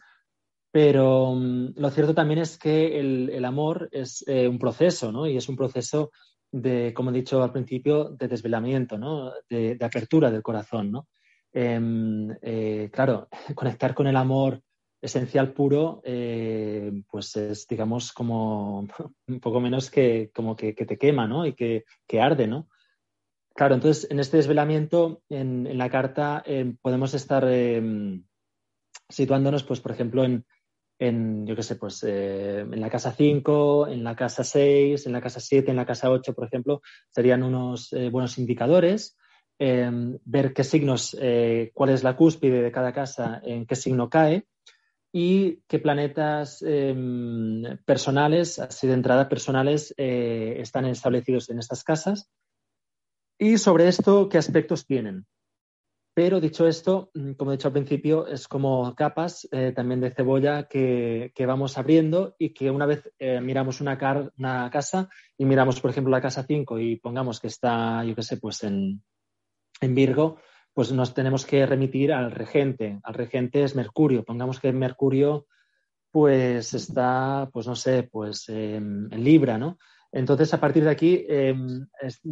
pero 0.72 1.36
mm, 1.36 1.74
lo 1.76 1.91
cierto 1.91 2.16
también 2.16 2.39
es 2.39 2.57
que 2.57 2.99
el, 2.99 3.45
amor 3.45 3.88
es 3.91 4.24
eh, 4.28 4.47
un 4.47 4.57
proceso, 4.57 5.12
¿no? 5.12 5.28
Y 5.28 5.38
es 5.38 5.47
un 5.47 5.55
proceso 5.55 6.10
de, 6.51 6.91
como 6.95 7.12
he 7.12 7.14
dicho 7.14 7.43
al 7.43 7.51
principio, 7.51 8.10
de 8.10 8.28
desvelamiento, 8.28 8.97
¿no? 8.97 9.32
De, 9.47 9.78
apertura 9.80 10.32
del 10.32 10.41
corazón, 10.41 10.91
¿no? 10.91 11.07
Em, 11.53 12.36
eh, 12.41 12.89
claro, 12.91 13.28
conectar 13.55 13.93
con 13.93 14.07
el 14.07 14.16
amor 14.16 14.60
esencial 14.99 15.53
puro, 15.53 16.01
eh, 16.03 16.91
pues 17.12 17.36
es, 17.36 17.68
digamos, 17.68 18.12
como 18.12 18.88
un 19.28 19.39
poco 19.39 19.60
menos 19.60 19.91
que 19.91 20.32
como 20.34 20.55
que, 20.55 20.74
te 20.74 20.97
quema, 20.97 21.28
¿no? 21.28 21.45
Y 21.45 21.53
que, 21.53 21.86
que 22.07 22.20
arde, 22.20 22.47
¿no? 22.47 22.70
Claro, 23.60 23.76
entonces 23.76 24.10
en 24.10 24.22
este 24.22 24.38
desvelamiento, 24.38 25.22
en, 25.28 25.78
la 25.78 25.89
carta, 25.89 26.41
eh, 26.45 26.76
podemos 26.82 27.14
estar, 27.14 27.43
eh, 27.45 28.22
situándonos, 29.10 29.66
pues, 29.66 29.82
por 29.82 29.91
ejemplo, 29.91 30.24
en, 30.24 30.45
en 30.97 31.45
yo 31.45 31.57
qué 31.57 31.64
sé, 31.64 31.76
pues, 31.76 32.01
eh, 32.07 32.62
en 32.62 32.80
la 32.80 32.89
casa 32.89 33.12
5, 33.12 33.89
en 33.89 34.05
la 34.05 34.16
casa 34.16 34.45
6, 34.45 35.05
en 35.05 35.12
la 35.12 35.20
casa 35.20 35.41
7, 35.41 35.72
en 35.72 35.76
la 35.76 35.86
casa 35.86 36.10
8, 36.10 36.34
por 36.34 36.47
ejemplo, 36.47 36.82
serían 37.10 37.43
unos 37.43 37.93
buenos 38.14 38.38
indicadores. 38.38 39.18
Ver 39.60 40.53
qué 40.53 40.64
signos, 40.64 41.18
cuál 41.74 41.89
es 41.89 42.01
la 42.01 42.16
cúspide 42.16 42.62
de 42.62 42.72
cada 42.72 42.93
casa, 42.93 43.41
en 43.43 43.66
qué 43.66 43.76
signo 43.76 44.10
cae 44.10 44.45
y 45.12 45.64
qué 45.68 45.80
planetas 45.80 46.62
em, 46.62 47.78
personales, 47.84 48.57
así 48.57 48.88
de 48.88 48.93
entrada 48.93 49.28
personales, 49.28 49.93
están 49.97 50.86
establecidos 50.86 51.49
en 51.49 51.60
estas 51.60 51.84
casas 51.84 52.30
y 53.39 53.57
sobre 53.57 53.87
esto 53.87 54.27
qué 54.29 54.37
aspectos 54.37 54.85
tienen. 54.85 55.25
Pero 56.13 56.41
dicho 56.41 56.67
esto, 56.67 57.11
mm, 57.13 57.31
como 57.33 57.51
he 57.51 57.55
dicho 57.55 57.69
al 57.69 57.73
principio, 57.73 58.27
es 58.27 58.49
como 58.49 58.93
capas 58.93 59.47
eh, 59.53 59.71
también 59.73 60.01
de 60.01 60.11
cebolla 60.11 60.67
que, 60.67 61.31
vamos 61.47 61.77
abriendo 61.77 62.35
y 62.37 62.53
que 62.53 62.69
una 62.69 62.85
vez 62.85 63.09
eh, 63.19 63.39
miramos 63.39 63.79
una, 63.79 63.97
una, 64.37 64.69
casa 64.69 65.07
y 65.37 65.45
miramos, 65.45 65.79
por 65.79 65.91
ejemplo, 65.91 66.11
la 66.11 66.21
casa 66.21 66.43
5 66.45 66.79
y 66.79 66.97
pongamos 66.97 67.39
que 67.39 67.47
está, 67.47 68.03
yo 68.03 68.15
qué 68.15 68.23
sé, 68.23 68.35
pues 68.35 68.63
en, 68.63 69.01
Virgo, 69.81 70.39
pues 70.73 70.91
nos 70.91 71.13
tenemos 71.13 71.45
que 71.45 71.65
remitir 71.65 72.11
al 72.11 72.31
regente. 72.31 72.99
Al 73.03 73.13
regente 73.13 73.63
es 73.63 73.75
Mercurio. 73.75 74.25
Pongamos 74.25 74.59
que 74.59 74.73
Mercurio 74.73 75.47
pues 76.11 76.73
está, 76.73 77.49
pues 77.53 77.65
no 77.65 77.75
sé, 77.75 78.03
pues 78.03 78.49
en 78.49 79.07
Libra, 79.11 79.57
¿no? 79.57 79.77
Entonces, 80.12 80.53
a 80.53 80.60
partir 80.60 80.84
de 80.84 80.89
aquí, 80.89 81.26
em, 81.30 81.88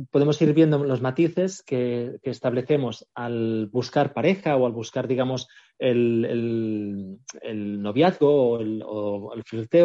podemos 0.09 0.41
ir 0.41 0.53
viendo 0.53 0.83
los 0.83 1.01
matices 1.01 1.61
que, 1.61 2.19
establecemos 2.23 3.07
al 3.13 3.67
buscar 3.67 4.13
pareja 4.13 4.55
o 4.55 4.65
al 4.65 4.71
buscar, 4.71 5.07
digamos, 5.07 5.47
el, 5.77 7.19
noviazgo 7.81 8.51
o 8.51 8.59
el, 8.59 8.83
o 8.83 9.31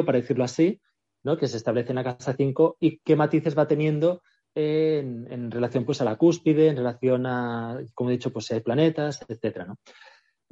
para 0.07 0.19
decirlo 0.19 0.45
así, 0.45 0.81
¿no? 1.23 1.37
que 1.37 1.49
se 1.49 1.59
establece 1.59 1.91
en 1.91 1.97
la 1.97 2.05
casa 2.05 2.35
5 2.35 2.77
y 2.81 2.99
qué 2.99 3.15
matices 3.15 3.57
va 3.57 3.69
teniendo 3.69 4.23
en, 4.55 5.51
relación 5.51 5.85
pues, 5.85 6.01
a 6.01 6.05
la 6.05 6.17
cúspide, 6.17 6.69
en 6.69 6.77
relación 6.77 7.27
a, 7.27 7.79
como 7.95 8.11
he 8.11 8.15
dicho, 8.15 8.33
pues, 8.33 8.47
si 8.47 8.55
hay 8.55 8.61
planetas, 8.61 9.21
etcétera. 9.29 9.67
¿no? 9.67 9.77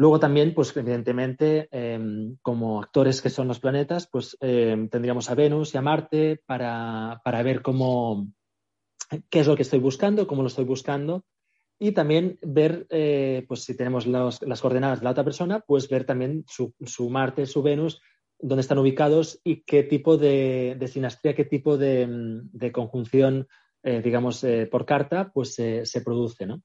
Luego 0.01 0.19
también, 0.19 0.55
pues 0.55 0.75
evidentemente, 0.75 1.69
em, 1.71 2.39
como 2.41 2.81
actores 2.81 3.21
que 3.21 3.29
son 3.29 3.49
los 3.49 3.61
planetas, 3.61 4.09
pues 4.11 4.35
em, 4.41 4.89
tendríamos 4.89 5.29
a 5.29 5.35
Venus 5.35 5.75
y 5.75 5.77
a 5.77 5.83
Marte 5.83 6.41
para, 6.47 7.21
ver 7.45 7.61
cómo, 7.61 8.33
qué 9.29 9.41
es 9.41 9.47
lo 9.47 9.57
que 9.57 9.61
estoy 9.61 9.79
buscando, 9.79 10.27
cómo 10.27 10.41
lo 10.41 10.49
estoy 10.49 10.65
buscando. 10.65 11.27
Y 11.79 11.93
también 11.93 12.39
ver, 12.41 12.87
eh, 12.89 13.45
pues 13.47 13.65
si 13.65 13.77
tenemos 13.77 14.07
las 14.07 14.61
coordenadas 14.63 15.01
de 15.01 15.05
la 15.05 15.11
otra 15.11 15.25
persona, 15.25 15.61
pues 15.61 15.87
ver 15.91 16.07
también 16.07 16.47
su, 16.47 17.11
Marte, 17.11 17.45
su 17.45 17.63
Venus, 17.63 18.01
dónde 18.39 18.63
están 18.63 18.79
ubicados 18.79 19.39
y 19.45 19.65
qué 19.65 19.83
tipo 19.83 20.17
de, 20.17 20.79
sinastría, 20.91 21.35
qué 21.35 21.45
tipo 21.45 21.77
de, 21.77 22.73
conjunción, 22.73 23.49
eh, 23.83 24.01
digamos, 24.01 24.45
eh, 24.45 24.67
por 24.67 24.87
carta, 24.87 25.31
pues 25.31 25.57
se 25.57 26.01
produce, 26.03 26.47
¿no? 26.47 26.63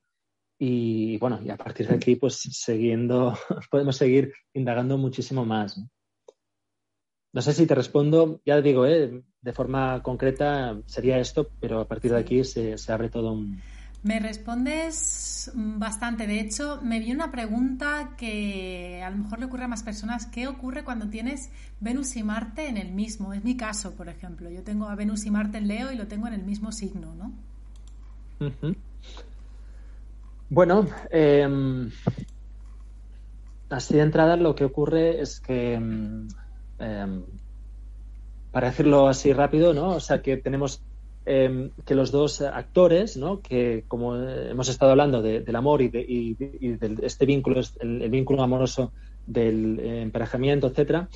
Y 0.57 1.17
bueno, 1.17 1.39
y 1.43 1.49
a 1.49 1.57
partir 1.57 1.87
de 1.87 1.95
aquí, 1.95 2.15
pues 2.15 2.35
siguiendo, 2.35 3.37
podemos 3.69 3.97
seguir 3.97 4.33
indagando 4.53 4.97
muchísimo 4.97 5.45
más. 5.45 5.77
¿no? 5.77 7.41
sé 7.41 7.53
si 7.53 7.65
te 7.65 7.75
respondo, 7.75 8.41
ya 8.45 8.61
digo, 8.61 8.85
¿eh? 8.85 9.21
de 9.41 9.53
forma 9.53 10.01
concreta 10.01 10.79
sería 10.85 11.19
esto, 11.19 11.49
pero 11.59 11.81
a 11.81 11.87
partir 11.87 12.11
de 12.11 12.19
aquí 12.19 12.43
se, 12.43 12.75
abre 12.87 13.09
todo 13.09 13.33
un... 13.33 13.61
Me 14.03 14.19
respondes 14.19 15.51
bastante. 15.55 16.27
De 16.27 16.39
hecho, 16.39 16.79
me 16.83 16.99
vi 16.99 17.11
una 17.11 17.31
pregunta 17.31 18.15
que 18.17 19.01
a 19.03 19.09
lo 19.09 19.17
mejor 19.17 19.39
le 19.39 19.45
ocurre 19.45 19.63
a 19.63 19.67
más 19.67 19.81
personas. 19.81 20.27
¿Qué 20.27 20.47
ocurre 20.47 20.83
cuando 20.83 21.09
tienes 21.09 21.49
Venus 21.79 22.15
y 22.15 22.21
Marte 22.21 22.67
en 22.67 22.77
el 22.77 22.91
mismo? 22.91 23.33
Es 23.33 23.43
mi 23.43 23.57
caso, 23.57 23.95
por 23.95 24.07
ejemplo. 24.07 24.51
Yo 24.51 24.61
tengo 24.61 24.87
a 24.87 24.95
Venus 24.95 25.25
y 25.25 25.31
Marte 25.31 25.57
en 25.57 25.67
Leo 25.67 25.91
y 25.91 25.95
lo 25.95 26.07
tengo 26.07 26.27
en 26.27 26.35
el 26.35 26.43
mismo 26.43 26.71
signo, 26.71 27.15
¿no? 27.15 27.33
Bueno, 30.55 30.87
em, 31.11 31.89
así 33.69 33.93
de 33.95 34.03
entrada 34.03 34.37
lo 34.37 34.55
que 34.55 34.63
ocurre 34.63 35.19
es 35.19 35.41
que, 35.41 35.73
em, 35.73 36.29
em, 36.79 37.23
para 38.53 38.69
decirlo 38.69 39.09
así 39.09 39.33
rápido, 39.33 39.73
¿no? 39.73 39.89
O 39.89 39.99
sea, 39.99 40.21
que 40.21 40.37
tenemos 40.37 40.81
que 41.25 41.95
los 41.95 42.11
dos 42.11 42.41
actores, 42.41 43.17
¿no? 43.17 43.41
Que 43.41 43.83
como 43.87 44.15
hemos 44.15 44.69
estado 44.69 44.91
hablando 44.91 45.21
del 45.23 45.55
amor 45.55 45.81
y 45.81 45.89
de, 45.89 46.99
este 47.01 47.25
vínculo, 47.25 47.59
el, 47.81 48.09
vínculo 48.09 48.41
amoroso 48.43 48.93
del 49.25 49.79
emparejamiento, 49.79 50.67
etcétera, 50.67 51.09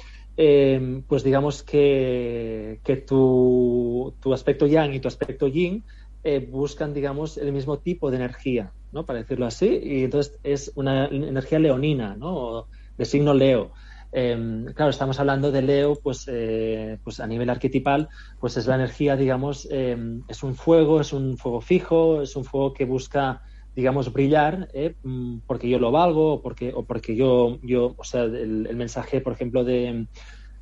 pues 1.07 1.23
digamos 1.23 1.63
que, 1.63 2.81
que 2.83 2.97
tu, 2.97 4.15
tu, 4.19 4.33
aspecto 4.33 4.65
yang 4.65 4.93
y 4.95 4.99
tu 4.99 5.07
aspecto 5.07 5.47
yin 5.47 5.83
eh, 6.23 6.39
buscan, 6.39 6.93
digamos, 6.93 7.37
el 7.37 7.53
mismo 7.53 7.77
tipo 7.79 8.11
de 8.11 8.17
energía, 8.17 8.73
¿no? 8.91 9.05
Para 9.05 9.19
decirlo 9.19 9.45
así. 9.45 9.79
Y 9.83 10.03
entonces 10.03 10.39
es 10.43 10.71
una 10.75 11.07
energía 11.07 11.59
leonina, 11.59 12.15
¿no? 12.15 12.67
de 12.97 13.05
signo 13.05 13.33
Leo. 13.33 13.71
Em, 14.11 14.65
claro, 14.73 14.89
estamos 14.89 15.19
hablando 15.19 15.51
de 15.51 15.61
Leo, 15.61 15.95
pues, 15.95 16.25
eh, 16.27 16.99
pues 17.03 17.19
a 17.19 17.27
nivel 17.27 17.49
arquetipal, 17.49 18.09
pues 18.39 18.57
es 18.57 18.67
la 18.67 18.75
energía, 18.75 19.15
digamos, 19.15 19.67
em, 19.71 20.23
es 20.27 20.43
un 20.43 20.55
fuego, 20.55 20.99
es 20.99 21.13
un 21.13 21.37
fuego 21.37 21.61
fijo, 21.61 22.21
es 22.21 22.35
un 22.35 22.43
fuego 22.43 22.73
que 22.73 22.85
busca, 22.85 23.41
digamos, 23.75 24.11
brillar, 24.11 24.67
¿eh? 24.73 24.95
mm, 25.03 25.39
porque 25.47 25.69
yo 25.69 25.79
lo 25.79 25.91
valgo, 25.91 26.33
o 26.33 26.41
porque, 26.41 26.73
o 26.73 26.83
porque 26.83 27.15
yo, 27.15 27.59
yo, 27.61 27.95
o 27.97 28.03
sea, 28.03 28.23
el 28.23 28.75
mensaje, 28.75 29.21
por 29.21 29.33
ejemplo, 29.33 29.63
de, 29.63 30.07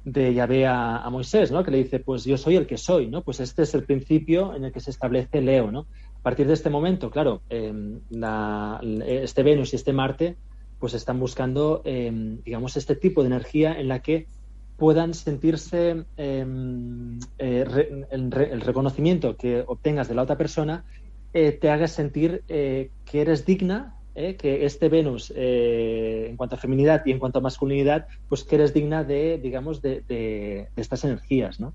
de 0.07 0.34
Yahvé 0.34 0.65
a, 0.65 1.05
Moisés, 1.09 1.51
¿no? 1.51 1.65
Que 1.65 1.71
le 1.71 1.80
dice, 1.80 1.99
pues 1.99 2.23
yo 2.23 2.38
soy 2.38 2.55
el 2.55 2.65
que 2.65 2.78
soy, 2.78 3.07
¿no? 3.07 3.23
Pues 3.23 3.41
este 3.41 3.63
es 3.63 3.73
el 3.73 3.84
principio 3.84 4.55
en 4.55 4.63
el 4.63 4.71
que 4.71 4.80
se 4.80 4.91
establece 4.91 5.41
Leo, 5.41 5.69
¿no? 5.69 5.88
A 6.28 6.32
partir 6.32 6.47
de 6.47 6.55
este 6.55 6.69
momento, 6.69 7.09
claro, 7.09 7.41
em, 7.49 8.01
este 9.05 9.43
Venus 9.43 9.71
y 9.71 9.78
este 9.78 9.93
Marte, 9.93 10.36
pues 10.78 10.93
están 10.93 11.21
buscando, 11.21 11.82
em, 11.86 12.41
digamos, 12.43 12.75
este 12.75 12.97
tipo 12.97 13.21
de 13.21 13.28
energía 13.28 13.80
en 13.80 13.88
la 13.88 14.01
que 14.01 14.28
puedan 14.75 15.13
sentirse 15.13 16.03
em, 16.17 17.17
eh, 17.38 18.05
el, 18.11 18.61
reconocimiento 18.61 19.38
que 19.38 19.63
obtengas 19.65 20.09
de 20.09 20.15
la 20.15 20.23
otra 20.23 20.38
persona 20.38 20.84
eh, 21.32 21.53
te 21.53 21.69
haga 21.69 21.88
sentir 21.88 22.43
eh, 22.49 22.91
que 23.05 23.21
eres 23.21 23.45
digna 23.45 23.95
que 24.13 24.65
este 24.65 24.89
Venus, 24.89 25.32
en 25.34 26.36
cuanto 26.36 26.55
a 26.55 26.57
feminidad 26.57 27.03
y 27.05 27.11
en 27.11 27.19
cuanto 27.19 27.39
a 27.39 27.41
masculinidad, 27.41 28.07
pues 28.28 28.43
que 28.43 28.55
eres 28.55 28.73
digna 28.73 29.05
de, 29.05 29.38
digamos, 29.38 29.82
de, 29.82 30.67
estas 30.75 31.05
energías, 31.05 31.59
¿no? 31.59 31.73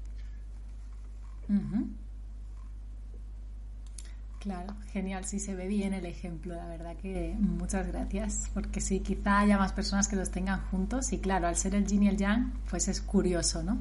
Claro, 4.42 4.74
genial, 4.92 5.24
sí 5.24 5.38
se 5.38 5.54
ve 5.54 5.68
bien 5.68 5.94
el 5.94 6.04
ejemplo, 6.04 6.56
la 6.56 6.66
verdad 6.66 6.96
que 6.96 7.36
muchas 7.38 7.86
gracias, 7.86 8.50
porque 8.52 8.80
sí, 8.80 8.98
quizá 8.98 9.38
haya 9.38 9.56
más 9.56 9.72
personas 9.72 10.08
que 10.08 10.16
los 10.16 10.32
tengan 10.32 10.62
juntos 10.62 11.12
y 11.12 11.18
claro, 11.18 11.46
al 11.46 11.54
ser 11.54 11.76
el 11.76 11.86
yin 11.86 12.02
y 12.02 12.08
el 12.08 12.16
yang, 12.16 12.52
pues 12.68 12.88
es 12.88 13.00
curioso, 13.00 13.62
¿no? 13.62 13.78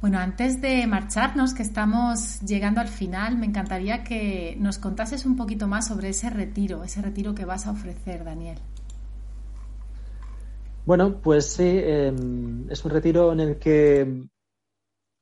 Bueno, 0.00 0.18
antes 0.18 0.60
de 0.60 0.84
marcharnos, 0.88 1.54
que 1.54 1.62
estamos 1.62 2.40
llegando 2.40 2.80
al 2.80 2.88
final, 2.88 3.38
me 3.38 3.46
encantaría 3.46 4.02
que 4.02 4.56
nos 4.58 4.78
contases 4.78 5.24
un 5.24 5.36
poquito 5.36 5.68
más 5.68 5.86
sobre 5.86 6.08
ese 6.08 6.30
retiro, 6.30 6.82
ese 6.82 7.00
retiro 7.00 7.32
que 7.32 7.44
vas 7.44 7.68
a 7.68 7.70
ofrecer, 7.70 8.24
Daniel. 8.24 8.58
Bueno, 10.84 11.20
pues 11.22 11.46
sí, 11.46 11.62
em, 11.64 12.68
es 12.70 12.84
un 12.84 12.90
retiro 12.90 13.32
en 13.32 13.40
el 13.40 13.58
que 13.60 14.26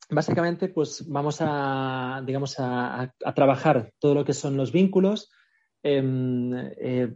básicamente 0.09 0.69
pues 0.69 1.05
vamos 1.09 1.39
a, 1.41 2.23
digamos, 2.25 2.57
a, 2.59 3.13
trabajar 3.35 3.93
todo 3.99 4.15
lo 4.15 4.25
que 4.25 4.33
son 4.33 4.57
los 4.57 4.73
vínculos. 4.73 5.31
Em, 5.83 6.53
eh, 6.55 7.15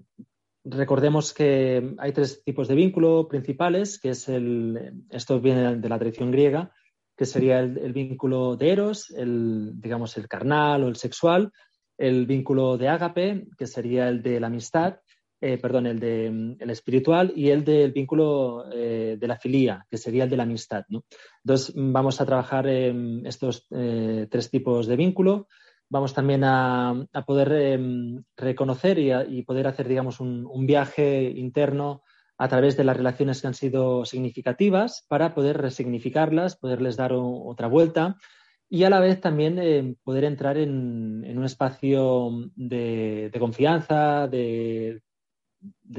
recordemos 0.64 1.32
que 1.32 1.94
hay 1.98 2.12
tres 2.12 2.42
tipos 2.44 2.68
de 2.68 2.74
vínculo 2.74 3.28
principales, 3.28 3.98
que 3.98 4.10
es 4.10 4.28
el, 4.28 5.04
esto 5.10 5.40
viene 5.40 5.76
de 5.76 5.88
la 5.88 5.98
tradición 5.98 6.30
griega, 6.30 6.72
que 7.16 7.26
sería 7.26 7.60
el, 7.60 7.92
vínculo 7.92 8.56
de 8.56 8.70
Eros, 8.70 9.10
el, 9.10 9.72
digamos, 9.80 10.16
el 10.16 10.26
carnal 10.26 10.84
o 10.84 10.88
el 10.88 10.96
sexual, 10.96 11.52
el 11.98 12.26
vínculo 12.26 12.78
de 12.78 12.88
ágape, 12.88 13.46
que 13.58 13.66
sería 13.66 14.08
el 14.08 14.22
de 14.22 14.40
la 14.40 14.46
amistad, 14.46 15.00
eh, 15.40 15.58
perdón, 15.58 15.86
el 15.86 15.98
de 15.98 16.30
mm, 16.30 16.56
el 16.60 16.70
espiritual, 16.70 17.32
y 17.34 17.50
el 17.50 17.64
del 17.64 17.92
vínculo 17.92 18.64
eh, 18.72 19.16
de 19.18 19.28
la 19.28 19.36
filía, 19.36 19.86
que 19.90 19.96
sería 19.96 20.24
el 20.24 20.30
de 20.30 20.36
la 20.36 20.42
amistad. 20.44 20.84
Entonces, 21.44 21.74
mm, 21.74 21.92
vamos 21.92 22.20
a 22.20 22.26
trabajar 22.26 22.66
en 22.68 23.26
estos 23.26 23.66
eh, 23.70 24.26
tres 24.30 24.50
tipos 24.50 24.86
de 24.86 24.96
vínculo. 24.96 25.48
Vamos 25.88 26.14
también 26.14 26.44
a, 26.44 27.08
poder 27.26 27.52
em, 27.52 28.22
reconocer 28.36 28.98
y, 28.98 29.42
poder 29.42 29.66
hacer, 29.66 29.88
digamos, 29.88 30.20
un 30.20 30.64
viaje 30.66 31.22
interno 31.34 32.02
a 32.38 32.48
través 32.48 32.76
de 32.76 32.84
las 32.84 32.96
relaciones 32.96 33.40
que 33.40 33.48
han 33.48 33.54
sido 33.54 34.04
significativas 34.04 35.04
para 35.08 35.34
poder 35.34 35.58
resignificarlas, 35.58 36.56
poderles 36.56 36.96
dar 36.96 37.12
otra 37.12 37.66
vuelta 37.66 38.16
y 38.72 38.84
a 38.84 38.90
la 38.90 39.00
vez 39.00 39.20
también 39.20 39.58
eh, 39.58 39.96
poder 40.04 40.22
entrar 40.24 40.56
en, 40.56 41.36
un 41.36 41.44
espacio 41.44 42.30
de, 42.54 43.30
confianza, 43.38 44.28
de, 44.28 45.02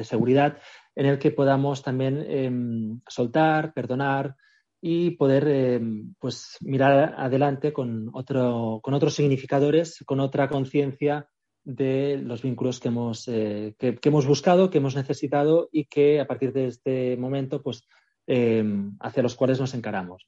seguridad, 0.03 0.57
en 0.95 1.05
el 1.05 1.19
que 1.19 1.31
podamos 1.31 1.83
también 1.83 2.23
em, 2.27 3.01
soltar, 3.07 3.73
perdonar 3.73 4.35
y 4.81 5.11
poder 5.11 5.47
em, 5.47 6.15
pues 6.19 6.57
mirar 6.61 7.15
adelante 7.17 7.71
con, 7.71 8.09
otro, 8.13 8.79
con 8.81 8.93
otros 8.93 9.13
significadores, 9.13 10.03
con 10.05 10.19
otra 10.19 10.49
conciencia 10.49 11.27
de 11.63 12.17
los 12.17 12.41
vínculos 12.41 12.79
que 12.79 12.87
hemos, 12.87 13.27
eh, 13.27 13.75
que, 13.77 13.99
hemos 14.01 14.25
buscado, 14.25 14.69
que 14.69 14.79
hemos 14.79 14.95
necesitado 14.95 15.69
y 15.71 15.85
que 15.85 16.19
a 16.19 16.25
partir 16.25 16.51
de 16.53 16.67
este 16.67 17.17
momento, 17.17 17.61
pues, 17.61 17.87
em, 18.25 18.97
hacia 18.99 19.23
los 19.23 19.35
cuales 19.35 19.59
nos 19.59 19.73
encaramos. 19.73 20.25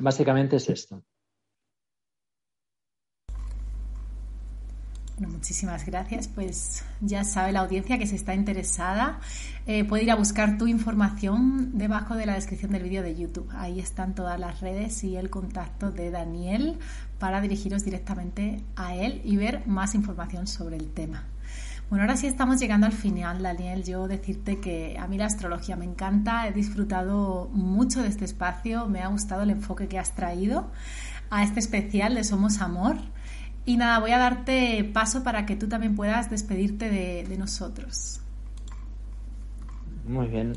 Básicamente 0.00 0.56
es 0.56 0.68
esto. 0.68 1.04
Muchísimas 5.26 5.84
gracias. 5.84 6.28
Pues 6.28 6.84
ya 7.00 7.24
sabe 7.24 7.52
la 7.52 7.60
audiencia 7.60 7.98
que 7.98 8.06
si 8.06 8.16
está 8.16 8.34
interesada 8.34 9.20
eh, 9.66 9.84
puede 9.84 10.04
ir 10.04 10.10
a 10.10 10.14
buscar 10.14 10.58
tu 10.58 10.66
información 10.66 11.76
debajo 11.76 12.14
de 12.14 12.26
la 12.26 12.34
descripción 12.34 12.72
del 12.72 12.84
vídeo 12.84 13.02
de 13.02 13.16
YouTube. 13.16 13.48
Ahí 13.56 13.80
están 13.80 14.14
todas 14.14 14.38
las 14.38 14.60
redes 14.60 15.02
y 15.04 15.16
el 15.16 15.30
contacto 15.30 15.90
de 15.90 16.10
Daniel 16.10 16.78
para 17.18 17.40
dirigiros 17.40 17.84
directamente 17.84 18.62
a 18.76 18.94
él 18.94 19.20
y 19.24 19.36
ver 19.36 19.66
más 19.66 19.94
información 19.94 20.46
sobre 20.46 20.76
el 20.76 20.90
tema. 20.90 21.24
Bueno, 21.90 22.04
ahora 22.04 22.18
sí 22.18 22.26
estamos 22.26 22.60
llegando 22.60 22.86
al 22.86 22.92
final, 22.92 23.42
Daniel. 23.42 23.82
Yo 23.82 24.08
decirte 24.08 24.60
que 24.60 24.98
a 24.98 25.06
mí 25.06 25.16
la 25.16 25.24
astrología 25.24 25.74
me 25.74 25.86
encanta, 25.86 26.46
he 26.46 26.52
disfrutado 26.52 27.48
mucho 27.54 28.02
de 28.02 28.08
este 28.08 28.26
espacio, 28.26 28.86
me 28.86 29.00
ha 29.00 29.08
gustado 29.08 29.42
el 29.42 29.50
enfoque 29.50 29.88
que 29.88 29.98
has 29.98 30.14
traído 30.14 30.70
a 31.30 31.42
este 31.42 31.60
especial 31.60 32.14
de 32.14 32.24
Somos 32.24 32.60
Amor. 32.60 32.96
Y 33.68 33.76
nada, 33.76 33.98
voy 33.98 34.12
a 34.12 34.18
darte 34.18 34.82
paso 34.94 35.22
para 35.22 35.44
que 35.44 35.54
tú 35.54 35.68
también 35.68 35.94
puedas 35.94 36.30
despedirte 36.30 36.88
de, 36.88 37.36
nosotros. 37.36 38.18
Muy 40.06 40.26
bien. 40.28 40.54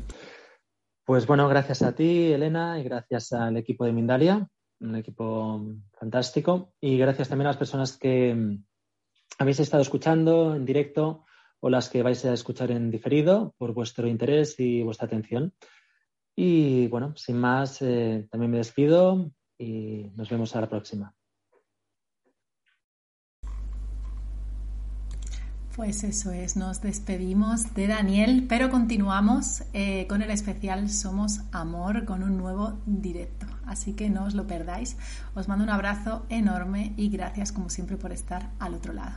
Pues 1.04 1.26
bueno, 1.26 1.46
gracias 1.46 1.82
a 1.82 1.94
ti, 1.94 2.32
Elena, 2.32 2.80
y 2.80 2.84
gracias 2.84 3.34
al 3.34 3.58
equipo 3.58 3.84
de 3.84 3.92
Mindalia, 3.92 4.48
un 4.80 4.96
equipo 4.96 5.62
fantástico. 5.92 6.72
Y 6.80 6.96
gracias 6.96 7.28
también 7.28 7.48
a 7.48 7.50
las 7.50 7.58
personas 7.58 7.98
que 7.98 8.34
mm, 8.34 8.64
habéis 9.40 9.60
estado 9.60 9.82
escuchando 9.82 10.56
en 10.56 10.64
directo 10.64 11.26
o 11.60 11.68
las 11.68 11.90
que 11.90 12.02
vais 12.02 12.24
a 12.24 12.32
escuchar 12.32 12.70
en 12.70 12.90
diferido 12.90 13.54
por 13.58 13.74
vuestro 13.74 14.08
interés 14.08 14.58
y 14.58 14.82
vuestra 14.82 15.04
atención. 15.08 15.52
Y 16.34 16.86
bueno, 16.86 17.14
sin 17.18 17.36
más, 17.36 17.82
eh, 17.82 18.26
también 18.30 18.52
me 18.52 18.56
despido 18.56 19.30
y 19.58 20.10
nos 20.16 20.30
vemos 20.30 20.56
a 20.56 20.62
la 20.62 20.70
próxima. 20.70 21.14
Pues 25.74 26.04
eso 26.04 26.32
es, 26.32 26.56
nos 26.56 26.82
despedimos 26.82 27.72
de 27.74 27.86
Daniel, 27.86 28.44
pero 28.46 28.68
continuamos 28.68 29.64
eh, 29.72 30.06
con 30.06 30.20
el 30.20 30.30
especial 30.30 30.90
Somos 30.90 31.40
Amor 31.50 32.04
con 32.04 32.22
un 32.22 32.36
nuevo 32.36 32.78
directo. 32.84 33.46
Así 33.66 33.94
que 33.94 34.10
no 34.10 34.24
os 34.24 34.34
lo 34.34 34.46
perdáis. 34.46 34.98
Os 35.34 35.48
mando 35.48 35.64
un 35.64 35.70
abrazo 35.70 36.26
enorme 36.28 36.92
y 36.98 37.08
gracias 37.08 37.52
como 37.52 37.70
siempre 37.70 37.96
por 37.96 38.12
estar 38.12 38.50
al 38.58 38.74
otro 38.74 38.92
lado. 38.92 39.16